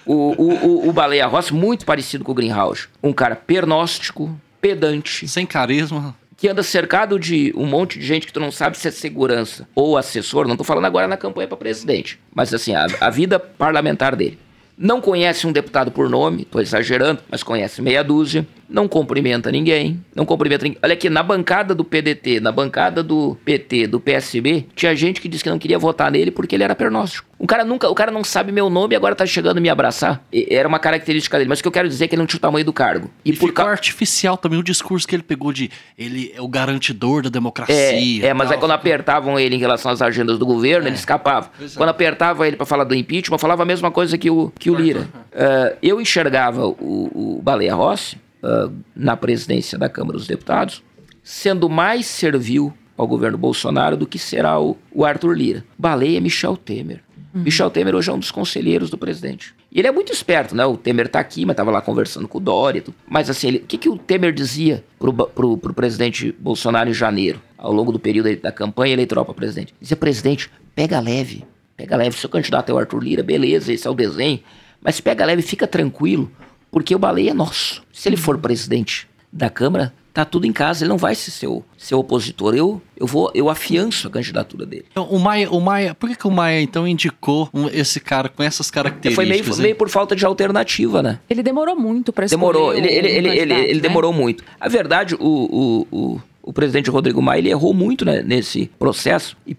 o, 0.05 0.13
o, 0.13 0.53
o, 0.65 0.89
o 0.89 0.93
Baleia 0.93 1.27
Rossi, 1.27 1.53
muito 1.53 1.85
parecido 1.85 2.23
com 2.23 2.31
o 2.31 2.35
Greenhouse. 2.35 2.87
Um 3.03 3.11
cara 3.11 3.35
pernóstico, 3.35 4.35
pedante. 4.61 5.27
Sem 5.27 5.45
carisma 5.45 6.15
que 6.41 6.49
anda 6.49 6.63
cercado 6.63 7.19
de 7.19 7.53
um 7.55 7.67
monte 7.67 7.99
de 7.99 8.05
gente 8.05 8.25
que 8.25 8.33
tu 8.33 8.39
não 8.39 8.51
sabe 8.51 8.75
se 8.75 8.87
é 8.87 8.91
segurança 8.91 9.69
ou 9.75 9.95
assessor, 9.95 10.47
não 10.47 10.57
tô 10.57 10.63
falando 10.63 10.85
agora 10.85 11.07
na 11.07 11.15
campanha 11.15 11.47
para 11.47 11.55
presidente, 11.55 12.19
mas 12.33 12.51
assim, 12.51 12.73
a, 12.73 12.87
a 12.99 13.11
vida 13.11 13.39
parlamentar 13.39 14.15
dele. 14.15 14.39
Não 14.81 14.99
conhece 14.99 15.45
um 15.45 15.51
deputado 15.51 15.91
por 15.91 16.09
nome, 16.09 16.43
tô 16.43 16.59
exagerando, 16.59 17.21
mas 17.29 17.43
conhece 17.43 17.83
meia 17.83 18.03
dúzia 18.03 18.47
não 18.71 18.87
cumprimenta 18.87 19.51
ninguém, 19.51 20.03
não 20.15 20.25
cumprimenta 20.25 20.63
ninguém. 20.63 20.79
Olha 20.81 20.93
aqui, 20.93 21.09
na 21.09 21.21
bancada 21.21 21.75
do 21.75 21.83
PDT, 21.83 22.39
na 22.39 22.51
bancada 22.51 23.03
do 23.03 23.37
PT, 23.43 23.87
do 23.87 23.99
PSB, 23.99 24.65
tinha 24.73 24.95
gente 24.95 25.19
que 25.19 25.27
disse 25.27 25.43
que 25.43 25.49
não 25.49 25.59
queria 25.59 25.77
votar 25.77 26.09
nele 26.09 26.31
porque 26.31 26.55
ele 26.55 26.63
era 26.63 26.73
pernóstico. 26.73 27.29
O 27.37 27.47
cara 27.47 27.65
nunca, 27.65 27.89
o 27.89 27.95
cara 27.95 28.11
não 28.11 28.23
sabe 28.23 28.51
meu 28.51 28.69
nome 28.69 28.93
e 28.93 28.95
agora 28.95 29.15
tá 29.15 29.25
chegando 29.25 29.57
a 29.57 29.61
me 29.61 29.67
abraçar. 29.67 30.23
E, 30.31 30.47
era 30.49 30.67
uma 30.67 30.79
característica 30.79 31.37
dele, 31.37 31.49
mas 31.49 31.59
o 31.59 31.63
que 31.63 31.67
eu 31.67 31.71
quero 31.71 31.89
dizer 31.89 32.05
é 32.05 32.07
que 32.07 32.15
ele 32.15 32.21
não 32.21 32.27
tinha 32.27 32.37
o 32.37 32.41
tamanho 32.41 32.63
do 32.63 32.71
cargo. 32.71 33.09
E, 33.25 33.31
e 33.31 33.33
por 33.33 33.49
ficou 33.49 33.65
ca... 33.65 33.71
artificial 33.71 34.37
também 34.37 34.59
o 34.59 34.63
discurso 34.63 35.07
que 35.07 35.15
ele 35.15 35.23
pegou 35.23 35.51
de 35.51 35.69
ele 35.97 36.31
é 36.35 36.41
o 36.41 36.47
garantidor 36.47 37.23
da 37.23 37.29
democracia. 37.29 37.75
É, 37.75 38.27
é 38.27 38.33
mas 38.33 38.47
tal, 38.47 38.55
aí 38.55 38.59
quando 38.59 38.71
apertavam 38.71 39.39
ele 39.39 39.55
em 39.55 39.59
relação 39.59 39.91
às 39.91 40.01
agendas 40.01 40.37
do 40.37 40.45
governo, 40.45 40.85
é. 40.85 40.89
ele 40.89 40.95
escapava. 40.95 41.49
Quando 41.75 41.89
apertava 41.89 42.47
ele 42.47 42.55
para 42.55 42.65
falar 42.65 42.83
do 42.83 42.93
impeachment, 42.93 43.39
falava 43.39 43.63
a 43.63 43.65
mesma 43.65 43.89
coisa 43.89 44.17
que 44.17 44.29
o, 44.29 44.53
que 44.57 44.69
o 44.71 44.75
Lira. 44.75 45.01
Uh, 45.01 45.77
eu 45.81 46.01
enxergava 46.01 46.67
o, 46.67 47.37
o 47.37 47.41
Baleia 47.41 47.75
Rossi 47.75 48.17
uh, 48.43 48.71
na 48.95 49.15
presidência 49.15 49.77
da 49.77 49.89
Câmara 49.89 50.17
dos 50.17 50.27
Deputados, 50.27 50.83
sendo 51.23 51.69
mais 51.69 52.05
servil 52.05 52.73
ao 52.97 53.07
governo 53.07 53.37
Bolsonaro 53.37 53.97
do 53.97 54.05
que 54.05 54.19
será 54.19 54.59
o, 54.59 54.77
o 54.91 55.05
Arthur 55.05 55.35
Lira. 55.35 55.65
Baleia 55.77 56.17
é 56.17 56.21
Michel 56.21 56.55
Temer. 56.57 57.01
Uhum. 57.33 57.43
Michel 57.43 57.69
Temer 57.69 57.95
hoje 57.95 58.09
é 58.09 58.13
um 58.13 58.19
dos 58.19 58.31
conselheiros 58.31 58.89
do 58.89 58.97
presidente. 58.97 59.55
E 59.71 59.79
ele 59.79 59.87
é 59.87 59.91
muito 59.91 60.11
esperto, 60.11 60.53
né? 60.53 60.65
O 60.65 60.75
Temer 60.75 61.07
tá 61.07 61.19
aqui, 61.19 61.45
mas 61.45 61.55
tava 61.55 61.71
lá 61.71 61.81
conversando 61.81 62.27
com 62.27 62.37
o 62.37 62.41
Dória. 62.41 62.83
Mas 63.07 63.29
assim, 63.29 63.47
ele, 63.47 63.57
o 63.59 63.61
que, 63.61 63.77
que 63.77 63.89
o 63.89 63.97
Temer 63.97 64.33
dizia 64.33 64.83
pro, 64.99 65.13
pro, 65.13 65.57
pro 65.57 65.73
presidente 65.73 66.35
Bolsonaro 66.37 66.89
em 66.89 66.93
janeiro, 66.93 67.41
ao 67.57 67.71
longo 67.71 67.91
do 67.91 67.99
período 67.99 68.35
da 68.35 68.51
campanha 68.51 68.93
eleitoral 68.93 69.23
para 69.23 69.33
presidente? 69.33 69.73
Dizia, 69.79 69.95
presidente, 69.95 70.51
pega 70.75 70.99
leve, 70.99 71.45
pega 71.75 71.95
leve. 71.95 72.17
Seu 72.17 72.29
candidato 72.29 72.69
é 72.69 72.73
o 72.73 72.77
Arthur 72.77 73.03
Lira, 73.03 73.23
beleza, 73.23 73.73
esse 73.73 73.87
é 73.87 73.89
o 73.89 73.93
desenho. 73.93 74.39
Mas 74.81 74.99
pega 74.99 75.25
leve, 75.25 75.41
fica 75.41 75.67
tranquilo, 75.67 76.31
porque 76.71 76.95
o 76.95 76.99
Baleia 76.99 77.31
é 77.31 77.33
nosso. 77.33 77.83
Se 77.91 78.09
ele 78.09 78.17
for 78.17 78.37
presidente 78.37 79.07
da 79.31 79.49
Câmara, 79.49 79.93
tá 80.13 80.25
tudo 80.25 80.45
em 80.45 80.51
casa, 80.51 80.83
ele 80.83 80.89
não 80.89 80.97
vai 80.97 81.15
ser 81.15 81.31
seu, 81.31 81.63
seu 81.77 81.99
opositor. 81.99 82.55
Eu, 82.55 82.81
eu 82.97 83.07
vou, 83.07 83.31
eu 83.33 83.49
afianço 83.49 84.07
a 84.07 84.11
candidatura 84.11 84.65
dele. 84.65 84.85
Então, 84.91 85.05
o 85.05 85.19
Maia, 85.19 85.49
o 85.49 85.59
Maia, 85.59 85.95
por 85.95 86.09
que, 86.09 86.15
que 86.15 86.27
o 86.27 86.31
Maia 86.31 86.61
então 86.61 86.87
indicou 86.87 87.49
esse 87.71 87.99
cara 87.99 88.27
com 88.27 88.43
essas 88.43 88.69
características? 88.69 89.15
Foi 89.15 89.25
meio, 89.25 89.57
meio 89.57 89.75
por 89.75 89.89
falta 89.89 90.15
de 90.15 90.25
alternativa, 90.25 91.01
né? 91.01 91.19
Ele 91.29 91.41
demorou 91.41 91.75
muito 91.75 92.11
para 92.11 92.25
escolher. 92.25 92.39
Demorou, 92.39 92.73
ele, 92.73 92.87
ele, 92.87 93.07
ele, 93.07 93.29
ele, 93.29 93.53
ele 93.53 93.73
né? 93.75 93.79
demorou 93.79 94.11
muito. 94.11 94.43
A 94.59 94.67
verdade, 94.67 95.15
o, 95.15 95.19
o, 95.19 95.87
o, 95.91 96.21
o 96.43 96.53
presidente 96.53 96.89
Rodrigo 96.89 97.21
Maia, 97.21 97.39
ele 97.39 97.49
errou 97.49 97.73
muito 97.73 98.03
né, 98.03 98.21
nesse 98.21 98.69
processo 98.77 99.37
e 99.47 99.55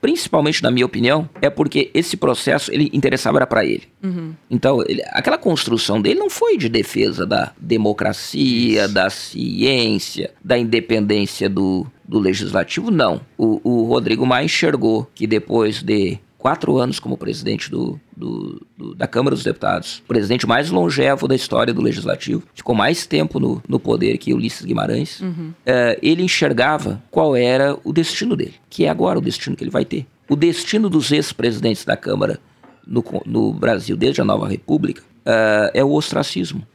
principalmente 0.00 0.62
na 0.62 0.70
minha 0.70 0.86
opinião, 0.86 1.28
é 1.42 1.50
porque 1.50 1.90
esse 1.92 2.16
processo 2.16 2.72
ele 2.72 2.90
interessava 2.92 3.46
para 3.46 3.64
ele. 3.64 3.84
Uhum. 4.02 4.32
Então, 4.50 4.82
ele, 4.86 5.02
aquela 5.08 5.38
construção 5.38 6.00
dele 6.00 6.18
não 6.18 6.30
foi 6.30 6.56
de 6.56 6.68
defesa 6.68 7.26
da 7.26 7.52
democracia, 7.58 8.84
Isso. 8.84 8.94
da 8.94 9.10
ciência, 9.10 10.30
da 10.42 10.58
independência 10.58 11.48
do, 11.48 11.86
do 12.06 12.18
legislativo, 12.18 12.90
não. 12.90 13.20
O, 13.36 13.60
o 13.62 13.84
Rodrigo 13.84 14.26
Maia 14.26 14.44
enxergou 14.44 15.08
que 15.14 15.26
depois 15.26 15.82
de 15.82 16.18
quatro 16.40 16.78
anos 16.78 16.98
como 16.98 17.18
presidente 17.18 17.70
do, 17.70 18.00
do, 18.16 18.66
do, 18.76 18.94
da 18.94 19.06
Câmara 19.06 19.36
dos 19.36 19.44
Deputados, 19.44 19.98
o 19.98 20.08
presidente 20.08 20.46
mais 20.46 20.70
longevo 20.70 21.28
da 21.28 21.34
história 21.34 21.72
do 21.72 21.82
Legislativo, 21.82 22.42
ficou 22.54 22.74
mais 22.74 23.04
tempo 23.04 23.38
no, 23.38 23.62
no 23.68 23.78
poder 23.78 24.16
que 24.16 24.32
Ulisses 24.32 24.64
Guimarães, 24.64 25.20
uhum. 25.20 25.50
uh, 25.50 25.98
ele 26.02 26.22
enxergava 26.22 27.02
qual 27.10 27.36
era 27.36 27.78
o 27.84 27.92
destino 27.92 28.34
dele, 28.34 28.54
que 28.70 28.86
é 28.86 28.88
agora 28.88 29.18
o 29.18 29.22
destino 29.22 29.54
que 29.54 29.62
ele 29.62 29.70
vai 29.70 29.84
ter. 29.84 30.06
O 30.30 30.34
destino 30.34 30.88
dos 30.88 31.12
ex-presidentes 31.12 31.84
da 31.84 31.96
Câmara 31.96 32.40
no, 32.86 33.04
no, 33.26 33.52
Brasil, 33.52 33.94
desde 33.94 34.22
a 34.22 34.24
nova 34.24 34.48
República, 34.48 35.02
uh, 35.02 35.70
é 35.74 35.84
o 35.84 35.92
ostracismo. 35.92 36.66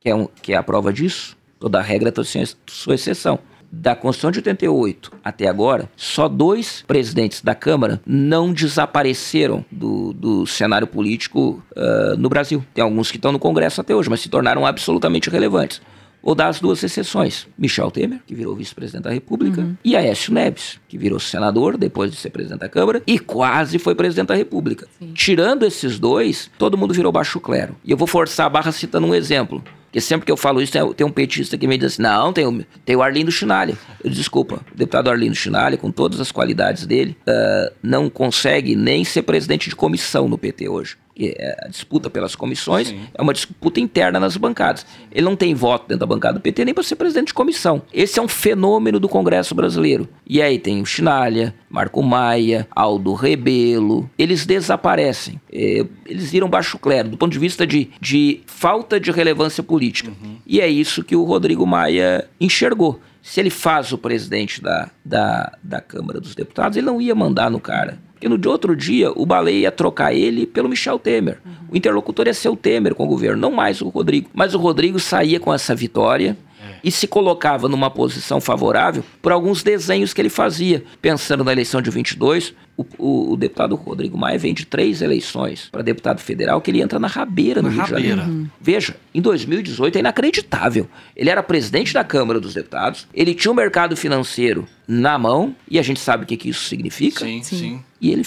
Que 0.00 0.10
é, 0.10 0.14
um, 0.14 0.28
que 0.42 0.52
é 0.52 0.56
a 0.56 0.62
prova 0.62 0.92
disso? 0.92 1.34
Toda 1.58 1.80
regra 1.80 2.12
tem 2.12 2.24
sua 2.66 2.94
exceção 2.94 3.38
da 3.70 3.94
Constituição 3.94 4.30
de 4.30 4.38
88 4.38 5.12
até 5.22 5.48
agora, 5.48 5.88
só 5.96 6.28
dois 6.28 6.82
presidentes 6.86 7.40
da 7.40 7.54
Câmara 7.54 8.00
não 8.06 8.52
desapareceram 8.52 9.64
do, 9.70 10.12
do 10.12 10.46
cenário 10.46 10.86
político 10.86 11.62
uh, 11.76 12.16
no 12.16 12.28
Brasil. 12.28 12.64
Tem 12.74 12.82
alguns 12.82 13.10
que 13.10 13.16
estão 13.16 13.32
no 13.32 13.38
Congresso 13.38 13.80
até 13.80 13.94
hoje, 13.94 14.10
mas 14.10 14.20
se 14.20 14.28
tornaram 14.28 14.66
absolutamente 14.66 15.30
relevantes. 15.30 15.80
Vou 16.22 16.34
dar 16.34 16.48
as 16.48 16.60
duas 16.60 16.82
exceções. 16.82 17.46
Michel 17.56 17.90
Temer, 17.90 18.20
que 18.26 18.34
virou 18.34 18.54
vice-presidente 18.54 19.04
da 19.04 19.10
República, 19.10 19.62
uhum. 19.62 19.76
e 19.82 19.96
Aécio 19.96 20.32
Neves, 20.32 20.78
que 20.86 20.98
virou 20.98 21.18
senador 21.18 21.78
depois 21.78 22.10
de 22.10 22.16
ser 22.16 22.30
presidente 22.30 22.60
da 22.60 22.68
Câmara 22.68 23.02
e 23.06 23.18
quase 23.18 23.78
foi 23.78 23.94
presidente 23.94 24.28
da 24.28 24.34
República. 24.34 24.86
Sim. 24.98 25.12
Tirando 25.14 25.64
esses 25.64 25.98
dois, 25.98 26.50
todo 26.58 26.76
mundo 26.76 26.92
virou 26.92 27.10
baixo 27.10 27.40
clero. 27.40 27.74
E 27.84 27.90
eu 27.90 27.96
vou 27.96 28.06
forçar 28.06 28.46
a 28.46 28.50
barra 28.50 28.70
citando 28.70 29.06
um 29.06 29.14
exemplo. 29.14 29.64
Porque 29.90 30.00
sempre 30.00 30.24
que 30.24 30.30
eu 30.30 30.36
falo 30.36 30.62
isso, 30.62 30.72
tem, 30.94 31.04
um 31.04 31.10
petista 31.10 31.58
que 31.58 31.66
me 31.66 31.76
diz 31.76 31.94
assim: 31.94 32.02
não, 32.02 32.32
tem 32.32 32.46
o, 32.46 32.64
tem 32.84 32.94
o 32.94 33.02
Arlindo 33.02 33.32
Chinalha. 33.32 33.76
Desculpa, 34.04 34.64
o 34.72 34.76
deputado 34.76 35.10
Arlindo 35.10 35.34
Chinalha, 35.34 35.76
com 35.76 35.90
todas 35.90 36.20
as 36.20 36.30
qualidades 36.30 36.86
dele, 36.86 37.16
uh, 37.28 37.74
não 37.82 38.08
consegue 38.08 38.76
nem 38.76 39.04
ser 39.04 39.22
presidente 39.22 39.68
de 39.68 39.74
comissão 39.74 40.28
no 40.28 40.38
PT 40.38 40.68
hoje. 40.68 40.96
É 41.18 41.66
a 41.66 41.68
disputa 41.68 42.08
pelas 42.08 42.34
comissões 42.34 42.88
Sim. 42.88 43.00
é 43.12 43.20
uma 43.20 43.34
disputa 43.34 43.80
interna 43.80 44.18
nas 44.18 44.36
bancadas. 44.36 44.86
Ele 45.12 45.24
não 45.24 45.36
tem 45.36 45.54
voto 45.54 45.82
dentro 45.88 46.00
da 46.00 46.06
bancada 46.06 46.34
do 46.34 46.40
PT 46.40 46.64
nem 46.64 46.72
para 46.72 46.82
ser 46.82 46.96
presidente 46.96 47.28
de 47.28 47.34
comissão. 47.34 47.82
Esse 47.92 48.18
é 48.18 48.22
um 48.22 48.28
fenômeno 48.28 48.98
do 48.98 49.08
Congresso 49.08 49.54
brasileiro. 49.54 50.08
E 50.26 50.40
aí 50.40 50.58
tem 50.58 50.80
o 50.80 50.86
Chinalha, 50.86 51.54
Marco 51.68 52.02
Maia, 52.02 52.66
Aldo 52.70 53.12
Rebelo. 53.12 54.08
Eles 54.18 54.46
desaparecem. 54.46 55.40
É, 55.52 55.84
eles 56.06 56.30
viram 56.30 56.48
baixo 56.48 56.78
clero 56.78 57.08
do 57.08 57.18
ponto 57.18 57.32
de 57.32 57.38
vista 57.38 57.66
de, 57.66 57.90
de 58.00 58.40
falta 58.46 58.98
de 58.98 59.10
relevância 59.10 59.62
política. 59.62 60.10
Uhum. 60.10 60.36
E 60.46 60.60
é 60.60 60.68
isso 60.68 61.04
que 61.04 61.16
o 61.16 61.24
Rodrigo 61.24 61.66
Maia 61.66 62.28
enxergou 62.40 63.00
se 63.22 63.40
ele 63.40 63.50
faz 63.50 63.92
o 63.92 63.98
presidente 63.98 64.62
da, 64.62 64.90
da, 65.04 65.52
da 65.62 65.80
Câmara 65.80 66.20
dos 66.20 66.34
Deputados, 66.34 66.76
ele 66.76 66.86
não 66.86 67.00
ia 67.00 67.14
mandar 67.14 67.50
no 67.50 67.60
cara. 67.60 67.98
Porque 68.12 68.28
no 68.28 68.50
outro 68.50 68.76
dia, 68.76 69.10
o 69.12 69.24
Baleia 69.24 69.60
ia 69.60 69.72
trocar 69.72 70.12
ele 70.12 70.46
pelo 70.46 70.68
Michel 70.68 70.98
Temer. 70.98 71.38
Uhum. 71.44 71.52
O 71.70 71.76
interlocutor 71.76 72.26
ia 72.26 72.34
ser 72.34 72.50
o 72.50 72.56
Temer 72.56 72.94
com 72.94 73.04
o 73.04 73.08
governo, 73.08 73.40
não 73.40 73.50
mais 73.50 73.80
o 73.80 73.88
Rodrigo. 73.88 74.28
Mas 74.34 74.54
o 74.54 74.58
Rodrigo 74.58 74.98
saía 74.98 75.40
com 75.40 75.52
essa 75.52 75.74
vitória 75.74 76.36
e 76.82 76.90
se 76.90 77.06
colocava 77.06 77.68
numa 77.68 77.90
posição 77.90 78.40
favorável 78.40 79.04
por 79.20 79.32
alguns 79.32 79.62
desenhos 79.62 80.12
que 80.12 80.20
ele 80.20 80.28
fazia. 80.28 80.84
Pensando 81.00 81.44
na 81.44 81.52
eleição 81.52 81.80
de 81.82 81.90
22, 81.90 82.54
o, 82.76 82.84
o, 82.98 83.32
o 83.32 83.36
deputado 83.36 83.74
Rodrigo 83.74 84.16
Maia 84.16 84.38
vem 84.38 84.54
de 84.54 84.64
três 84.64 85.02
eleições 85.02 85.68
para 85.70 85.82
deputado 85.82 86.20
federal 86.20 86.60
que 86.60 86.70
ele 86.70 86.80
entra 86.80 86.98
na 86.98 87.08
rabeira 87.08 87.60
no 87.60 87.68
na 87.68 87.74
Rio 87.74 87.82
rabeira. 87.82 88.02
de 88.02 88.08
Janeiro. 88.08 88.32
Uhum. 88.32 88.48
Veja, 88.60 88.96
em 89.14 89.20
2018 89.20 89.96
é 89.96 89.98
inacreditável. 90.00 90.88
Ele 91.14 91.30
era 91.30 91.42
presidente 91.42 91.92
da 91.92 92.04
Câmara 92.04 92.40
dos 92.40 92.54
Deputados, 92.54 93.06
ele 93.12 93.34
tinha 93.34 93.50
o 93.50 93.54
um 93.54 93.56
mercado 93.56 93.96
financeiro 93.96 94.66
na 94.86 95.18
mão, 95.18 95.54
e 95.68 95.78
a 95.78 95.82
gente 95.82 96.00
sabe 96.00 96.24
o 96.24 96.26
que, 96.26 96.36
que 96.36 96.48
isso 96.48 96.64
significa. 96.64 97.24
Sim, 97.24 97.42
sim. 97.42 97.58
sim. 97.58 97.80
E 98.00 98.10
ele 98.10 98.24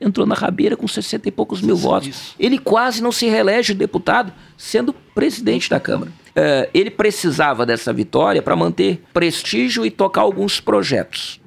entrou 0.00 0.26
na 0.26 0.34
rabeira 0.34 0.76
com 0.76 0.86
60 0.86 1.28
e 1.28 1.32
poucos 1.32 1.62
mil 1.62 1.76
votos. 1.76 2.08
Isso. 2.08 2.34
Ele 2.38 2.58
quase 2.58 3.02
não 3.02 3.12
se 3.12 3.26
reelege 3.26 3.72
deputado, 3.72 4.32
sendo 4.58 4.92
presidente 5.14 5.70
da 5.70 5.78
Câmara. 5.78 6.10
Uh, 6.32 6.68
ele 6.72 6.90
precisava 6.90 7.66
dessa 7.66 7.92
vitória 7.92 8.40
para 8.40 8.56
manter 8.56 9.02
prestígio 9.12 9.84
e 9.84 9.90
tocar 9.90 10.22
alguns 10.22 10.60
projetos 10.60 11.40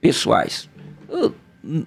pessoais. 0.00 0.68
Uh, 1.08 1.32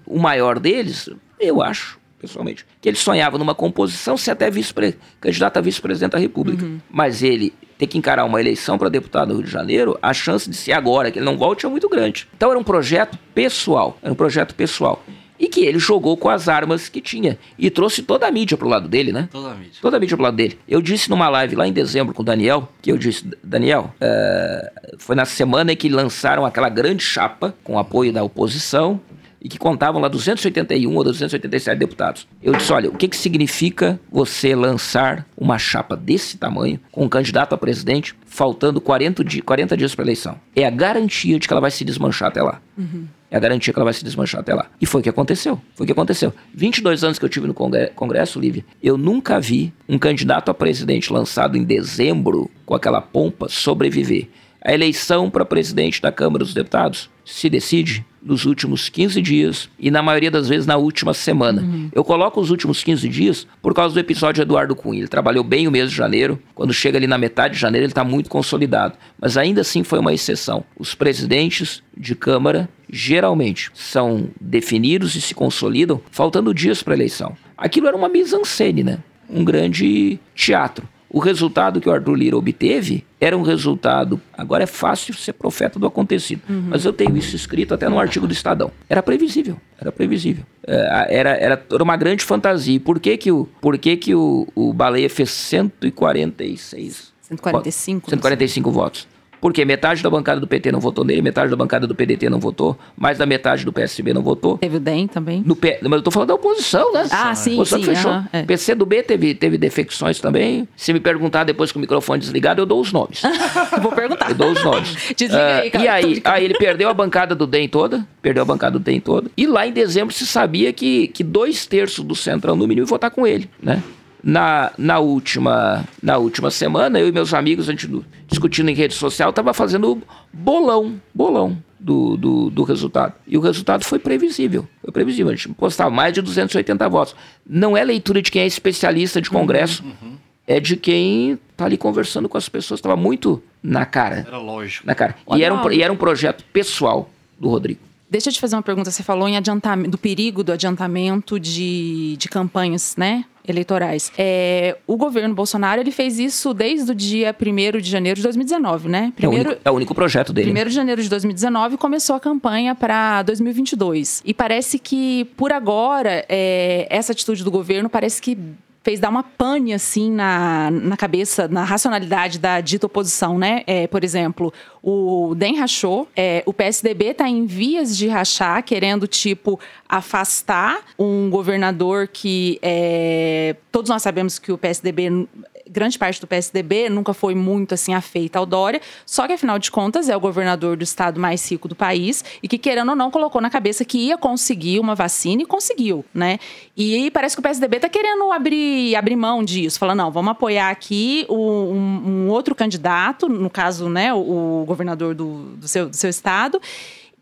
o 0.06 0.18
maior 0.18 0.58
deles, 0.58 1.10
eu 1.38 1.62
acho, 1.62 2.00
pessoalmente, 2.18 2.66
que 2.80 2.88
ele 2.88 2.96
sonhava 2.96 3.38
numa 3.38 3.54
composição 3.54 4.16
ser 4.16 4.32
até 4.32 4.50
vice 4.50 4.74
candidato 5.20 5.58
a 5.58 5.62
vice-presidente 5.62 6.14
da 6.14 6.18
República. 6.18 6.64
Uhum. 6.64 6.80
Mas 6.90 7.22
ele 7.22 7.54
ter 7.78 7.88
que 7.88 7.98
encarar 7.98 8.24
uma 8.24 8.40
eleição 8.40 8.78
para 8.78 8.88
deputado 8.88 9.30
do 9.30 9.36
Rio 9.36 9.44
de 9.44 9.52
Janeiro, 9.52 9.98
a 10.02 10.14
chance 10.14 10.50
de 10.50 10.56
ser 10.56 10.72
agora, 10.72 11.12
que 11.12 11.20
ele 11.20 11.26
não 11.26 11.38
volte, 11.38 11.66
é 11.66 11.70
muito 11.70 11.90
grande. 11.90 12.28
Então 12.36 12.50
era 12.50 12.58
um 12.58 12.64
projeto 12.64 13.18
pessoal, 13.34 13.98
era 14.02 14.12
um 14.12 14.16
projeto 14.16 14.56
pessoal. 14.56 15.04
E 15.40 15.48
que 15.48 15.66
ele 15.66 15.80
jogou 15.80 16.16
com 16.16 16.30
as 16.30 16.48
armas 16.48 16.88
que 16.90 17.02
tinha. 17.02 17.38
E 17.58 17.70
trouxe 17.70 18.02
toda 18.02 18.28
a 18.28 18.32
mídia 18.32 18.58
pro 18.58 18.68
lado 18.68 18.88
dele, 18.88 19.12
né? 19.12 19.28
Toda 19.32 19.52
a 19.52 19.56
mídia. 19.56 19.74
Toda 19.82 19.98
a 19.98 20.00
mídia 20.00 20.16
pro 20.16 20.24
lado 20.24 20.38
dele. 20.38 20.58
Eu 20.68 20.82
disse 20.82 21.10
numa 21.10 21.28
live 21.30 21.56
lá 21.56 21.68
em 21.68 21.74
dezembro 21.74 22.14
com 22.14 22.22
o 22.22 22.26
Daniel, 22.26 22.70
que 22.82 22.92
eu 22.92 22.98
disse, 22.98 23.30
Daniel, 23.44 23.94
é, 24.00 24.72
foi 24.98 25.16
na 25.16 25.26
semana 25.26 25.74
em 25.74 25.76
que 25.76 25.90
lançaram 25.90 26.46
aquela 26.46 26.70
grande 26.70 27.04
chapa 27.04 27.54
com 27.64 27.78
apoio 27.78 28.14
da 28.14 28.24
oposição 28.24 29.00
e 29.46 29.48
que 29.48 29.60
contavam 29.60 30.02
lá 30.02 30.08
281 30.08 30.96
ou 30.96 31.04
287 31.04 31.78
deputados. 31.78 32.28
Eu 32.42 32.54
disse, 32.54 32.74
olha, 32.74 32.90
o 32.90 32.98
que, 32.98 33.08
que 33.08 33.16
significa 33.16 34.00
você 34.12 34.56
lançar 34.56 35.24
uma 35.38 35.60
chapa 35.60 35.96
desse 35.96 36.36
tamanho 36.36 36.80
com 36.92 37.06
um 37.06 37.10
candidato 37.10 37.54
a 37.54 37.58
presidente 37.58 38.16
faltando 38.26 38.82
40, 38.82 39.24
di 39.24 39.44
40 39.44 39.78
dias 39.78 39.94
para 39.94 40.04
eleição? 40.04 40.40
É 40.56 40.66
a 40.66 40.72
garantia 40.72 41.38
de 41.38 41.48
que 41.48 41.54
ela 41.54 41.62
vai 41.62 41.70
se 41.70 41.86
desmanchar 41.86 42.30
até 42.30 42.42
lá. 42.42 42.60
Uhum. 42.76 43.06
É 43.36 43.38
a 43.38 43.42
garantia 43.42 43.74
que 43.74 43.78
ela 43.78 43.84
vai 43.84 43.94
se 43.94 44.02
desmanchar 44.02 44.40
até 44.40 44.54
lá. 44.54 44.68
E 44.80 44.86
foi 44.86 45.02
o 45.02 45.04
que 45.04 45.10
aconteceu. 45.10 45.60
Foi 45.76 45.84
o 45.84 45.86
que 45.86 45.92
aconteceu. 45.92 46.34
22 46.54 47.04
anos 47.04 47.20
que 47.20 47.26
eu 47.26 47.28
tive 47.28 47.46
no 47.46 47.54
congre 47.54 47.88
Congresso, 47.88 48.40
Lívia, 48.40 48.64
eu 48.82 48.98
nunca 48.98 49.42
vi 49.42 49.74
um 49.90 50.00
candidato 50.00 50.50
a 50.50 50.54
presidente 50.54 51.12
lançado 51.12 51.58
em 51.58 51.64
dezembro 51.66 52.50
com 52.66 52.74
aquela 52.74 53.02
pompa 53.02 53.50
sobreviver. 53.50 54.30
A 54.62 54.74
eleição 54.74 55.30
para 55.30 55.44
presidente 55.44 56.02
da 56.02 56.14
Câmara 56.14 56.46
dos 56.46 56.54
Deputados 56.54 57.10
se 57.26 57.50
decide 57.50 58.06
nos 58.26 58.44
últimos 58.46 58.90
15 58.90 59.22
dias 59.22 59.70
e, 59.78 59.92
na 59.92 60.02
maioria 60.02 60.32
das 60.32 60.50
vezes, 60.50 60.66
na 60.66 60.76
última 60.76 61.14
semana. 61.14 61.62
Uhum. 61.62 61.90
Eu 61.94 62.04
coloco 62.04 62.42
os 62.42 62.50
últimos 62.50 62.84
15 62.84 63.08
dias 63.08 63.48
por 63.62 63.76
causa 63.76 63.94
do 63.94 64.00
episódio 64.00 64.42
Eduardo 64.42 64.76
Cunha. 64.76 65.00
Ele 65.00 65.08
trabalhou 65.08 65.44
bem 65.44 65.68
o 65.68 65.72
mês 65.72 65.92
de 65.92 65.96
janeiro. 65.96 66.40
Quando 66.56 66.74
chega 66.74 66.98
ali 66.98 67.06
na 67.06 67.20
metade 67.20 67.54
de 67.54 67.60
janeiro, 67.60 67.86
ele 67.86 67.92
está 67.92 68.04
muito 68.04 68.28
consolidado. 68.28 68.98
Mas 69.22 69.38
ainda 69.38 69.62
assim 69.62 69.84
foi 69.84 70.00
uma 70.00 70.12
exceção. 70.12 70.66
Os 70.78 70.96
presidentes 70.96 71.84
de 71.96 72.16
Câmara 72.16 72.68
geralmente 72.90 73.70
são 73.76 74.30
definidos 74.42 75.16
e 75.16 75.22
se 75.22 75.36
consolidam 75.36 76.02
faltando 76.10 76.54
dias 76.54 76.82
para 76.82 76.94
a 76.94 76.98
eleição. 76.98 77.38
Aquilo 77.56 77.88
era 77.88 77.96
uma 77.96 78.10
mise-en-scène, 78.10 78.84
né? 78.84 79.00
Um 79.30 79.44
grande 79.44 80.20
teatro. 80.34 80.88
O 81.16 81.20
resultado 81.20 81.80
que 81.80 81.88
o 81.88 81.94
Arthur 81.94 82.14
Lira 82.14 82.36
obteve 82.36 83.06
era 83.22 83.38
um 83.38 83.42
resultado. 83.42 84.20
Agora 84.38 84.64
é 84.64 84.68
fácil 84.68 85.14
ser 85.14 85.32
profeta 85.32 85.80
do 85.80 85.88
acontecido, 85.88 86.42
uhum. 86.50 86.66
mas 86.68 86.84
eu 86.84 86.92
tenho 86.92 87.16
isso 87.16 87.38
escrito 87.38 87.74
até 87.74 87.88
no 87.88 87.98
artigo 87.98 88.28
do 88.28 88.34
Estadão. 88.34 88.70
Era 88.90 89.02
previsível, 89.02 89.56
era 89.80 89.94
previsível. 89.94 90.44
É, 90.68 91.08
era, 91.18 91.30
era 91.38 91.56
toda 91.56 91.86
uma 91.86 91.96
grande 91.96 92.22
fantasia. 92.22 92.78
Por 92.82 93.00
que, 93.00 93.16
que, 93.16 93.32
o, 93.32 93.48
por 93.62 93.78
que, 93.78 93.96
que 93.96 94.14
o, 94.14 94.46
o 94.54 94.74
Baleia 94.74 95.10
fez 95.10 95.32
146? 95.32 97.14
145. 97.22 98.10
145 98.10 98.70
votos. 98.70 99.08
Porque 99.46 99.64
metade 99.64 100.02
da 100.02 100.10
bancada 100.10 100.42
do 100.42 100.48
PT 100.48 100.72
não 100.72 100.80
votou 100.80 101.06
nele, 101.06 101.22
metade 101.22 101.52
da 101.52 101.56
bancada 101.56 101.86
do 101.86 101.94
PDT 101.94 102.32
não 102.32 102.40
votou, 102.40 102.76
mais 102.98 103.20
da 103.20 103.28
metade 103.28 103.64
do 103.64 103.72
PSB 103.72 104.12
não 104.12 104.24
votou. 104.24 104.58
Teve 104.58 104.78
o 104.78 104.80
DEM 104.80 105.06
também. 105.06 105.44
No 105.46 105.56
P... 105.56 105.78
Mas 105.84 105.92
eu 105.92 106.02
tô 106.02 106.10
falando 106.10 106.30
da 106.30 106.34
oposição, 106.34 106.92
né? 106.92 107.06
Ah, 107.12 107.36
sim, 107.36 107.54
oposição 107.54 107.78
sim. 107.78 107.86
fechou. 107.86 108.12
-huh, 108.12 108.28
é. 108.34 108.42
PC 108.42 108.74
do 108.74 108.88
B 108.88 109.04
teve, 109.04 109.36
teve 109.36 109.60
defecções 109.60 110.20
também. 110.20 110.68
Se 110.76 110.92
me 110.92 111.00
perguntar 111.00 111.44
depois 111.44 111.72
com 111.72 111.78
o 111.78 111.82
microfone 111.82 112.20
desligado, 112.20 112.60
eu 112.60 112.66
dou 112.66 112.82
os 112.82 112.92
nomes. 112.92 113.22
Vou 113.84 113.92
perguntar. 113.92 114.32
Eu 114.32 114.36
dou 114.36 114.50
os 114.50 114.64
nomes. 114.64 114.96
Desliga 115.16 115.62
aí, 115.62 115.70
uh, 115.70 115.80
E 115.80 115.88
aí, 115.88 116.22
aí 116.26 116.44
ele 116.44 116.56
perdeu 116.56 116.90
a 116.90 116.94
bancada 116.96 117.36
do 117.36 117.46
DEM 117.46 117.70
toda, 117.70 118.04
perdeu 118.24 118.42
a 118.42 118.46
bancada 118.48 118.80
do 118.80 118.84
DEM 118.84 119.00
toda. 119.00 119.30
E 119.38 119.46
lá 119.46 119.68
em 119.68 119.72
dezembro 119.72 120.12
se 120.12 120.26
sabia 120.26 120.74
que, 120.74 121.08
que 121.10 121.24
dois 121.24 121.68
terços 121.68 122.04
do 122.04 122.16
Centrão, 122.16 122.56
no 122.56 122.68
mínimo, 122.68 122.88
ia 122.88 122.90
votar 122.90 123.12
com 123.12 123.28
ele, 123.28 123.48
né? 123.62 123.84
Na, 124.26 124.72
na, 124.76 124.98
última, 124.98 125.86
na 126.02 126.18
última 126.18 126.50
semana, 126.50 127.00
eu 127.00 127.08
e 127.08 127.12
meus 127.12 127.32
amigos, 127.32 127.70
a 127.70 127.72
gente 127.72 127.88
discutindo 128.28 128.70
em 128.70 128.74
rede 128.74 128.96
social, 128.96 129.32
tava 129.32 129.54
fazendo 129.54 130.02
bolão, 130.34 131.00
bolão 131.14 131.56
do, 131.80 132.18
do, 132.18 132.50
do, 132.50 132.64
resultado. 132.64 133.14
E 133.28 133.38
o 133.38 133.40
resultado 133.40 133.86
foi 133.86 134.00
previsível. 134.00 134.68
Foi 134.82 134.92
previsível. 134.92 135.32
A 135.32 135.36
gente 135.36 135.50
postava 135.50 135.92
mais 135.92 136.12
de 136.12 136.24
280 136.24 136.90
votos. 136.90 137.16
Não 137.48 137.78
é 137.78 137.84
leitura 137.84 138.20
de 138.20 138.32
quem 138.32 138.42
é 138.42 138.48
especialista 138.48 139.22
de 139.22 139.30
Congresso. 139.30 139.84
Uhum. 139.84 140.16
É 140.48 140.60
de 140.60 140.76
quem 140.76 141.38
tá 141.56 141.66
ali 141.66 141.78
conversando 141.78 142.28
com 142.28 142.38
as 142.38 142.50
pessoas. 142.50 142.80
Estava 142.80 142.96
muito 142.96 143.44
na 143.62 143.86
cara. 143.86 144.26
Era 144.28 144.40
lógico. 144.40 144.88
Na 144.88 144.96
cara. 144.96 145.16
E 145.36 145.44
era, 145.44 145.54
um, 145.54 145.72
e 145.72 145.84
era 145.84 145.94
um 145.94 145.98
projeto 145.98 146.44
pessoal 146.52 147.10
do 147.40 147.48
Rodrigo. 147.48 147.80
Deixa 148.10 148.30
eu 148.30 148.34
te 148.34 148.40
fazer 148.40 148.56
uma 148.56 148.64
pergunta. 148.64 148.90
Você 148.90 149.04
falou 149.04 149.28
em 149.28 149.38
adiantamento, 149.38 149.92
do 149.92 149.98
perigo 149.98 150.44
do 150.44 150.52
adiantamento 150.52 151.40
de, 151.40 152.16
de 152.18 152.28
campanhas, 152.28 152.96
né? 152.98 153.26
Eleitorais. 153.48 154.12
É, 154.18 154.78
o 154.88 154.98
governo 154.98 155.34
Bolsonaro 155.34 155.82
ele 155.82 155.92
fez 155.92 156.20
isso 156.20 156.54
desde 156.54 156.92
o 156.92 156.96
dia 156.96 157.36
1 157.40 157.80
de 157.80 157.90
janeiro 157.90 158.18
de 158.18 158.24
2019, 158.24 158.90
né? 158.90 159.14
Primeiro, 159.16 159.50
é, 159.50 159.52
o 159.52 159.52
único, 159.52 159.62
é 159.66 159.72
o 159.72 159.74
único 159.76 159.96
projeto 159.96 160.34
dele. 160.34 160.52
1 160.52 160.66
de 160.66 160.74
janeiro 160.74 161.02
de 161.02 161.10
2019 161.10 161.78
começou 161.78 162.16
a 162.16 162.20
campanha 162.20 162.76
para 162.76 163.22
2022. 163.24 164.22
E 164.26 164.34
parece 164.34 164.80
que, 164.80 165.26
por 165.38 165.52
agora, 165.52 166.26
é, 166.30 166.88
essa 166.90 167.12
atitude 167.12 167.44
do 167.44 167.52
governo 167.52 167.90
parece 167.90 168.22
que 168.22 168.38
fez 168.86 169.00
dar 169.00 169.10
uma 169.10 169.24
pane, 169.24 169.74
assim, 169.74 170.12
na, 170.12 170.70
na 170.70 170.96
cabeça, 170.96 171.48
na 171.48 171.64
racionalidade 171.64 172.38
da 172.38 172.62
dita 172.62 172.86
oposição, 172.86 173.36
né? 173.36 173.64
É, 173.66 173.88
por 173.88 174.04
exemplo, 174.04 174.54
o 174.84 175.34
DEM 175.36 175.58
rachou, 175.58 176.08
é, 176.16 176.44
o 176.46 176.54
PSDB 176.54 177.06
está 177.06 177.28
em 177.28 177.48
vias 177.48 177.98
de 177.98 178.08
rachar, 178.08 178.62
querendo, 178.62 179.08
tipo, 179.08 179.60
afastar 179.90 180.82
um 181.00 181.32
governador 181.32 182.08
que 182.08 182.60
é, 182.62 183.56
todos 183.72 183.90
nós 183.90 184.04
sabemos 184.04 184.38
que 184.38 184.52
o 184.52 184.58
PSDB 184.58 185.28
grande 185.70 185.98
parte 185.98 186.22
do 186.22 186.28
PSDB 186.28 186.90
nunca 186.90 187.14
foi 187.14 187.36
muito 187.36 187.74
assim 187.74 187.94
afeita 187.94 188.40
ao 188.40 188.46
Dória, 188.46 188.82
só 189.06 189.28
que 189.28 189.34
afinal 189.34 189.60
de 189.60 189.72
contas 189.72 190.10
é 190.10 190.16
o 190.16 190.20
governador 190.20 190.78
do 190.78 190.84
estado 190.84 191.20
mais 191.20 191.50
rico 191.50 191.68
do 191.68 191.76
país 191.76 192.24
e 192.42 192.48
que 192.48 192.58
querendo 192.58 192.90
ou 192.90 192.96
não 192.96 193.10
colocou 193.10 193.42
na 193.42 193.50
cabeça 193.50 193.84
que 193.84 193.98
ia 193.98 194.18
conseguir 194.18 194.80
uma 194.80 194.96
vacina 194.96 195.42
e 195.42 195.46
conseguiu, 195.46 196.06
né? 196.14 196.40
E 196.78 197.10
parece 197.12 197.36
que 197.36 197.40
o 197.40 197.44
PSDB 197.44 197.78
está 197.78 197.90
querendo 197.90 198.32
abrir, 198.32 198.96
abrir 198.96 199.16
mão 199.16 199.44
disso, 199.44 199.80
falando 199.80 199.96
não, 199.96 200.12
vamos 200.12 200.32
apoiar 200.32 200.70
aqui 200.70 201.26
um, 201.30 201.36
um 201.36 202.30
outro 202.30 202.54
candidato, 202.54 203.30
no 203.30 203.50
caso, 203.50 203.90
né, 203.90 204.14
o, 204.14 204.62
o 204.62 204.66
governador 204.66 205.16
do, 205.16 205.56
do, 205.56 205.68
seu, 205.68 205.90
do 205.90 205.96
seu 205.96 206.10
estado. 206.10 206.62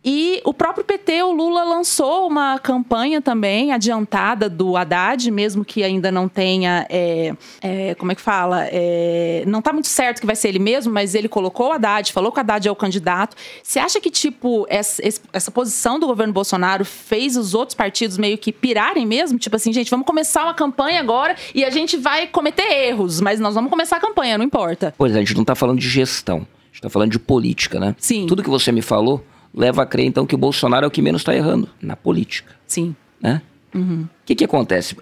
E 0.03 0.41
o 0.43 0.53
próprio 0.53 0.83
PT, 0.83 1.23
o 1.23 1.31
Lula, 1.31 1.63
lançou 1.63 2.27
uma 2.27 2.59
campanha 2.59 3.21
também 3.21 3.71
adiantada 3.71 4.49
do 4.49 4.75
Haddad, 4.75 5.31
mesmo 5.31 5.63
que 5.63 5.81
ainda 5.81 6.11
não 6.11 6.27
tenha. 6.27 6.85
É, 6.89 7.33
é, 7.61 7.95
como 7.95 8.11
é 8.11 8.15
que 8.15 8.21
fala? 8.21 8.65
É, 8.69 9.43
não 9.47 9.59
está 9.59 9.71
muito 9.71 9.87
certo 9.87 10.19
que 10.19 10.25
vai 10.25 10.35
ser 10.35 10.49
ele 10.49 10.59
mesmo, 10.59 10.91
mas 10.91 11.15
ele 11.15 11.29
colocou 11.29 11.69
o 11.69 11.71
Haddad, 11.71 12.11
falou 12.11 12.31
que 12.31 12.39
o 12.39 12.41
Haddad 12.41 12.67
é 12.67 12.71
o 12.71 12.75
candidato. 12.75 13.37
Você 13.61 13.79
acha 13.79 14.01
que, 14.01 14.11
tipo, 14.11 14.65
essa, 14.69 15.01
essa 15.31 15.51
posição 15.51 15.97
do 15.97 16.05
governo 16.05 16.33
Bolsonaro 16.33 16.83
fez 16.83 17.37
os 17.37 17.53
outros 17.53 17.75
partidos 17.75 18.17
meio 18.17 18.37
que 18.37 18.51
pirarem 18.51 19.05
mesmo? 19.05 19.39
Tipo 19.39 19.55
assim, 19.55 19.71
gente, 19.71 19.89
vamos 19.89 20.05
começar 20.05 20.43
uma 20.43 20.53
campanha 20.53 20.99
agora 20.99 21.35
e 21.55 21.63
a 21.63 21.69
gente 21.69 21.95
vai 21.95 22.27
cometer 22.27 22.87
erros, 22.87 23.21
mas 23.21 23.39
nós 23.39 23.55
vamos 23.55 23.69
começar 23.69 23.97
a 23.97 23.99
campanha, 24.01 24.37
não 24.37 24.43
importa. 24.43 24.93
Pois 24.97 25.13
é, 25.13 25.17
a 25.17 25.19
gente 25.19 25.35
não 25.35 25.43
está 25.43 25.55
falando 25.55 25.79
de 25.79 25.87
gestão, 25.87 26.39
a 26.39 26.65
gente 26.65 26.75
está 26.75 26.89
falando 26.89 27.11
de 27.11 27.19
política, 27.19 27.79
né? 27.79 27.95
Sim. 27.97 28.25
Tudo 28.27 28.43
que 28.43 28.49
você 28.49 28.69
me 28.71 28.81
falou 28.81 29.23
leva 29.53 29.83
a 29.83 29.85
crer, 29.85 30.05
então, 30.05 30.25
que 30.25 30.35
o 30.35 30.37
Bolsonaro 30.37 30.85
é 30.85 30.87
o 30.87 30.91
que 30.91 31.01
menos 31.01 31.21
está 31.21 31.35
errando 31.35 31.69
na 31.81 31.95
política. 31.95 32.53
Sim. 32.65 32.95
Né? 33.21 33.41
Uhum. 33.73 33.81
O 33.81 33.85
uhum. 33.85 34.07
que, 34.25 34.35
que 34.35 34.43
acontece? 34.43 34.95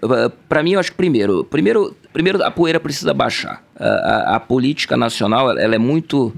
Para 0.48 0.62
mim, 0.62 0.72
eu 0.72 0.80
acho 0.80 0.90
que 0.90 0.96
primeiro, 0.96 1.44
primeiro, 1.44 1.96
primeiro 2.12 2.42
a 2.44 2.50
poeira 2.50 2.78
precisa 2.78 3.14
baixar. 3.14 3.62
A, 3.76 3.86
a, 3.86 4.36
a 4.36 4.40
política 4.40 4.96
nacional, 4.96 5.56
ela 5.58 5.74
é 5.74 5.78
muito... 5.78 6.32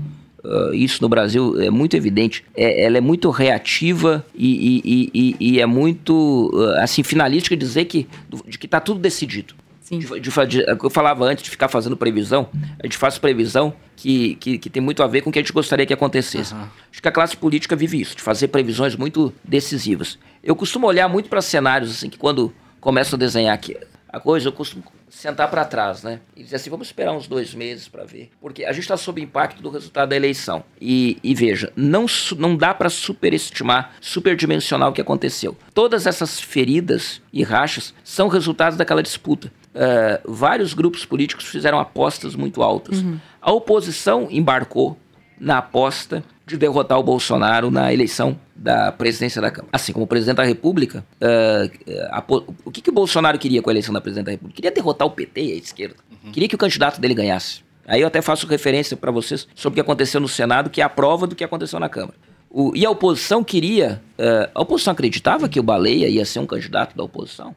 Uh, 0.44 0.74
isso 0.74 1.02
no 1.02 1.08
Brasil 1.08 1.58
é 1.58 1.70
muito 1.70 1.96
evidente. 1.96 2.44
É, 2.54 2.84
ela 2.84 2.98
é 2.98 3.00
muito 3.00 3.30
reativa 3.30 4.22
e, 4.34 4.82
e, 4.84 5.10
e, 5.14 5.36
e 5.40 5.60
é 5.60 5.64
muito, 5.64 6.50
uh, 6.52 6.82
assim, 6.82 7.02
finalística 7.02 7.56
dizer 7.56 7.86
que, 7.86 8.06
de 8.46 8.58
que 8.58 8.66
está 8.66 8.78
tudo 8.78 9.00
decidido. 9.00 9.54
Sim. 9.85 9.99
De, 9.99 10.18
de, 10.18 10.47
de, 10.47 10.64
eu 10.82 10.89
falava 10.89 11.26
antes 11.26 11.45
de 11.45 11.51
ficar 11.51 11.68
fazendo 11.68 11.95
previsão, 11.95 12.49
a 12.82 12.87
gente 12.87 12.97
faz 12.97 13.18
previsão 13.18 13.74
que, 13.95 14.35
que, 14.37 14.57
que, 14.57 14.70
tem 14.70 14.82
muito 14.82 15.03
a 15.03 15.07
ver 15.07 15.20
com 15.20 15.28
o 15.28 15.32
que 15.32 15.39
a 15.39 15.43
gente 15.43 15.53
gostaria 15.53 15.85
que 15.85 15.93
acontecesse. 15.93 16.55
Uhum. 16.55 16.66
Acho 16.91 17.03
que 17.03 17.09
a 17.09 17.12
classe 17.12 17.37
política 17.37 17.76
vive 17.76 18.01
isso, 18.01 18.16
de 18.16 18.22
fazer 18.22 18.49
previsões 18.49 18.97
muito 18.97 19.30
decisivas. 19.45 20.18
Eu 20.43 20.57
costumo 20.57 20.87
olhar 20.87 21.07
muito 21.07 21.28
para 21.28 21.43
cenários, 21.43 21.91
assim, 21.91 22.09
que 22.09 22.16
quando 22.16 22.51
começo 22.80 23.14
a 23.14 23.18
desenhar 23.18 23.55
aqui 23.55 23.76
a 24.09 24.18
coisa, 24.18 24.49
eu 24.49 24.53
costumo 24.53 24.85
sentar 25.11 25.51
para 25.51 25.64
trás, 25.66 26.03
né? 26.03 26.20
E 26.35 26.43
dizer 26.43 26.57
assim, 26.57 26.70
vamos 26.70 26.89
esperar 26.89 27.12
uns 27.12 27.26
dois 27.26 27.55
meses 27.55 27.87
para 27.87 28.05
ver. 28.05 28.30
Porque 28.41 28.64
a 28.64 28.72
gente 28.72 28.82
está 28.82 28.97
sob 28.97 29.20
impacto 29.20 29.62
do 29.62 29.68
resultado 29.68 30.09
da 30.09 30.16
eleição. 30.16 30.64
E, 30.80 31.18
e 31.22 31.35
veja, 31.35 31.72
não, 31.76 32.07
não 32.39 32.57
dá 32.57 32.72
para 32.72 32.89
superestimar, 32.89 33.93
superdimensionar 34.01 34.89
o 34.89 34.93
que 34.93 35.01
aconteceu. 35.01 35.57
Todas 35.74 36.07
essas 36.07 36.41
feridas 36.41 37.20
e 37.32 37.43
rachas 37.43 37.93
são 38.03 38.28
resultados 38.28 38.78
daquela 38.78 39.03
disputa. 39.03 39.53
Uh, 39.74 40.32
vários 40.32 40.72
grupos 40.72 41.04
políticos 41.04 41.46
fizeram 41.46 41.80
apostas 41.80 42.36
muito 42.36 42.62
altas. 42.62 43.02
Uhum. 43.02 43.18
A 43.42 43.52
oposição 43.52 44.28
embarcou 44.30 44.96
na 45.38 45.58
aposta 45.58 46.22
de 46.46 46.56
derrotar 46.56 46.98
o 46.98 47.02
Bolsonaro 47.02 47.70
na 47.70 47.92
eleição 47.92 48.38
da 48.54 48.92
presidência 48.92 49.42
da 49.42 49.50
Câmara. 49.50 49.70
Assim 49.72 49.92
como 49.92 50.04
o 50.04 50.08
presidente 50.08 50.36
da 50.36 50.44
República, 50.44 51.04
uh, 51.20 52.08
a, 52.10 52.24
o 52.64 52.70
que, 52.70 52.80
que 52.80 52.90
o 52.90 52.92
Bolsonaro 52.92 53.38
queria 53.38 53.60
com 53.60 53.70
a 53.70 53.72
eleição 53.72 53.92
da 53.92 54.00
presidente 54.00 54.26
da 54.26 54.30
República? 54.30 54.56
Queria 54.56 54.70
derrotar 54.70 55.08
o 55.08 55.10
PT 55.10 55.42
e 55.42 55.52
a 55.52 55.56
esquerda. 55.56 55.96
Uhum. 56.24 56.32
Queria 56.32 56.48
que 56.48 56.54
o 56.54 56.58
candidato 56.58 57.00
dele 57.00 57.14
ganhasse. 57.14 57.64
Aí 57.86 58.00
eu 58.00 58.06
até 58.06 58.22
faço 58.22 58.46
referência 58.46 58.96
para 58.96 59.10
vocês 59.10 59.46
sobre 59.54 59.74
o 59.74 59.76
que 59.76 59.80
aconteceu 59.80 60.20
no 60.20 60.28
Senado, 60.28 60.70
que 60.70 60.80
é 60.80 60.84
a 60.84 60.88
prova 60.88 61.26
do 61.26 61.34
que 61.34 61.44
aconteceu 61.44 61.78
na 61.80 61.88
Câmara. 61.88 62.14
O, 62.48 62.72
e 62.74 62.86
a 62.86 62.90
oposição 62.90 63.42
queria. 63.42 64.00
Uh, 64.18 64.50
a 64.54 64.62
oposição 64.62 64.92
acreditava 64.92 65.48
que 65.48 65.58
o 65.58 65.62
Baleia 65.62 66.08
ia 66.08 66.24
ser 66.24 66.38
um 66.38 66.46
candidato 66.46 66.96
da 66.96 67.02
oposição? 67.02 67.54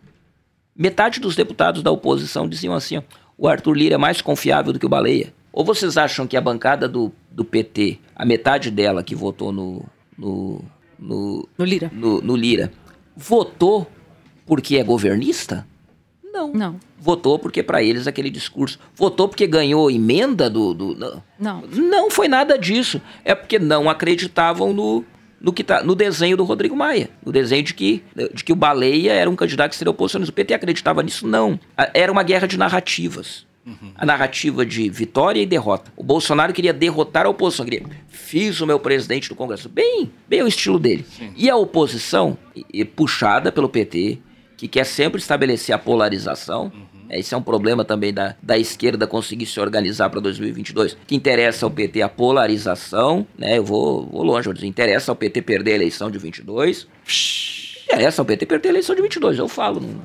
Metade 0.77 1.19
dos 1.19 1.35
deputados 1.35 1.81
da 1.81 1.91
oposição 1.91 2.47
diziam 2.47 2.73
assim: 2.73 3.01
o 3.37 3.47
Arthur 3.47 3.73
Lira 3.73 3.95
é 3.95 3.97
mais 3.97 4.21
confiável 4.21 4.71
do 4.71 4.79
que 4.79 4.85
o 4.85 4.89
Baleia. 4.89 5.33
Ou 5.51 5.65
vocês 5.65 5.97
acham 5.97 6.27
que 6.27 6.37
a 6.37 6.41
bancada 6.41 6.87
do, 6.87 7.11
do 7.31 7.43
PT, 7.43 7.99
a 8.15 8.23
metade 8.23 8.69
dela 8.69 9.03
que 9.03 9.15
votou 9.15 9.51
no. 9.51 9.83
no, 10.17 10.61
no, 10.99 11.49
no 11.57 11.65
Lira. 11.65 11.91
No, 11.91 12.21
no 12.21 12.35
Lira, 12.35 12.71
votou 13.15 13.87
porque 14.45 14.77
é 14.77 14.83
governista? 14.83 15.65
Não. 16.23 16.53
Não. 16.53 16.79
Votou 16.99 17.39
porque 17.39 17.63
para 17.63 17.81
eles 17.81 18.05
aquele 18.05 18.29
discurso. 18.29 18.77
Votou 18.95 19.27
porque 19.27 19.47
ganhou 19.47 19.89
emenda 19.89 20.47
do, 20.47 20.75
do. 20.75 21.23
Não. 21.39 21.63
Não 21.67 22.11
foi 22.11 22.27
nada 22.27 22.57
disso. 22.57 23.01
É 23.25 23.33
porque 23.33 23.57
não 23.57 23.89
acreditavam 23.89 24.73
no, 24.73 25.03
no, 25.39 25.53
que 25.53 25.63
tá, 25.63 25.83
no 25.83 25.95
desenho 25.95 26.35
do 26.35 26.43
Rodrigo 26.43 26.75
Maia. 26.75 27.09
No 27.25 27.31
desenho 27.31 27.63
de 27.63 27.73
que, 27.73 28.03
de 28.33 28.43
que 28.43 28.51
o 28.51 28.55
Baleia 28.55 29.13
era 29.13 29.29
um 29.29 29.35
candidato 29.35 29.71
que 29.71 29.75
seria 29.75 29.91
oposicionista. 29.91 30.31
O 30.31 30.35
PT 30.35 30.53
acreditava 30.53 31.03
nisso? 31.03 31.27
Não. 31.27 31.59
Era 31.93 32.11
uma 32.11 32.23
guerra 32.23 32.47
de 32.47 32.57
narrativas. 32.57 33.45
Uhum. 33.65 33.91
A 33.95 34.05
narrativa 34.05 34.65
de 34.65 34.89
vitória 34.89 35.41
e 35.41 35.45
derrota. 35.45 35.91
O 35.95 36.03
Bolsonaro 36.03 36.53
queria 36.53 36.71
derrotar 36.71 37.25
a 37.25 37.29
oposição. 37.29 37.65
Queria, 37.65 37.85
fiz 38.07 38.61
o 38.61 38.67
meu 38.67 38.79
presidente 38.79 39.27
do 39.27 39.35
Congresso. 39.35 39.67
Bem, 39.67 40.09
bem 40.27 40.41
o 40.41 40.47
estilo 40.47 40.79
dele. 40.79 41.05
Sim. 41.17 41.33
E 41.35 41.49
a 41.49 41.55
oposição, 41.57 42.37
puxada 42.95 43.51
pelo 43.51 43.67
PT, 43.67 44.19
que 44.55 44.67
quer 44.69 44.85
sempre 44.85 45.19
estabelecer 45.19 45.75
a 45.75 45.77
polarização. 45.77 46.71
Uhum. 46.73 46.96
Esse 47.09 47.33
é 47.33 47.37
um 47.37 47.41
problema 47.41 47.85
também 47.85 48.13
da, 48.13 48.35
da 48.41 48.57
esquerda 48.57 49.07
conseguir 49.07 49.45
se 49.45 49.59
organizar 49.59 50.09
para 50.09 50.19
2022. 50.19 50.97
Que 51.07 51.15
interessa 51.15 51.65
ao 51.65 51.71
PT 51.71 52.01
a 52.01 52.09
polarização, 52.09 53.25
né? 53.37 53.57
Eu 53.57 53.63
vou, 53.63 54.05
vou 54.05 54.23
longe, 54.23 54.45
vou 54.45 54.53
dizer, 54.53 54.67
interessa 54.67 55.11
ao 55.11 55.15
PT 55.15 55.41
perder 55.41 55.73
a 55.73 55.75
eleição 55.75 56.11
de 56.11 56.17
22. 56.17 56.87
Interessa 57.85 58.21
ao 58.21 58.25
PT 58.25 58.45
perder 58.45 58.69
a 58.69 58.71
eleição 58.71 58.95
de 58.95 59.01
22, 59.01 59.39
eu 59.39 59.47
falo. 59.47 59.79
Não 59.79 60.01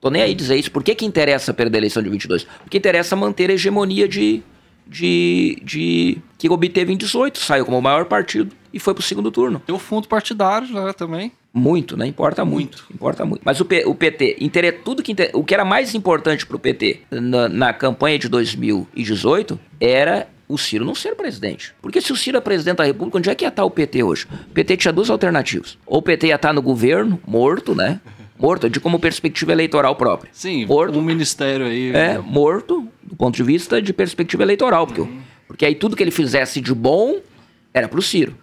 tô 0.00 0.10
nem 0.10 0.22
aí 0.22 0.34
dizer 0.34 0.56
isso. 0.56 0.70
Por 0.70 0.84
que, 0.84 0.94
que 0.94 1.06
interessa 1.06 1.54
perder 1.54 1.78
a 1.78 1.80
eleição 1.80 2.02
de 2.02 2.10
22? 2.10 2.44
Porque 2.62 2.78
interessa 2.78 3.16
manter 3.16 3.50
a 3.50 3.54
hegemonia 3.54 4.06
de, 4.06 4.42
de, 4.86 5.58
de 5.64 6.18
que 6.38 6.48
obteve 6.50 6.92
em 6.92 6.96
18, 6.96 7.38
saiu 7.38 7.64
como 7.64 7.78
o 7.78 7.82
maior 7.82 8.04
partido 8.04 8.54
e 8.76 8.78
foi 8.78 8.92
para 8.92 9.00
o 9.00 9.04
segundo 9.04 9.30
turno. 9.30 9.62
Tem 9.64 9.74
o 9.74 9.78
fundo 9.78 10.06
partidário 10.06 10.68
né, 10.68 10.92
também. 10.92 11.32
Muito, 11.52 11.96
né? 11.96 12.06
Importa 12.06 12.44
muito. 12.44 12.76
muito. 12.76 12.94
Importa 12.94 13.24
muito. 13.24 13.40
Mas 13.42 13.58
o, 13.58 13.64
P, 13.64 13.84
o 13.86 13.94
PT, 13.94 14.36
tudo 14.84 15.02
que 15.02 15.16
o 15.32 15.42
que 15.42 15.54
era 15.54 15.64
mais 15.64 15.94
importante 15.94 16.44
para 16.44 16.56
o 16.56 16.58
PT 16.58 17.00
na, 17.10 17.48
na 17.48 17.72
campanha 17.72 18.18
de 18.18 18.28
2018 18.28 19.58
era 19.80 20.28
o 20.46 20.58
Ciro 20.58 20.84
não 20.84 20.94
ser 20.94 21.14
presidente. 21.14 21.74
Porque 21.80 22.02
se 22.02 22.12
o 22.12 22.16
Ciro 22.16 22.36
é 22.36 22.40
presidente 22.42 22.76
da 22.76 22.84
República, 22.84 23.16
onde 23.16 23.30
é 23.30 23.34
que 23.34 23.46
ia 23.46 23.48
estar 23.48 23.64
o 23.64 23.70
PT 23.70 24.02
hoje? 24.02 24.26
O 24.50 24.52
PT 24.52 24.76
tinha 24.76 24.92
duas 24.92 25.08
alternativas. 25.08 25.78
Ou 25.86 25.98
o 26.00 26.02
PT 26.02 26.26
ia 26.26 26.34
estar 26.34 26.52
no 26.52 26.60
governo, 26.60 27.18
morto, 27.26 27.74
né? 27.74 27.98
Morto, 28.38 28.68
de 28.68 28.78
como 28.78 29.00
perspectiva 29.00 29.52
eleitoral 29.52 29.96
própria. 29.96 30.30
Sim, 30.34 30.66
morto, 30.66 30.98
um 30.98 31.02
ministério 31.02 31.64
aí. 31.64 31.96
É, 31.96 32.18
morto, 32.18 32.86
do 33.02 33.16
ponto 33.16 33.34
de 33.34 33.42
vista 33.42 33.80
de 33.80 33.94
perspectiva 33.94 34.42
eleitoral. 34.42 34.86
Porque, 34.86 35.00
uhum. 35.00 35.20
porque 35.48 35.64
aí 35.64 35.74
tudo 35.74 35.96
que 35.96 36.02
ele 36.02 36.10
fizesse 36.10 36.60
de 36.60 36.74
bom 36.74 37.16
era 37.72 37.88
pro 37.88 38.02
Ciro. 38.02 38.36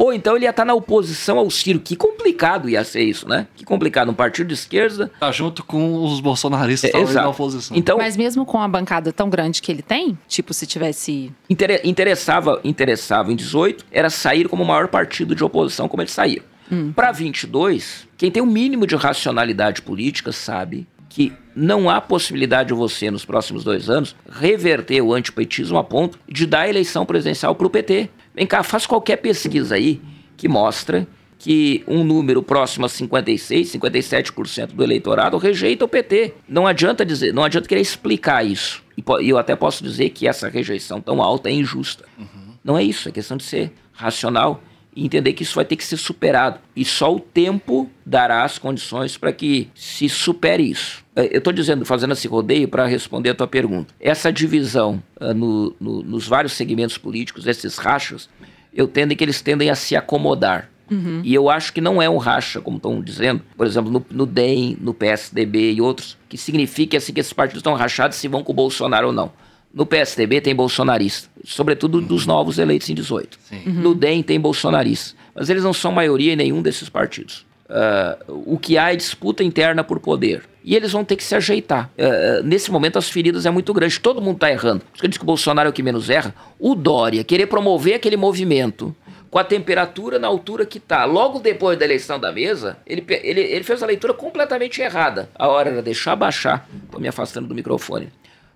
Ou 0.00 0.14
então 0.14 0.34
ele 0.34 0.46
ia 0.46 0.50
estar 0.50 0.62
tá 0.62 0.66
na 0.66 0.72
oposição 0.72 1.36
ao 1.36 1.50
Ciro. 1.50 1.78
Que 1.78 1.94
complicado 1.94 2.70
ia 2.70 2.82
ser 2.82 3.02
isso, 3.02 3.28
né? 3.28 3.46
Que 3.54 3.66
complicado. 3.66 4.10
Um 4.10 4.14
partido 4.14 4.46
de 4.46 4.54
esquerda. 4.54 5.12
Tá 5.20 5.30
junto 5.30 5.62
com 5.62 6.02
os 6.02 6.20
bolsonaristas 6.20 6.90
é, 6.94 7.12
na 7.12 7.28
oposição. 7.28 7.76
Então, 7.76 7.98
Mas 7.98 8.16
mesmo 8.16 8.46
com 8.46 8.58
a 8.58 8.66
bancada 8.66 9.12
tão 9.12 9.28
grande 9.28 9.60
que 9.60 9.70
ele 9.70 9.82
tem, 9.82 10.18
tipo, 10.26 10.54
se 10.54 10.66
tivesse. 10.66 11.30
Inter 11.50 11.82
interessava, 11.84 12.58
interessava 12.64 13.30
em 13.30 13.36
18, 13.36 13.84
era 13.92 14.08
sair 14.08 14.48
como 14.48 14.62
o 14.62 14.66
maior 14.66 14.88
partido 14.88 15.34
de 15.34 15.44
oposição, 15.44 15.86
como 15.86 16.02
eles 16.02 16.12
saíram. 16.12 16.44
Hum. 16.72 16.92
Para 16.92 17.12
22, 17.12 18.08
quem 18.16 18.30
tem 18.30 18.42
o 18.42 18.46
um 18.46 18.50
mínimo 18.50 18.86
de 18.86 18.96
racionalidade 18.96 19.82
política 19.82 20.32
sabe 20.32 20.88
que 21.10 21.30
não 21.54 21.90
há 21.90 22.00
possibilidade 22.00 22.68
de 22.68 22.74
você, 22.74 23.10
nos 23.10 23.24
próximos 23.24 23.64
dois 23.64 23.90
anos, 23.90 24.14
reverter 24.30 25.02
o 25.02 25.12
antipetismo 25.12 25.76
a 25.76 25.84
ponto 25.84 26.18
de 26.26 26.46
dar 26.46 26.60
a 26.60 26.68
eleição 26.68 27.04
presidencial 27.04 27.54
para 27.54 27.66
o 27.66 27.70
PT. 27.70 28.08
Vem 28.40 28.46
cá, 28.46 28.62
faz 28.62 28.86
qualquer 28.86 29.18
pesquisa 29.18 29.74
aí 29.74 30.00
que 30.34 30.48
mostra 30.48 31.06
que 31.38 31.84
um 31.86 32.02
número 32.02 32.42
próximo 32.42 32.86
a 32.86 32.88
56, 32.88 33.72
57% 33.72 34.68
do 34.68 34.82
eleitorado 34.82 35.36
rejeita 35.36 35.84
o 35.84 35.88
PT. 35.88 36.32
Não 36.48 36.66
adianta 36.66 37.04
dizer, 37.04 37.34
não 37.34 37.44
adianta 37.44 37.68
querer 37.68 37.82
explicar 37.82 38.42
isso. 38.42 38.82
E 38.96 39.28
eu 39.28 39.36
até 39.36 39.54
posso 39.54 39.84
dizer 39.84 40.08
que 40.08 40.26
essa 40.26 40.48
rejeição 40.48 41.02
tão 41.02 41.22
alta 41.22 41.50
é 41.50 41.52
injusta. 41.52 42.06
Uhum. 42.18 42.54
Não 42.64 42.78
é 42.78 42.82
isso, 42.82 43.10
é 43.10 43.12
questão 43.12 43.36
de 43.36 43.44
ser 43.44 43.74
racional 43.92 44.62
e 44.94 45.04
entender 45.04 45.32
que 45.32 45.42
isso 45.42 45.54
vai 45.54 45.64
ter 45.64 45.76
que 45.76 45.84
ser 45.84 45.96
superado. 45.96 46.58
E 46.74 46.84
só 46.84 47.14
o 47.14 47.20
tempo 47.20 47.88
dará 48.04 48.44
as 48.44 48.58
condições 48.58 49.16
para 49.16 49.32
que 49.32 49.68
se 49.74 50.08
supere 50.08 50.62
isso. 50.62 51.04
É, 51.14 51.26
eu 51.34 51.38
estou 51.38 51.52
dizendo, 51.52 51.84
fazendo 51.84 52.12
esse 52.12 52.26
rodeio 52.26 52.68
para 52.68 52.86
responder 52.86 53.30
a 53.30 53.34
tua 53.34 53.46
pergunta. 53.46 53.94
Essa 54.00 54.32
divisão 54.32 55.02
uh, 55.20 55.32
no, 55.32 55.74
no, 55.80 56.02
nos 56.02 56.26
vários 56.26 56.52
segmentos 56.52 56.98
políticos, 56.98 57.46
esses 57.46 57.78
rachas, 57.78 58.28
eu 58.74 58.88
tendo 58.88 59.14
que 59.14 59.22
eles 59.22 59.40
tendem 59.40 59.70
a 59.70 59.74
se 59.74 59.94
acomodar. 59.94 60.68
Uhum. 60.90 61.20
E 61.22 61.32
eu 61.32 61.48
acho 61.48 61.72
que 61.72 61.80
não 61.80 62.02
é 62.02 62.10
um 62.10 62.16
racha, 62.16 62.60
como 62.60 62.76
estão 62.76 63.00
dizendo, 63.00 63.42
por 63.56 63.64
exemplo, 63.64 63.90
no, 63.90 64.04
no, 64.10 64.26
DEM, 64.26 64.76
no 64.80 64.92
PSDB 64.92 65.72
e 65.72 65.80
outros, 65.80 66.18
que 66.28 66.36
signifique 66.36 66.96
assim, 66.96 67.12
que 67.12 67.20
esses 67.20 67.32
partidos 67.32 67.60
estão 67.60 67.74
rachados 67.74 68.16
se 68.16 68.26
vão 68.26 68.42
com 68.42 68.50
o 68.50 68.54
Bolsonaro 68.54 69.08
ou 69.08 69.12
não. 69.12 69.30
No 69.72 69.86
PSDB 69.86 70.40
tem 70.40 70.54
bolsonarista, 70.54 71.28
sobretudo 71.44 71.98
uhum. 71.98 72.04
dos 72.04 72.26
novos 72.26 72.58
eleitos 72.58 72.90
em 72.90 72.94
18. 72.94 73.38
Uhum. 73.52 73.72
No 73.74 73.94
DEM 73.94 74.22
tem 74.22 74.40
bolsonarista, 74.40 75.16
mas 75.34 75.48
eles 75.48 75.62
não 75.62 75.72
são 75.72 75.92
maioria 75.92 76.32
em 76.32 76.36
nenhum 76.36 76.60
desses 76.60 76.88
partidos. 76.88 77.46
Uh, 77.70 78.42
o 78.46 78.58
que 78.58 78.76
há 78.76 78.92
é 78.92 78.96
disputa 78.96 79.44
interna 79.44 79.84
por 79.84 80.00
poder. 80.00 80.42
E 80.64 80.74
eles 80.74 80.90
vão 80.90 81.04
ter 81.04 81.14
que 81.14 81.22
se 81.22 81.36
ajeitar. 81.36 81.88
Uh, 81.96 82.42
nesse 82.42 82.70
momento, 82.70 82.98
as 82.98 83.08
feridas 83.08 83.46
é 83.46 83.50
muito 83.50 83.72
grande. 83.72 84.00
Todo 84.00 84.20
mundo 84.20 84.34
está 84.34 84.50
errando. 84.50 84.80
Por 84.80 84.94
isso 84.94 85.00
que 85.00 85.06
eu 85.06 85.08
disse 85.08 85.18
que 85.20 85.24
o 85.24 85.26
Bolsonaro 85.26 85.68
é 85.68 85.70
o 85.70 85.72
que 85.72 85.82
menos 85.82 86.10
erra. 86.10 86.34
O 86.58 86.74
Dória 86.74 87.22
querer 87.22 87.46
promover 87.46 87.94
aquele 87.94 88.16
movimento 88.16 88.94
com 89.30 89.38
a 89.38 89.44
temperatura 89.44 90.18
na 90.18 90.26
altura 90.26 90.66
que 90.66 90.78
está. 90.78 91.04
Logo 91.04 91.38
depois 91.38 91.78
da 91.78 91.84
eleição 91.84 92.18
da 92.18 92.32
mesa, 92.32 92.76
ele, 92.84 93.04
ele, 93.08 93.40
ele 93.40 93.64
fez 93.64 93.82
a 93.82 93.86
leitura 93.86 94.12
completamente 94.12 94.82
errada. 94.82 95.30
A 95.36 95.46
hora 95.46 95.70
era 95.70 95.80
deixar 95.80 96.16
baixar. 96.16 96.68
Estou 96.84 97.00
me 97.00 97.06
afastando 97.06 97.46
do 97.46 97.54
microfone. 97.54 98.08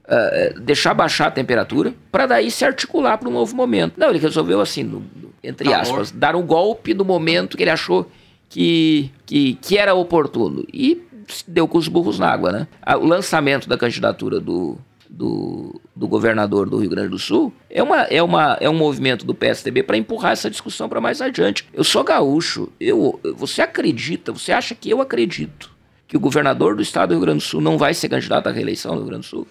Uh, 0.06 0.60
deixar 0.60 0.92
baixar 0.92 1.28
a 1.28 1.30
temperatura 1.30 1.94
para 2.12 2.26
daí 2.26 2.50
se 2.50 2.62
articular 2.62 3.16
para 3.16 3.28
um 3.28 3.32
novo 3.32 3.56
momento. 3.56 3.94
Não, 3.96 4.10
ele 4.10 4.18
resolveu 4.18 4.60
assim, 4.60 4.82
no, 4.82 5.00
no, 5.00 5.32
entre 5.42 5.72
aspas, 5.72 6.10
dar 6.10 6.36
um 6.36 6.42
golpe 6.42 6.92
no 6.92 7.06
momento 7.06 7.56
que 7.56 7.62
ele 7.62 7.70
achou 7.70 8.10
que, 8.50 9.10
que, 9.24 9.54
que 9.54 9.78
era 9.78 9.94
oportuno. 9.94 10.64
E 10.72 11.02
deu 11.46 11.66
com 11.66 11.78
os 11.78 11.88
burros 11.88 12.18
na 12.18 12.28
água, 12.28 12.52
né? 12.52 12.68
O 13.00 13.06
lançamento 13.06 13.68
da 13.68 13.76
candidatura 13.76 14.40
do, 14.40 14.78
do, 15.08 15.80
do, 15.94 16.08
governador 16.08 16.68
do 16.68 16.78
Rio 16.78 16.90
Grande 16.90 17.08
do 17.08 17.18
Sul 17.18 17.52
é, 17.70 17.82
uma, 17.82 18.02
é, 18.02 18.22
uma, 18.22 18.56
é 18.60 18.68
um 18.68 18.74
movimento 18.74 19.24
do 19.24 19.34
PSDB 19.34 19.82
para 19.82 19.96
empurrar 19.96 20.32
essa 20.32 20.50
discussão 20.50 20.88
para 20.88 21.00
mais 21.00 21.20
adiante. 21.20 21.66
Eu 21.72 21.84
sou 21.84 22.04
gaúcho, 22.04 22.70
eu, 22.78 23.20
você 23.36 23.62
acredita, 23.62 24.32
você 24.32 24.52
acha 24.52 24.74
que 24.74 24.90
eu 24.90 25.00
acredito 25.00 25.72
que 26.06 26.16
o 26.16 26.20
governador 26.20 26.76
do 26.76 26.82
estado 26.82 27.08
do 27.08 27.14
Rio 27.14 27.22
Grande 27.22 27.38
do 27.38 27.44
Sul 27.44 27.60
não 27.60 27.78
vai 27.78 27.94
ser 27.94 28.08
candidato 28.08 28.48
à 28.48 28.52
reeleição 28.52 28.92
no 28.92 29.00
Rio 29.00 29.08
Grande 29.08 29.26
do 29.26 29.30
Sul? 29.30 29.48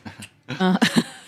Ah. 0.47 0.79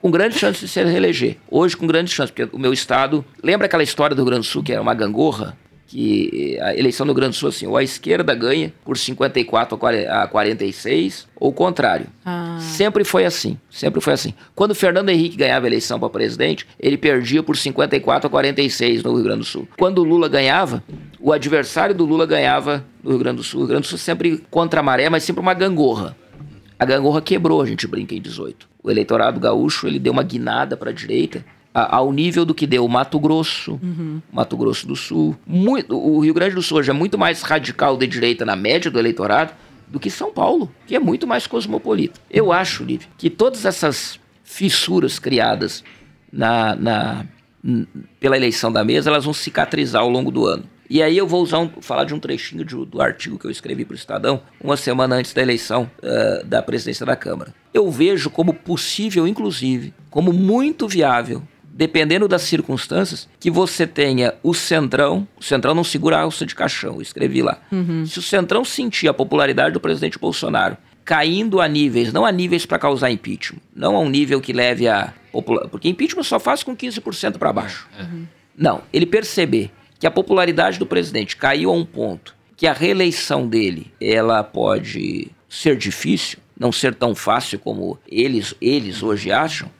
com 0.00 0.10
grande 0.10 0.38
chance 0.38 0.60
de 0.60 0.68
se 0.68 0.82
reeleger. 0.82 1.36
Hoje, 1.50 1.76
com 1.76 1.86
grande 1.86 2.10
chance, 2.10 2.32
porque 2.32 2.54
o 2.54 2.58
meu 2.58 2.72
estado. 2.72 3.24
Lembra 3.42 3.66
aquela 3.66 3.82
história 3.82 4.16
do 4.16 4.22
Rio 4.22 4.30
Grande 4.30 4.46
do 4.46 4.50
Sul, 4.50 4.62
que 4.62 4.72
era 4.72 4.80
uma 4.80 4.94
gangorra? 4.94 5.56
Que 5.86 6.56
a 6.62 6.74
eleição 6.76 7.04
do 7.04 7.10
Rio 7.10 7.16
Grande 7.16 7.32
do 7.32 7.36
Sul, 7.40 7.48
assim, 7.48 7.66
ou 7.66 7.76
a 7.76 7.82
esquerda 7.82 8.32
ganha 8.32 8.72
por 8.84 8.96
54 8.96 9.76
a 10.08 10.28
46, 10.28 11.26
ou 11.34 11.50
o 11.50 11.52
contrário. 11.52 12.06
Ah. 12.24 12.58
Sempre 12.60 13.02
foi 13.02 13.24
assim. 13.24 13.58
Sempre 13.68 14.00
foi 14.00 14.12
assim. 14.12 14.32
Quando 14.54 14.72
Fernando 14.72 15.08
Henrique 15.08 15.36
ganhava 15.36 15.66
a 15.66 15.68
eleição 15.68 15.98
para 15.98 16.08
presidente, 16.08 16.64
ele 16.78 16.96
perdia 16.96 17.42
por 17.42 17.56
54 17.56 18.28
a 18.28 18.30
46 18.30 19.02
no 19.02 19.14
Rio 19.14 19.24
Grande 19.24 19.40
do 19.40 19.44
Sul. 19.44 19.68
Quando 19.76 19.98
o 19.98 20.04
Lula 20.04 20.28
ganhava, 20.28 20.82
o 21.18 21.32
adversário 21.32 21.94
do 21.94 22.06
Lula 22.06 22.24
ganhava 22.24 22.84
no 23.02 23.10
Rio 23.10 23.18
Grande 23.18 23.38
do 23.38 23.42
Sul. 23.42 23.58
O 23.58 23.62
Rio 23.64 23.70
Grande 23.70 23.82
do 23.82 23.88
Sul 23.88 23.98
sempre 23.98 24.44
contra 24.48 24.78
a 24.78 24.82
maré, 24.82 25.10
mas 25.10 25.24
sempre 25.24 25.42
uma 25.42 25.54
gangorra. 25.54 26.16
A 26.80 26.84
gangorra 26.86 27.20
quebrou, 27.20 27.60
a 27.60 27.66
gente 27.66 27.86
brinca 27.86 28.14
em 28.14 28.22
18. 28.22 28.66
O 28.82 28.90
eleitorado 28.90 29.38
gaúcho 29.38 29.86
ele 29.86 29.98
deu 29.98 30.14
uma 30.14 30.22
guinada 30.22 30.78
para 30.78 30.88
a 30.88 30.94
direita 30.94 31.44
ao 31.74 32.10
nível 32.10 32.46
do 32.46 32.54
que 32.54 32.66
deu 32.66 32.86
o 32.86 32.88
Mato 32.88 33.20
Grosso, 33.20 33.78
uhum. 33.82 34.22
Mato 34.32 34.56
Grosso 34.56 34.86
do 34.86 34.96
Sul. 34.96 35.36
Muito, 35.46 35.94
o 35.94 36.20
Rio 36.20 36.32
Grande 36.32 36.54
do 36.54 36.62
Sul 36.62 36.78
hoje 36.78 36.88
é 36.88 36.94
muito 36.94 37.18
mais 37.18 37.42
radical 37.42 37.98
de 37.98 38.06
direita 38.06 38.46
na 38.46 38.56
média 38.56 38.90
do 38.90 38.98
eleitorado 38.98 39.52
do 39.86 40.00
que 40.00 40.08
São 40.08 40.32
Paulo, 40.32 40.72
que 40.86 40.96
é 40.96 40.98
muito 40.98 41.26
mais 41.26 41.46
cosmopolita. 41.46 42.18
Eu 42.30 42.50
acho, 42.50 42.82
Lívia, 42.82 43.08
que 43.18 43.28
todas 43.28 43.66
essas 43.66 44.18
fissuras 44.42 45.18
criadas 45.18 45.84
na, 46.32 46.74
na, 46.74 47.26
pela 48.18 48.38
eleição 48.38 48.72
da 48.72 48.82
mesa, 48.82 49.10
elas 49.10 49.26
vão 49.26 49.34
cicatrizar 49.34 50.00
ao 50.00 50.08
longo 50.08 50.30
do 50.30 50.46
ano. 50.46 50.64
E 50.90 51.00
aí 51.00 51.16
eu 51.16 51.24
vou 51.24 51.40
usar 51.40 51.60
um, 51.60 51.70
falar 51.80 52.02
de 52.02 52.12
um 52.12 52.18
trechinho 52.18 52.64
de, 52.64 52.74
do 52.74 53.00
artigo 53.00 53.38
que 53.38 53.46
eu 53.46 53.50
escrevi 53.50 53.84
para 53.84 53.94
o 53.94 53.96
Estadão 53.96 54.42
uma 54.60 54.76
semana 54.76 55.14
antes 55.14 55.32
da 55.32 55.40
eleição 55.40 55.88
uh, 56.02 56.44
da 56.44 56.60
presidência 56.60 57.06
da 57.06 57.14
Câmara. 57.14 57.54
Eu 57.72 57.88
vejo 57.92 58.28
como 58.28 58.52
possível, 58.52 59.28
inclusive, 59.28 59.94
como 60.10 60.32
muito 60.32 60.88
viável, 60.88 61.44
dependendo 61.64 62.26
das 62.26 62.42
circunstâncias, 62.42 63.28
que 63.38 63.52
você 63.52 63.86
tenha 63.86 64.34
o 64.42 64.52
Centrão, 64.52 65.28
o 65.38 65.44
Centrão 65.44 65.76
não 65.76 65.84
segura 65.84 66.16
a 66.16 66.22
alça 66.22 66.44
de 66.44 66.56
caixão, 66.56 66.96
eu 66.96 67.02
escrevi 67.02 67.40
lá. 67.40 67.58
Uhum. 67.70 68.04
Se 68.04 68.18
o 68.18 68.22
Centrão 68.22 68.64
sentir 68.64 69.06
a 69.06 69.14
popularidade 69.14 69.72
do 69.72 69.80
presidente 69.80 70.18
Bolsonaro 70.18 70.76
caindo 71.04 71.60
a 71.60 71.68
níveis, 71.68 72.12
não 72.12 72.26
a 72.26 72.32
níveis 72.32 72.66
para 72.66 72.80
causar 72.80 73.12
impeachment, 73.12 73.60
não 73.74 73.94
a 73.94 74.00
um 74.00 74.10
nível 74.10 74.40
que 74.40 74.52
leve 74.52 74.88
a 74.88 75.14
porque 75.70 75.88
impeachment 75.88 76.24
só 76.24 76.40
faz 76.40 76.64
com 76.64 76.76
15% 76.76 77.38
para 77.38 77.52
baixo. 77.52 77.88
Uhum. 78.00 78.26
Não, 78.56 78.82
ele 78.92 79.06
perceber 79.06 79.70
que 80.00 80.06
a 80.06 80.10
popularidade 80.10 80.78
do 80.78 80.86
presidente 80.86 81.36
caiu 81.36 81.70
a 81.70 81.74
um 81.74 81.84
ponto 81.84 82.34
que 82.56 82.66
a 82.66 82.72
reeleição 82.72 83.46
dele 83.46 83.92
ela 84.00 84.42
pode 84.42 85.30
ser 85.48 85.76
difícil, 85.76 86.38
não 86.58 86.72
ser 86.72 86.94
tão 86.94 87.14
fácil 87.14 87.58
como 87.58 87.98
eles 88.08 88.54
eles 88.60 89.02
hoje 89.02 89.30
acham, 89.30 89.70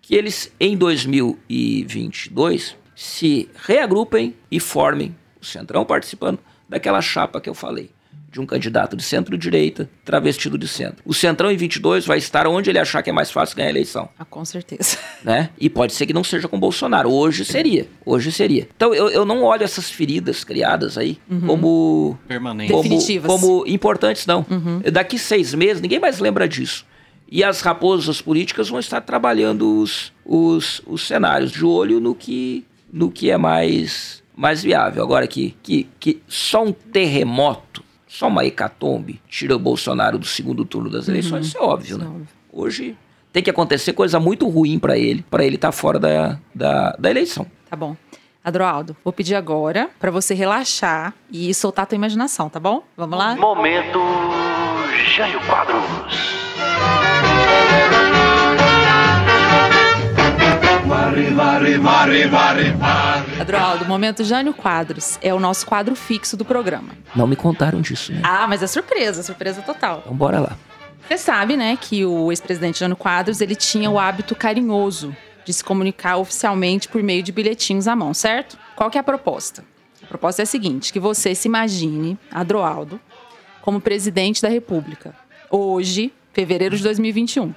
que 0.00 0.14
eles 0.14 0.52
em 0.60 0.76
2022 0.76 2.76
se 2.94 3.48
reagrupem 3.66 4.34
e 4.50 4.60
formem 4.60 5.16
o 5.40 5.44
Centrão 5.44 5.84
participando 5.84 6.38
daquela 6.68 7.00
chapa 7.00 7.40
que 7.40 7.48
eu 7.48 7.54
falei 7.54 7.90
de 8.34 8.40
um 8.40 8.46
candidato 8.46 8.96
de 8.96 9.02
centro-direita 9.04 9.88
travestido 10.04 10.58
de 10.58 10.66
centro. 10.66 10.96
O 11.06 11.14
Centrão 11.14 11.52
em 11.52 11.56
22 11.56 12.04
vai 12.04 12.18
estar 12.18 12.48
onde 12.48 12.68
ele 12.68 12.80
achar 12.80 13.00
que 13.00 13.08
é 13.08 13.12
mais 13.12 13.30
fácil 13.30 13.56
ganhar 13.56 13.68
a 13.68 13.70
eleição. 13.70 14.08
Ah, 14.18 14.24
com 14.24 14.44
certeza. 14.44 14.98
Né? 15.24 15.48
E 15.58 15.70
pode 15.70 15.94
ser 15.94 16.04
que 16.04 16.12
não 16.12 16.22
seja 16.22 16.48
com 16.48 16.60
Bolsonaro. 16.60 17.10
Hoje 17.10 17.46
seria. 17.46 17.88
Hoje 18.04 18.30
seria. 18.30 18.68
Então 18.76 18.92
eu, 18.92 19.08
eu 19.08 19.24
não 19.24 19.42
olho 19.42 19.62
essas 19.62 19.90
feridas 19.90 20.44
criadas 20.44 20.98
aí 20.98 21.18
uhum. 21.30 21.40
como. 21.46 22.18
Permanentes. 22.28 22.70
Como, 22.70 22.82
Definitivas. 22.82 23.30
como 23.30 23.64
importantes, 23.66 24.26
não. 24.26 24.44
Uhum. 24.50 24.82
Daqui 24.92 25.18
seis 25.18 25.54
meses, 25.54 25.80
ninguém 25.80 25.98
mais 25.98 26.18
lembra 26.18 26.46
disso. 26.46 26.84
E 27.30 27.42
as 27.42 27.62
raposas 27.62 28.20
políticas 28.20 28.68
vão 28.68 28.78
estar 28.78 29.00
trabalhando 29.00 29.80
os, 29.80 30.12
os, 30.26 30.82
os 30.86 31.06
cenários 31.06 31.50
de 31.50 31.64
olho 31.64 32.00
no 32.00 32.14
que, 32.14 32.66
no 32.92 33.10
que 33.10 33.30
é 33.30 33.38
mais, 33.38 34.22
mais 34.36 34.62
viável. 34.62 35.02
Agora 35.02 35.26
que, 35.26 35.56
que, 35.62 35.88
que 35.98 36.20
só 36.28 36.64
um 36.64 36.72
terremoto 36.72 37.83
só 38.14 38.28
uma 38.28 38.44
hecatombe 38.44 39.20
tira 39.28 39.56
o 39.56 39.58
Bolsonaro 39.58 40.18
do 40.18 40.24
segundo 40.24 40.64
turno 40.64 40.88
das 40.88 41.08
eleições, 41.08 41.32
uhum. 41.32 41.48
isso 41.48 41.58
é 41.58 41.60
óbvio, 41.60 41.98
né? 41.98 42.08
Hoje 42.52 42.96
tem 43.32 43.42
que 43.42 43.50
acontecer 43.50 43.92
coisa 43.92 44.20
muito 44.20 44.48
ruim 44.48 44.78
para 44.78 44.96
ele, 44.96 45.24
para 45.28 45.44
ele 45.44 45.56
estar 45.56 45.68
tá 45.68 45.72
fora 45.72 45.98
da, 45.98 46.38
da, 46.54 46.92
da 46.92 47.10
eleição. 47.10 47.44
Tá 47.68 47.74
bom. 47.74 47.96
Adroaldo, 48.44 48.96
vou 49.02 49.12
pedir 49.12 49.34
agora 49.34 49.90
para 49.98 50.12
você 50.12 50.32
relaxar 50.32 51.12
e 51.28 51.52
soltar 51.52 51.82
a 51.82 51.86
tua 51.86 51.96
imaginação, 51.96 52.48
tá 52.48 52.60
bom? 52.60 52.84
Vamos 52.96 53.18
lá? 53.18 53.34
Momento 53.34 53.98
Jânio 55.16 55.40
Quadros. 55.40 57.13
Varre, 61.04 61.30
varre, 61.30 61.78
varre, 61.78 62.26
varre, 62.28 62.70
varre. 62.70 63.40
Adroaldo, 63.42 63.84
momento 63.84 64.24
Jânio 64.24 64.54
Quadros 64.54 65.18
é 65.20 65.34
o 65.34 65.38
nosso 65.38 65.66
quadro 65.66 65.94
fixo 65.94 66.34
do 66.34 66.46
programa. 66.46 66.96
Não 67.14 67.26
me 67.26 67.36
contaram 67.36 67.82
disso, 67.82 68.10
né? 68.10 68.22
Ah, 68.24 68.46
mas 68.48 68.62
é 68.62 68.66
surpresa, 68.66 69.22
surpresa 69.22 69.60
total. 69.60 70.00
Então 70.02 70.16
bora 70.16 70.40
lá. 70.40 70.56
Você 71.06 71.18
sabe, 71.18 71.58
né, 71.58 71.76
que 71.78 72.06
o 72.06 72.32
ex-presidente 72.32 72.78
Jânio 72.78 72.96
Quadros, 72.96 73.42
ele 73.42 73.54
tinha 73.54 73.90
o 73.90 73.98
hábito 73.98 74.34
carinhoso 74.34 75.14
de 75.44 75.52
se 75.52 75.62
comunicar 75.62 76.16
oficialmente 76.16 76.88
por 76.88 77.02
meio 77.02 77.22
de 77.22 77.32
bilhetinhos 77.32 77.86
à 77.86 77.94
mão, 77.94 78.14
certo? 78.14 78.58
Qual 78.74 78.90
que 78.90 78.96
é 78.96 79.00
a 79.02 79.04
proposta? 79.04 79.62
A 80.02 80.06
proposta 80.06 80.40
é 80.40 80.44
a 80.44 80.46
seguinte, 80.46 80.90
que 80.90 80.98
você 80.98 81.34
se 81.34 81.46
imagine, 81.46 82.18
Adroaldo, 82.32 82.98
como 83.60 83.78
presidente 83.78 84.40
da 84.40 84.48
República, 84.48 85.14
hoje, 85.50 86.14
fevereiro 86.32 86.74
de 86.74 86.82
2021. 86.82 87.54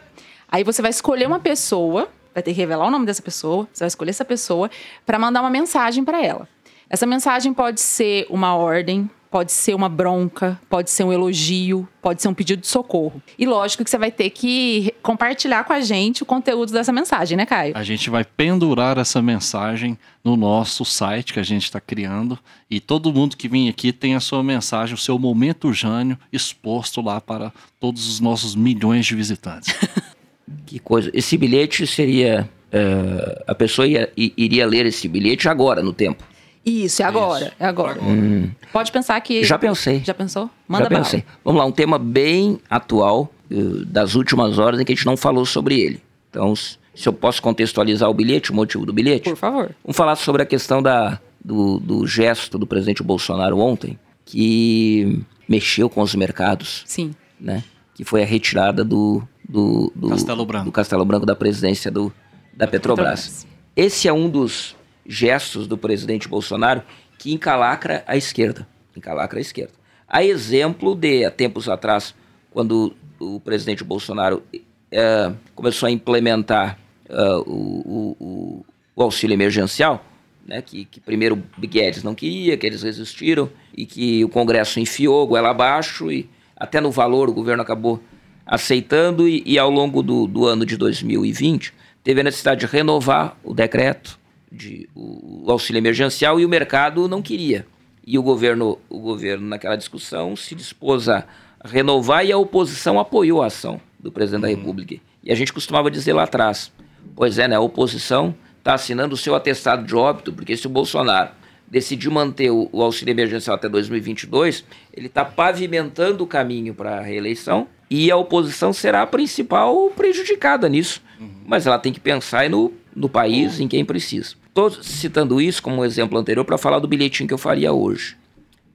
Aí 0.52 0.66
você 0.66 0.82
vai 0.82 0.92
escolher 0.92 1.28
uma 1.28 1.40
pessoa 1.40 2.10
vai 2.38 2.44
ter 2.44 2.54
que 2.54 2.60
revelar 2.60 2.86
o 2.86 2.92
nome 2.92 3.04
dessa 3.04 3.22
pessoa, 3.22 3.68
você 3.74 3.80
vai 3.80 3.88
escolher 3.88 4.12
essa 4.12 4.24
pessoa 4.24 4.70
para 5.04 5.18
mandar 5.18 5.42
uma 5.42 5.50
mensagem 5.50 6.04
para 6.04 6.24
ela. 6.24 6.48
Essa 6.88 7.06
mensagem 7.08 7.52
pode 7.52 7.82
ser 7.82 8.28
uma 8.30 8.56
ordem, 8.56 9.10
pode 9.32 9.52
ser 9.52 9.74
uma 9.74 9.90
bronca, 9.90 10.60
pode 10.70 10.92
ser 10.92 11.04
um 11.04 11.12
elogio, 11.12 11.90
pode 12.00 12.22
ser 12.22 12.28
um 12.28 12.36
pedido 12.36 12.62
de 12.62 12.68
socorro. 12.68 13.20
E 13.40 13.46
lógico 13.48 13.84
que 13.84 13.90
você 13.90 13.98
vai 13.98 14.12
ter 14.12 14.30
que 14.30 14.94
compartilhar 15.02 15.64
com 15.64 15.74
a 15.74 15.82
gente 15.82 16.22
o 16.22 16.28
conteúdo 16.28 16.72
dessa 16.72 16.94
mensagem, 16.94 17.36
né, 17.36 17.46
Caio? 17.46 17.76
A 17.76 17.84
gente 17.84 18.08
vai 18.08 18.24
pendurar 18.24 19.00
essa 19.00 19.20
mensagem 19.20 19.98
no 20.24 20.38
nosso 20.38 20.86
site 20.86 21.34
que 21.34 21.40
a 21.40 21.44
gente 21.44 21.64
está 21.64 21.82
criando 21.82 22.38
e 22.70 22.80
todo 22.80 23.12
mundo 23.12 23.36
que 23.36 23.50
vem 23.50 23.68
aqui 23.68 23.92
tem 23.92 24.14
a 24.14 24.20
sua 24.20 24.44
mensagem, 24.44 24.94
o 24.94 24.98
seu 24.98 25.18
momento 25.18 25.74
Jânio 25.74 26.20
exposto 26.32 27.02
lá 27.02 27.20
para 27.20 27.52
todos 27.80 28.08
os 28.08 28.20
nossos 28.20 28.56
milhões 28.56 29.08
de 29.08 29.16
visitantes. 29.16 29.74
Que 30.66 30.80
coisa. 30.80 31.10
Esse 31.14 31.38
bilhete 31.38 31.86
seria. 31.88 32.50
Uh, 32.68 33.44
a 33.48 33.56
pessoa 33.56 33.88
ia, 33.88 34.12
iria 34.16 34.66
ler 34.66 34.86
esse 34.86 35.08
bilhete 35.08 35.48
agora, 35.48 35.82
no 35.82 35.94
tempo. 35.94 36.24
Isso, 36.66 37.02
é 37.02 37.06
agora. 37.06 37.46
Isso. 37.46 37.54
É 37.60 37.66
agora. 37.66 38.02
Hum. 38.02 38.50
Pode 38.74 38.92
pensar 38.92 39.20
que. 39.22 39.44
Já 39.44 39.58
pensei. 39.58 40.02
Já 40.04 40.14
pensou? 40.14 40.50
Manda 40.68 40.84
Já 40.84 40.90
pensei. 40.90 41.22
Bala. 41.22 41.40
Vamos 41.46 41.60
lá, 41.62 41.66
um 41.66 41.72
tema 41.72 41.98
bem 41.98 42.60
atual 42.70 43.32
uh, 43.50 43.86
das 43.86 44.16
últimas 44.16 44.60
horas 44.60 44.80
em 44.80 44.86
que 44.86 44.92
a 44.92 44.96
gente 44.96 45.06
não 45.06 45.16
falou 45.16 45.46
sobre 45.46 45.80
ele. 45.80 46.02
Então, 46.30 46.54
se 46.98 47.08
eu 47.08 47.14
posso 47.14 47.42
contextualizar 47.42 48.10
o 48.10 48.14
bilhete, 48.14 48.52
o 48.52 48.56
motivo 48.56 48.86
do 48.86 48.92
bilhete. 48.92 49.30
Por 49.30 49.38
favor. 49.38 49.72
Vamos 49.84 49.96
falar 49.96 50.16
sobre 50.18 50.42
a 50.42 50.46
questão 50.46 50.82
da, 50.82 51.20
do, 51.44 51.80
do 51.80 52.06
gesto 52.06 52.58
do 52.58 52.68
presidente 52.68 53.02
Bolsonaro 53.02 53.60
ontem, 53.60 53.98
que 54.26 55.24
mexeu 55.48 55.90
com 55.90 56.02
os 56.02 56.14
mercados. 56.16 56.84
Sim. 56.86 57.16
Né? 57.40 57.64
Que 57.96 58.04
foi 58.04 58.24
a 58.24 58.26
retirada 58.26 58.84
do, 58.84 59.24
do, 59.48 59.92
do, 59.96 60.10
Castelo 60.10 60.46
Branco. 60.46 60.66
do 60.66 60.72
Castelo 60.72 61.06
Branco 61.06 61.26
da 61.26 61.36
presidência 61.36 61.90
do, 61.90 62.12
da 62.54 62.68
Petrobras. 62.68 63.44
Petrobras. 63.44 63.48
Esse 63.76 64.08
é 64.08 64.14
um 64.14 64.30
dos 64.30 64.76
gestos 65.06 65.68
do 65.68 65.78
presidente 65.78 66.28
Bolsonaro 66.28 66.84
que 67.18 67.32
encalacra 67.32 68.04
a 68.08 68.18
esquerda. 68.18 68.68
Encalacra 68.96 69.40
a 69.40 69.42
esquerda. 69.42 69.74
A 70.08 70.24
exemplo 70.24 70.96
de, 70.96 71.26
há 71.26 71.32
tempos 71.32 71.68
atrás, 71.68 72.14
quando 72.52 72.96
o 73.20 73.40
presidente 73.40 73.84
Bolsonaro 73.84 74.44
é, 74.92 75.32
começou 75.56 75.88
a 75.88 75.92
implementar 75.92 76.80
é, 77.10 77.22
o, 77.46 78.16
o, 78.20 78.66
o, 78.96 79.04
auxílio 79.04 79.34
emergencial, 79.34 80.04
né, 80.46 80.62
que, 80.62 80.86
que 80.86 81.00
primeiro 81.00 81.36
o 81.36 81.68
Guedes 81.68 82.04
não 82.04 82.16
queria, 82.16 82.58
que 82.58 82.66
eles 82.66 82.84
resistiram, 82.84 83.50
e 83.76 83.86
que 83.86 84.24
o 84.24 84.30
Congresso 84.30 84.80
enfiou 84.80 85.28
goela 85.28 85.50
abaixo, 85.50 86.12
e 86.12 86.30
até 86.56 86.80
no 86.80 86.90
valor 86.90 87.30
o 87.30 87.34
governo 87.34 87.62
acabou 87.62 88.02
aceitando 88.48 89.28
e, 89.28 89.44
e 89.46 89.60
ao 89.60 89.70
longo 89.70 90.02
do, 90.02 90.26
do, 90.26 90.46
ano 90.46 90.66
de 90.66 90.78
2020 90.78 91.74
teve 92.04 92.22
a 92.22 92.24
necessidade 92.24 92.62
de 92.62 92.66
renovar 92.66 93.38
o 93.44 93.54
decreto 93.54 94.18
de 94.50 94.88
o, 94.96 95.46
o, 95.46 95.52
auxílio 95.52 95.80
emergencial 95.80 96.40
e 96.40 96.46
o 96.46 96.50
mercado 96.50 97.08
não 97.08 97.22
queria. 97.22 97.66
E 98.06 98.18
o 98.18 98.24
governo, 98.24 98.80
o 98.90 99.00
governo 99.00 99.46
naquela 99.46 99.76
discussão 99.76 100.36
se 100.36 100.56
dispôs 100.56 101.10
a 101.10 101.26
renovar 101.66 102.26
e 102.26 102.32
a 102.32 102.38
oposição 102.38 102.98
apoiou 102.98 103.44
a 103.44 103.48
ação 103.48 103.82
do 104.00 104.12
presidente 104.12 104.46
uhum. 104.46 104.54
da 104.54 104.58
República. 104.58 104.96
E 105.22 105.32
a 105.32 105.36
gente 105.36 105.52
costumava 105.52 105.92
dizer 105.92 106.14
lá 106.14 106.24
atrás, 106.24 106.72
pois 107.14 107.38
é, 107.38 107.48
né, 107.50 107.58
a 107.58 107.60
oposição 107.60 108.34
está 108.60 108.76
assinando 108.76 109.16
o 109.16 109.18
seu 109.18 109.36
atestado 109.36 109.86
de 109.86 109.94
óbito, 109.94 110.32
porque 110.32 110.56
se 110.56 110.68
o 110.68 110.70
Bolsonaro 110.70 111.32
decidir 111.68 112.10
manter 112.10 112.50
o, 112.50 112.70
o 112.72 112.82
auxílio 112.82 113.12
emergencial 113.12 113.56
até 113.56 113.68
2022, 113.68 114.64
ele 114.94 115.08
está 115.08 115.26
pavimentando 115.26 116.24
o 116.24 116.28
caminho 116.28 116.74
para 116.74 116.98
a 116.98 117.02
reeleição 117.02 117.68
e 117.90 118.10
a 118.10 118.18
oposição 118.18 118.72
será 118.74 119.02
a 119.02 119.08
principal 119.08 119.90
prejudicada 119.92 120.68
nisso. 120.70 121.02
Uhum. 121.20 121.30
Mas 121.46 121.68
ela 121.68 121.78
tem 121.78 121.94
que 121.94 122.00
pensar 122.00 122.50
no, 122.50 122.74
no 122.96 123.10
país, 123.10 123.60
em 123.60 123.68
quem 123.68 123.84
precisa. 123.84 124.36
Estou 124.48 124.72
citando 124.72 125.40
isso 125.40 125.62
como 125.62 125.82
um 125.82 125.86
exemplo 125.86 126.18
anterior 126.18 126.44
para 126.44 126.58
falar 126.58 126.80
do 126.80 126.88
bilhetinho 126.88 127.28
que 127.28 127.34
eu 127.34 127.38
faria 127.38 127.72
hoje. 127.72 128.16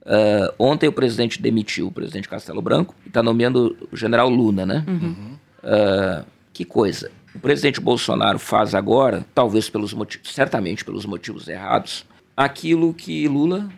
Uh, 0.01 0.53
ontem 0.59 0.87
o 0.87 0.91
presidente 0.91 1.41
demitiu 1.41 1.87
o 1.87 1.91
presidente 1.91 2.27
Castelo 2.27 2.61
Branco 2.61 2.93
e 3.05 3.07
está 3.07 3.23
nomeando 3.23 3.77
o 3.91 3.95
general 3.95 4.29
Luna, 4.29 4.65
né? 4.65 4.83
Uhum. 4.87 5.37
Uh, 5.63 6.25
que 6.51 6.65
coisa. 6.65 7.09
O 7.33 7.39
presidente 7.39 7.79
Bolsonaro 7.79 8.37
faz 8.37 8.75
agora, 8.75 9.25
talvez 9.33 9.69
pelos 9.69 9.93
motivos, 9.93 10.33
certamente 10.33 10.85
pelos 10.85 11.05
motivos 11.05 11.47
errados, 11.47 12.05
aquilo 12.35 12.93
que 12.93 13.27
Lula 13.27 13.69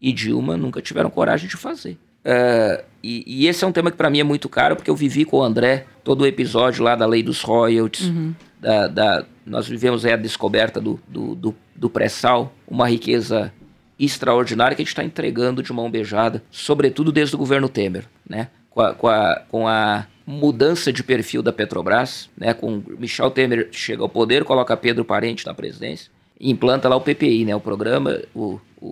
e 0.00 0.12
Dilma 0.12 0.56
nunca 0.56 0.82
tiveram 0.82 1.10
coragem 1.10 1.48
de 1.48 1.56
fazer. 1.56 1.98
Uh, 2.24 2.82
e, 3.02 3.22
e, 3.26 3.46
esse 3.46 3.64
é 3.64 3.66
um 3.66 3.72
tema 3.72 3.90
que 3.90 3.96
para 3.96 4.08
mim 4.08 4.20
é 4.20 4.24
muito 4.24 4.48
caro, 4.48 4.76
porque 4.76 4.90
eu 4.90 4.96
vivi 4.96 5.24
com 5.24 5.38
o 5.38 5.42
André 5.42 5.86
todo 6.02 6.22
o 6.22 6.26
episódio 6.26 6.82
lá 6.82 6.96
da 6.96 7.06
lei 7.06 7.22
dos 7.22 7.42
royalties. 7.42 8.08
Uhum. 8.08 8.34
Da, 8.58 8.86
da, 8.86 9.24
nós 9.44 9.68
vivemos 9.68 10.06
a 10.06 10.16
descoberta 10.16 10.80
do, 10.80 10.98
do, 11.06 11.34
do, 11.34 11.54
do 11.76 11.90
pré-sal, 11.90 12.54
uma 12.66 12.88
riqueza 12.88 13.52
extraordinária 13.98 14.74
que 14.74 14.80
a 14.80 14.84
gente 14.84 14.92
está 14.92 15.04
entregando 15.04 15.62
de 15.62 15.72
mão 15.72 15.90
beijada, 15.90 16.42
sobretudo 16.50 17.12
desde 17.12 17.34
o 17.34 17.38
governo 17.38 17.68
Temer, 17.68 18.06
né? 18.28 18.48
Com 18.70 18.80
a, 18.80 18.94
com 18.94 19.08
a, 19.08 19.42
com 19.48 19.68
a 19.68 20.06
mudança 20.26 20.90
de 20.92 21.02
perfil 21.04 21.42
da 21.42 21.52
Petrobras, 21.52 22.30
né? 22.36 22.54
Com 22.54 22.82
Michel 22.98 23.30
Temer 23.30 23.68
chega 23.70 24.02
ao 24.02 24.08
poder, 24.08 24.44
coloca 24.44 24.74
Pedro 24.76 25.04
Parente 25.04 25.44
na 25.44 25.52
presidência 25.52 26.10
implanta 26.40 26.88
lá 26.88 26.96
o 26.96 27.00
PPI, 27.00 27.44
né? 27.44 27.54
O 27.54 27.60
programa, 27.60 28.20
o, 28.34 28.60
o, 28.80 28.86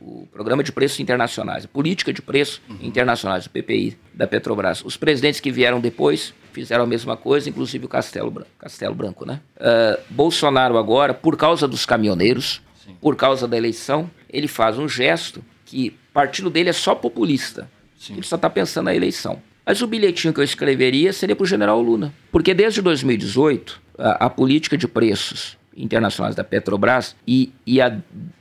o 0.00 0.28
programa 0.32 0.62
de 0.62 0.72
preços 0.72 1.00
internacionais, 1.00 1.64
a 1.64 1.68
política 1.68 2.12
de 2.12 2.20
preços 2.20 2.60
internacionais, 2.80 3.46
o 3.46 3.50
PPI 3.50 3.96
da 4.12 4.26
Petrobras. 4.26 4.84
Os 4.84 4.96
presidentes 4.96 5.40
que 5.40 5.50
vieram 5.50 5.80
depois 5.80 6.34
fizeram 6.52 6.84
a 6.84 6.86
mesma 6.86 7.16
coisa, 7.16 7.48
inclusive 7.48 7.84
o 7.84 7.88
Castelo 7.88 8.30
Branco, 8.30 8.50
Castelo 8.58 8.94
Branco 8.94 9.24
né? 9.24 9.40
Uh, 9.56 10.00
Bolsonaro 10.10 10.76
agora, 10.76 11.14
por 11.14 11.36
causa 11.36 11.68
dos 11.68 11.86
caminhoneiros, 11.86 12.60
por 13.00 13.16
causa 13.16 13.46
da 13.46 13.56
eleição, 13.56 14.10
ele 14.28 14.48
faz 14.48 14.78
um 14.78 14.88
gesto 14.88 15.44
que 15.64 15.94
partido 16.12 16.50
dele 16.50 16.70
é 16.70 16.72
só 16.72 16.94
populista. 16.94 17.70
Sim. 17.98 18.14
Ele 18.14 18.22
só 18.22 18.36
está 18.36 18.48
pensando 18.48 18.86
na 18.86 18.94
eleição. 18.94 19.40
Mas 19.64 19.82
o 19.82 19.86
bilhetinho 19.86 20.32
que 20.32 20.40
eu 20.40 20.44
escreveria 20.44 21.12
seria 21.12 21.36
para 21.36 21.44
o 21.44 21.46
general 21.46 21.80
Luna. 21.82 22.14
Porque 22.32 22.54
desde 22.54 22.80
2018, 22.80 23.80
a, 23.98 24.26
a 24.26 24.30
política 24.30 24.78
de 24.78 24.88
preços 24.88 25.58
internacionais 25.78 26.34
da 26.34 26.44
Petrobras 26.44 27.14
e, 27.26 27.52
e, 27.66 27.80
a, 27.80 27.96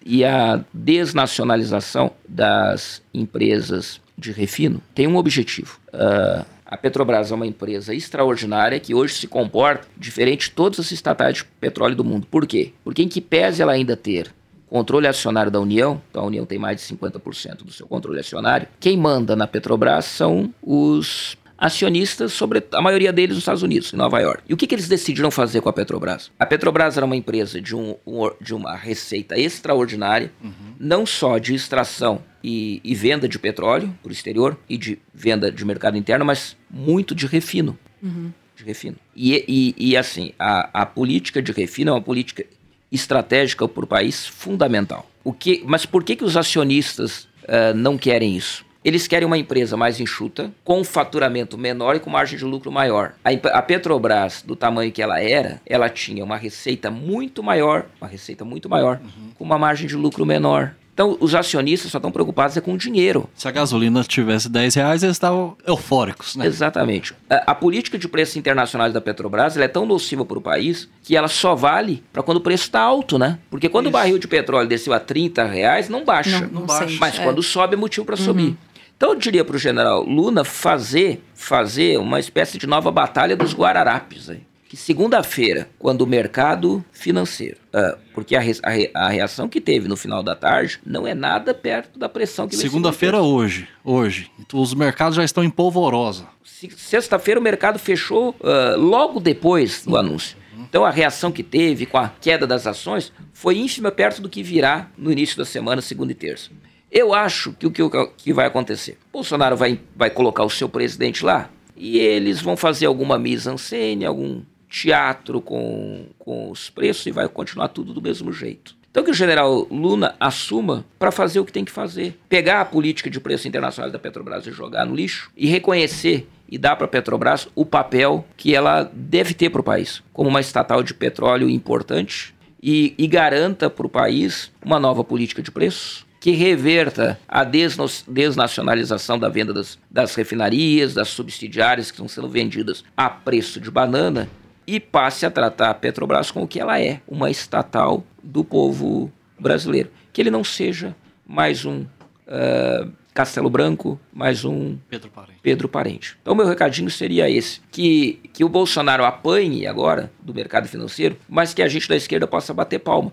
e 0.05 0.25
a 0.25 0.63
desnacionalização 0.73 2.11
das 2.27 3.01
empresas 3.13 4.01
de 4.17 4.31
refino 4.31 4.81
tem 4.95 5.07
um 5.07 5.15
objetivo. 5.15 5.79
Uh, 5.93 6.45
a 6.65 6.75
Petrobras 6.75 7.31
é 7.31 7.35
uma 7.35 7.47
empresa 7.47 7.93
extraordinária 7.93 8.79
que 8.79 8.93
hoje 8.93 9.13
se 9.13 9.27
comporta 9.27 9.87
diferente 9.95 10.49
de 10.49 10.51
todas 10.51 10.79
as 10.79 10.91
estatais 10.91 11.37
de 11.37 11.45
petróleo 11.45 11.95
do 11.95 12.03
mundo. 12.03 12.27
Por 12.29 12.45
quê? 12.45 12.73
Porque 12.83 13.01
em 13.01 13.07
que 13.07 13.21
pese 13.21 13.61
ela 13.61 13.71
ainda 13.71 13.95
ter 13.95 14.33
controle 14.67 15.07
acionário 15.07 15.49
da 15.49 15.61
União, 15.61 16.01
então 16.09 16.23
a 16.23 16.25
União 16.25 16.45
tem 16.45 16.59
mais 16.59 16.81
de 16.81 16.93
50% 16.93 17.63
do 17.63 17.71
seu 17.71 17.87
controle 17.87 18.19
acionário, 18.19 18.67
quem 18.81 18.97
manda 18.97 19.33
na 19.33 19.47
Petrobras 19.47 20.03
são 20.03 20.53
os 20.61 21.37
acionistas, 21.57 22.33
sobre 22.33 22.63
a 22.71 22.81
maioria 22.81 23.11
deles 23.11 23.35
nos 23.35 23.39
Estados 23.39 23.63
Unidos, 23.63 23.93
em 23.93 23.97
Nova 23.97 24.19
York. 24.19 24.43
E 24.47 24.53
o 24.53 24.57
que, 24.57 24.67
que 24.67 24.75
eles 24.75 24.87
decidiram 24.87 25.31
fazer 25.31 25.61
com 25.61 25.69
a 25.69 25.73
Petrobras? 25.73 26.31
A 26.37 26.45
Petrobras 26.45 26.97
era 26.97 27.05
uma 27.05 27.15
empresa 27.15 27.59
de, 27.59 27.75
um, 27.75 27.95
um 28.05 28.29
de 28.39 28.53
uma 28.53 28.75
receita 28.75 29.37
extraordinária, 29.37 30.31
uhum. 30.43 30.51
não 30.79 31.05
só 31.05 31.37
de 31.37 31.55
extração 31.55 32.21
e, 32.43 32.79
e 32.83 32.93
venda 32.93 33.27
de 33.27 33.39
petróleo 33.39 33.93
para 34.01 34.09
o 34.09 34.13
exterior 34.13 34.57
e 34.69 34.77
de 34.77 34.99
venda 35.13 35.51
de 35.51 35.65
mercado 35.65 35.97
interno, 35.97 36.23
mas 36.23 36.55
muito 36.69 37.15
de 37.15 37.25
refino. 37.25 37.77
Uhum. 38.01 38.31
De 38.55 38.63
refino. 38.63 38.95
E, 39.15 39.43
e, 39.47 39.91
e 39.91 39.97
assim, 39.97 40.33
a, 40.37 40.81
a 40.81 40.85
política 40.85 41.41
de 41.41 41.51
refino 41.51 41.91
é 41.91 41.93
uma 41.93 42.01
política 42.01 42.45
estratégica 42.91 43.67
para 43.67 43.83
o 43.83 43.87
país 43.87 44.25
fundamental. 44.25 45.09
O 45.23 45.33
que, 45.33 45.63
mas 45.65 45.85
por 45.85 46.03
que, 46.03 46.15
que 46.15 46.23
os 46.23 46.37
acionistas 46.37 47.27
uh, 47.43 47.73
não 47.75 47.97
querem 47.97 48.35
isso? 48.35 48.65
Eles 48.87 49.05
querem 49.05 49.25
uma 49.25 49.37
empresa 49.37 49.75
mais 49.75 49.99
enxuta, 49.99 50.49
com 50.63 50.81
faturamento 50.81 51.57
menor 51.57 51.97
e 51.97 51.99
com 51.99 52.09
margem 52.09 52.39
de 52.39 52.45
lucro 52.45 52.71
maior. 52.71 53.15
A, 53.21 53.31
a, 53.57 53.61
Petrobras, 53.61 54.41
do 54.41 54.55
tamanho 54.55 54.93
que 54.93 55.01
ela 55.01 55.19
era, 55.19 55.59
ela 55.65 55.89
tinha 55.89 56.23
uma 56.23 56.37
receita 56.37 56.89
muito 56.89 57.43
maior, 57.43 57.87
uma 57.99 58.09
receita 58.09 58.45
muito 58.45 58.69
maior, 58.69 59.01
uhum. 59.03 59.31
com 59.37 59.43
uma 59.43 59.59
margem 59.59 59.87
de 59.87 59.95
lucro 59.97 60.25
menor. 60.25 60.73
Então, 60.93 61.17
os 61.19 61.35
acionistas 61.35 61.91
só 61.91 61.97
estão 61.97 62.13
preocupados 62.13 62.55
é 62.55 62.61
com 62.61 62.73
o 62.73 62.77
dinheiro. 62.77 63.29
Se 63.35 63.45
a 63.45 63.51
gasolina 63.51 64.05
tivesse 64.05 64.47
10 64.47 64.75
reais, 64.75 65.03
eles 65.03 65.17
estavam 65.17 65.57
eufóricos, 65.67 66.37
né? 66.37 66.47
Exatamente. 66.47 67.13
A, 67.29 67.51
a 67.51 67.55
política 67.55 67.97
de 67.97 68.07
preços 68.07 68.37
internacionais 68.37 68.93
da 68.93 69.01
Petrobras 69.01 69.57
é 69.57 69.67
tão 69.67 69.85
nociva 69.85 70.23
para 70.23 70.37
o 70.37 70.41
país 70.41 70.87
que 71.03 71.15
ela 71.15 71.27
só 71.27 71.53
vale 71.53 72.03
para 72.13 72.23
quando 72.23 72.37
o 72.37 72.41
preço 72.41 72.63
está 72.63 72.79
alto, 72.79 73.19
né? 73.19 73.37
Porque 73.49 73.67
quando 73.67 73.87
Isso. 73.87 73.89
o 73.89 73.99
barril 73.99 74.17
de 74.17 74.27
petróleo 74.29 74.67
desceu 74.67 74.93
a 74.93 74.99
30 74.99 75.43
reais, 75.43 75.89
não 75.89 76.05
baixa. 76.05 76.39
Não, 76.39 76.61
não 76.61 76.65
baixa. 76.65 76.97
Mas 77.01 77.19
é. 77.19 77.23
quando 77.23 77.43
sobe 77.43 77.75
é 77.75 77.77
motivo 77.77 78.05
para 78.05 78.17
uhum. 78.17 78.25
subir. 78.25 78.57
Então 78.97 79.13
eu 79.13 79.15
diria 79.15 79.45
para 79.45 79.55
o 79.55 79.59
general 79.59 80.03
Luna 80.03 80.43
fazer, 80.43 81.23
fazer 81.33 81.99
uma 81.99 82.19
espécie 82.19 82.57
de 82.57 82.67
nova 82.67 82.91
batalha 82.91 83.37
dos 83.37 83.53
Guararapes 83.53 84.29
aí 84.29 84.41
que 84.67 84.75
segunda-feira, 84.75 85.69
quando 85.79 86.01
o 86.01 86.07
mercado 86.07 86.83
financeiro, 86.91 87.57
uh, 87.73 87.97
porque 88.13 88.35
a, 88.35 88.41
a, 88.41 89.05
a, 89.05 89.09
reação 89.09 89.47
que 89.47 89.61
teve 89.61 89.87
no 89.87 89.95
final 89.95 90.21
da 90.21 90.35
tarde 90.35 90.79
não 90.85 91.07
é 91.07 91.15
nada 91.15 91.53
perto 91.53 91.97
da 91.97 92.09
pressão 92.09 92.47
que 92.47 92.55
Segunda-feira 92.55 93.21
hoje, 93.21 93.67
hoje, 93.83 94.29
os 94.53 94.73
mercados 94.73 95.15
já 95.15 95.23
estão 95.23 95.43
em 95.43 95.49
polvorosa. 95.49 96.27
Sexta-feira 96.43 97.39
o 97.39 97.43
mercado 97.43 97.79
fechou 97.79 98.35
uh, 98.41 98.77
logo 98.77 99.19
depois 99.19 99.85
do 99.85 99.95
anúncio. 99.95 100.35
Então 100.57 100.83
a 100.83 100.89
reação 100.89 101.31
que 101.31 101.43
teve 101.43 101.85
com 101.85 101.97
a 101.97 102.09
queda 102.09 102.45
das 102.45 102.67
ações 102.67 103.13
foi 103.31 103.57
ínfima 103.57 103.89
perto 103.89 104.21
do 104.21 104.27
que 104.27 104.43
virá 104.43 104.89
no 104.97 105.11
início 105.11 105.37
da 105.37 105.45
semana, 105.45 105.81
segunda 105.81 106.11
e 106.11 106.15
terça. 106.15 106.49
Eu 106.97 107.13
acho 107.13 107.53
que 107.53 107.67
o 107.67 107.69
que, 107.69 107.83
que 108.17 108.33
vai 108.33 108.47
acontecer? 108.47 108.97
Bolsonaro 109.13 109.55
vai, 109.55 109.79
vai 109.95 110.09
colocar 110.09 110.43
o 110.43 110.49
seu 110.49 110.67
presidente 110.67 111.23
lá 111.23 111.47
e 111.75 111.99
eles 111.99 112.41
vão 112.41 112.57
fazer 112.57 112.87
alguma 112.87 113.19
mise-en-scène, 113.19 114.03
algum 114.03 114.41
teatro 114.67 115.39
com, 115.39 116.07
com 116.17 116.49
os 116.49 116.71
preços 116.71 117.05
e 117.05 117.11
vai 117.11 117.29
continuar 117.29 117.67
tudo 117.67 117.93
do 117.93 118.01
mesmo 118.01 118.33
jeito. 118.33 118.75
Então 118.89 119.03
que 119.03 119.11
o 119.11 119.13
general 119.13 119.67
Luna 119.69 120.15
assuma 120.19 120.83
para 120.97 121.11
fazer 121.11 121.39
o 121.39 121.45
que 121.45 121.51
tem 121.51 121.63
que 121.63 121.71
fazer. 121.71 122.17
Pegar 122.27 122.61
a 122.61 122.65
política 122.65 123.11
de 123.11 123.19
preço 123.19 123.47
internacional 123.47 123.91
da 123.91 123.99
Petrobras 123.99 124.47
e 124.47 124.51
jogar 124.51 124.83
no 124.83 124.95
lixo 124.95 125.29
e 125.37 125.45
reconhecer 125.45 126.27
e 126.49 126.57
dar 126.57 126.75
para 126.77 126.85
a 126.85 126.89
Petrobras 126.89 127.47
o 127.53 127.63
papel 127.63 128.25
que 128.35 128.55
ela 128.55 128.89
deve 128.91 129.35
ter 129.35 129.51
para 129.51 129.61
o 129.61 129.63
país, 129.63 130.01
como 130.11 130.31
uma 130.31 130.41
estatal 130.41 130.81
de 130.81 130.95
petróleo 130.95 131.47
importante 131.47 132.33
e, 132.59 132.95
e 132.97 133.05
garanta 133.05 133.69
para 133.69 133.85
o 133.85 133.89
país 133.89 134.51
uma 134.65 134.79
nova 134.79 135.03
política 135.03 135.43
de 135.43 135.51
preços 135.51 136.06
que 136.19 136.31
reverta 136.31 137.19
a 137.27 137.43
desnacionalização 137.43 139.19
da 139.19 139.29
venda 139.29 139.53
das, 139.53 139.77
das 139.89 140.15
refinarias, 140.15 140.93
das 140.93 141.09
subsidiárias 141.09 141.91
que 141.91 141.95
estão 141.95 142.07
sendo 142.07 142.29
vendidas 142.29 142.83
a 142.95 143.09
preço 143.09 143.59
de 143.59 143.69
banana 143.69 144.29
e 144.65 144.79
passe 144.79 145.25
a 145.25 145.31
tratar 145.31 145.69
a 145.69 145.73
Petrobras 145.73 146.31
como 146.31 146.45
o 146.45 146.47
que 146.47 146.59
ela 146.59 146.79
é, 146.79 147.01
uma 147.07 147.29
estatal 147.29 148.03
do 148.21 148.43
povo 148.43 149.11
brasileiro. 149.39 149.89
Que 150.11 150.21
ele 150.21 150.31
não 150.31 150.43
seja 150.43 150.95
mais 151.25 151.63
um 151.63 151.81
uh, 151.81 152.91
Castelo 153.13 153.49
Branco, 153.49 153.99
mais 154.13 154.43
um 154.43 154.77
Pedro 154.89 155.09
Parente. 155.09 155.39
Pedro 155.41 155.69
Parente. 155.69 156.17
Então, 156.21 156.35
meu 156.35 156.45
recadinho 156.45 156.89
seria 156.91 157.29
esse: 157.29 157.61
que, 157.71 158.19
que 158.33 158.43
o 158.43 158.49
Bolsonaro 158.49 159.03
apanhe 159.03 159.65
agora 159.65 160.11
do 160.21 160.33
mercado 160.33 160.67
financeiro, 160.67 161.17
mas 161.27 161.53
que 161.53 161.63
a 161.63 161.67
gente 161.67 161.87
da 161.87 161.95
esquerda 161.95 162.27
possa 162.27 162.53
bater 162.53 162.79
palma. 162.79 163.11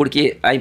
Porque 0.00 0.38
a, 0.42 0.52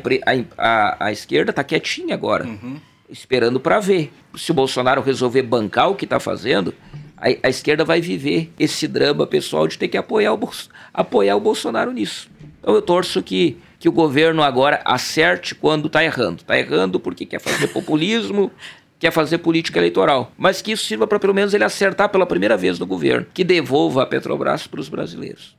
a, 0.58 1.06
a 1.06 1.12
esquerda 1.14 1.52
está 1.52 1.64
quietinha 1.64 2.14
agora, 2.14 2.44
uhum. 2.44 2.76
esperando 3.10 3.58
para 3.58 3.80
ver. 3.80 4.12
Se 4.36 4.52
o 4.52 4.54
Bolsonaro 4.54 5.02
resolver 5.02 5.44
bancar 5.44 5.90
o 5.90 5.96
que 5.96 6.04
está 6.04 6.20
fazendo, 6.20 6.74
a, 7.16 7.28
a, 7.44 7.50
esquerda 7.50 7.86
vai 7.86 8.02
viver 8.02 8.52
esse 8.60 8.86
drama 8.86 9.26
pessoal 9.26 9.66
de 9.66 9.78
ter 9.78 9.88
que 9.88 9.96
apoiar 9.96 10.34
o, 10.34 10.50
apoiar 10.94 11.38
o 11.38 11.40
Bolsonaro 11.40 11.94
nisso. 11.94 12.30
Então 12.60 12.76
eu 12.76 12.82
torço 12.82 13.24
que, 13.24 13.58
que 13.80 13.88
o 13.88 13.94
governo 13.94 14.44
agora 14.44 14.82
acerte 14.84 15.56
quando 15.56 15.88
está 15.88 16.04
errando. 16.04 16.42
Está 16.42 16.60
errando 16.60 17.00
porque 17.00 17.26
quer 17.26 17.40
fazer 17.40 17.70
populismo, 17.70 18.52
quer 19.00 19.12
fazer 19.12 19.38
política 19.38 19.80
eleitoral. 19.80 20.34
Mas 20.38 20.62
que 20.62 20.74
isso 20.74 20.84
sirva 20.84 21.08
para 21.08 21.18
pelo 21.18 21.34
menos 21.34 21.54
ele 21.54 21.64
acertar 21.64 22.10
pela 22.10 22.26
primeira 22.26 22.58
vez 22.58 22.78
no 22.78 22.86
governo, 22.86 23.26
que 23.34 23.46
devolva 23.46 24.04
a 24.04 24.06
Petrobras 24.06 24.68
para 24.68 24.82
os 24.82 24.90
brasileiros. 24.90 25.58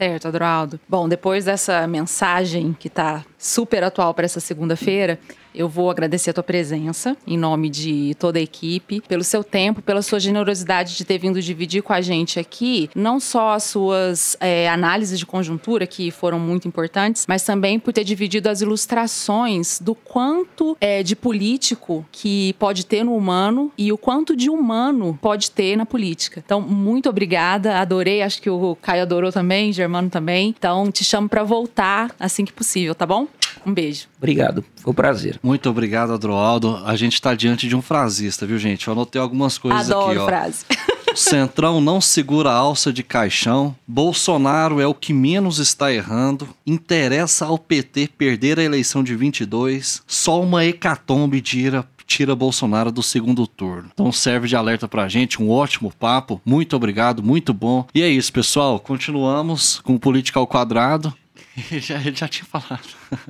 Certo, 0.00 0.28
Adroaldo. 0.28 0.80
Bom, 0.88 1.06
depois 1.06 1.44
dessa 1.44 1.86
mensagem 1.86 2.72
que 2.72 2.88
está 2.88 3.22
super 3.40 3.82
atual 3.82 4.12
para 4.12 4.26
essa 4.26 4.38
segunda-feira, 4.38 5.18
eu 5.54 5.68
vou 5.68 5.90
agradecer 5.90 6.30
a 6.30 6.32
tua 6.32 6.42
presença, 6.42 7.16
em 7.26 7.36
nome 7.36 7.68
de 7.68 8.14
toda 8.18 8.38
a 8.38 8.42
equipe, 8.42 9.00
pelo 9.08 9.24
seu 9.24 9.42
tempo, 9.42 9.82
pela 9.82 10.02
sua 10.02 10.20
generosidade 10.20 10.96
de 10.96 11.04
ter 11.04 11.18
vindo 11.18 11.40
dividir 11.40 11.82
com 11.82 11.92
a 11.92 12.00
gente 12.00 12.38
aqui, 12.38 12.88
não 12.94 13.18
só 13.18 13.54
as 13.54 13.64
suas 13.64 14.36
é, 14.40 14.68
análises 14.68 15.18
de 15.18 15.26
conjuntura, 15.26 15.86
que 15.86 16.10
foram 16.10 16.38
muito 16.38 16.68
importantes, 16.68 17.24
mas 17.26 17.42
também 17.42 17.80
por 17.80 17.92
ter 17.92 18.04
dividido 18.04 18.48
as 18.48 18.60
ilustrações 18.60 19.80
do 19.80 19.94
quanto 19.94 20.76
é, 20.80 21.02
de 21.02 21.16
político 21.16 22.06
que 22.12 22.52
pode 22.54 22.86
ter 22.86 23.02
no 23.04 23.16
humano 23.16 23.72
e 23.76 23.92
o 23.92 23.98
quanto 23.98 24.36
de 24.36 24.50
humano 24.50 25.18
pode 25.20 25.50
ter 25.50 25.76
na 25.76 25.86
política. 25.86 26.42
Então, 26.44 26.60
muito 26.60 27.08
obrigada, 27.08 27.78
adorei, 27.78 28.22
acho 28.22 28.40
que 28.40 28.50
o 28.50 28.76
Caio 28.80 29.02
adorou 29.02 29.32
também, 29.32 29.72
Germano 29.72 30.10
também. 30.10 30.54
Então, 30.56 30.90
te 30.92 31.04
chamo 31.04 31.28
para 31.28 31.42
voltar 31.42 32.14
assim 32.20 32.44
que 32.44 32.52
possível, 32.52 32.94
tá 32.94 33.06
bom? 33.06 33.26
Um 33.66 33.72
beijo. 33.72 34.06
Obrigado, 34.18 34.64
foi 34.76 34.90
um 34.92 34.94
prazer. 34.94 35.38
Muito 35.42 35.68
obrigado, 35.68 36.12
Adroaldo. 36.12 36.80
A 36.84 36.96
gente 36.96 37.14
está 37.14 37.34
diante 37.34 37.68
de 37.68 37.76
um 37.76 37.82
frasista, 37.82 38.46
viu, 38.46 38.58
gente? 38.58 38.86
Eu 38.86 38.92
anotei 38.92 39.20
algumas 39.20 39.58
coisas 39.58 39.90
Adoro 39.90 40.10
aqui, 40.10 40.18
ó. 40.18 40.26
frase. 40.26 40.64
Centrão 41.14 41.80
não 41.80 42.00
segura 42.00 42.50
a 42.50 42.54
alça 42.54 42.92
de 42.92 43.02
caixão. 43.02 43.74
Bolsonaro 43.86 44.80
é 44.80 44.86
o 44.86 44.94
que 44.94 45.12
menos 45.12 45.58
está 45.58 45.92
errando. 45.92 46.48
Interessa 46.66 47.46
ao 47.46 47.58
PT 47.58 48.10
perder 48.16 48.58
a 48.58 48.62
eleição 48.62 49.02
de 49.02 49.14
22. 49.16 50.02
Só 50.06 50.40
uma 50.40 50.64
hecatombe 50.64 51.40
tira, 51.40 51.84
tira 52.06 52.34
Bolsonaro 52.36 52.92
do 52.92 53.02
segundo 53.02 53.46
turno. 53.46 53.90
Então 53.92 54.12
serve 54.12 54.46
de 54.46 54.56
alerta 54.56 54.86
pra 54.86 55.08
gente, 55.08 55.42
um 55.42 55.50
ótimo 55.50 55.92
papo. 55.98 56.40
Muito 56.44 56.76
obrigado, 56.76 57.22
muito 57.22 57.52
bom. 57.52 57.86
E 57.94 58.02
é 58.02 58.08
isso, 58.08 58.32
pessoal. 58.32 58.78
Continuamos 58.78 59.80
com 59.80 59.98
Política 59.98 60.38
ao 60.38 60.46
Quadrado. 60.46 61.12
já, 61.80 61.96
ele 61.96 62.14
já 62.14 62.28
tinha 62.28 62.44
falado. 62.44 62.88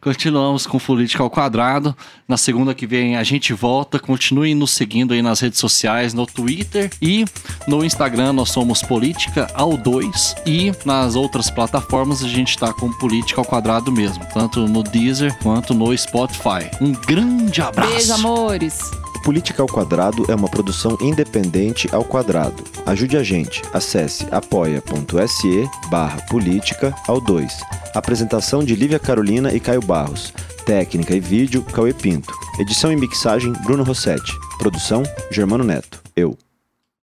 Continuamos 0.00 0.66
com 0.66 0.78
Política 0.78 1.22
ao 1.22 1.30
Quadrado. 1.30 1.96
Na 2.26 2.36
segunda 2.36 2.74
que 2.74 2.86
vem 2.86 3.16
a 3.16 3.24
gente 3.24 3.52
volta. 3.52 3.98
Continuem 3.98 4.54
nos 4.54 4.70
seguindo 4.70 5.12
aí 5.12 5.22
nas 5.22 5.40
redes 5.40 5.58
sociais, 5.58 6.14
no 6.14 6.26
Twitter 6.26 6.90
e 7.02 7.24
no 7.66 7.84
Instagram. 7.84 8.32
Nós 8.32 8.50
somos 8.50 8.82
Política 8.82 9.48
ao 9.54 9.76
2. 9.76 10.36
E 10.46 10.72
nas 10.84 11.14
outras 11.16 11.50
plataformas 11.50 12.22
a 12.22 12.28
gente 12.28 12.50
está 12.50 12.72
com 12.72 12.92
Política 12.92 13.40
ao 13.40 13.44
Quadrado 13.44 13.90
mesmo. 13.90 14.24
Tanto 14.32 14.66
no 14.68 14.82
Deezer 14.82 15.36
quanto 15.38 15.74
no 15.74 15.96
Spotify. 15.96 16.70
Um 16.80 16.92
grande 16.92 17.60
abraço. 17.60 17.92
Beijo, 17.92 18.12
amores. 18.12 19.07
Política 19.28 19.60
ao 19.60 19.68
Quadrado 19.68 20.24
é 20.26 20.34
uma 20.34 20.48
produção 20.48 20.96
independente 21.02 21.86
ao 21.92 22.02
quadrado. 22.02 22.64
Ajude 22.86 23.14
a 23.14 23.22
gente. 23.22 23.60
Acesse 23.74 24.26
apoia.se 24.30 25.68
barra 25.90 26.22
política 26.30 26.94
ao 27.06 27.20
2. 27.20 27.60
Apresentação 27.94 28.64
de 28.64 28.74
Lívia 28.74 28.98
Carolina 28.98 29.52
e 29.52 29.60
Caio 29.60 29.82
Barros. 29.82 30.32
Técnica 30.64 31.14
e 31.14 31.20
vídeo, 31.20 31.62
Cauê 31.62 31.92
Pinto. 31.92 32.32
Edição 32.58 32.90
e 32.90 32.96
mixagem, 32.96 33.52
Bruno 33.64 33.82
Rossetti. 33.82 34.32
Produção, 34.56 35.02
Germano 35.30 35.62
Neto. 35.62 36.00
Eu. 36.16 36.34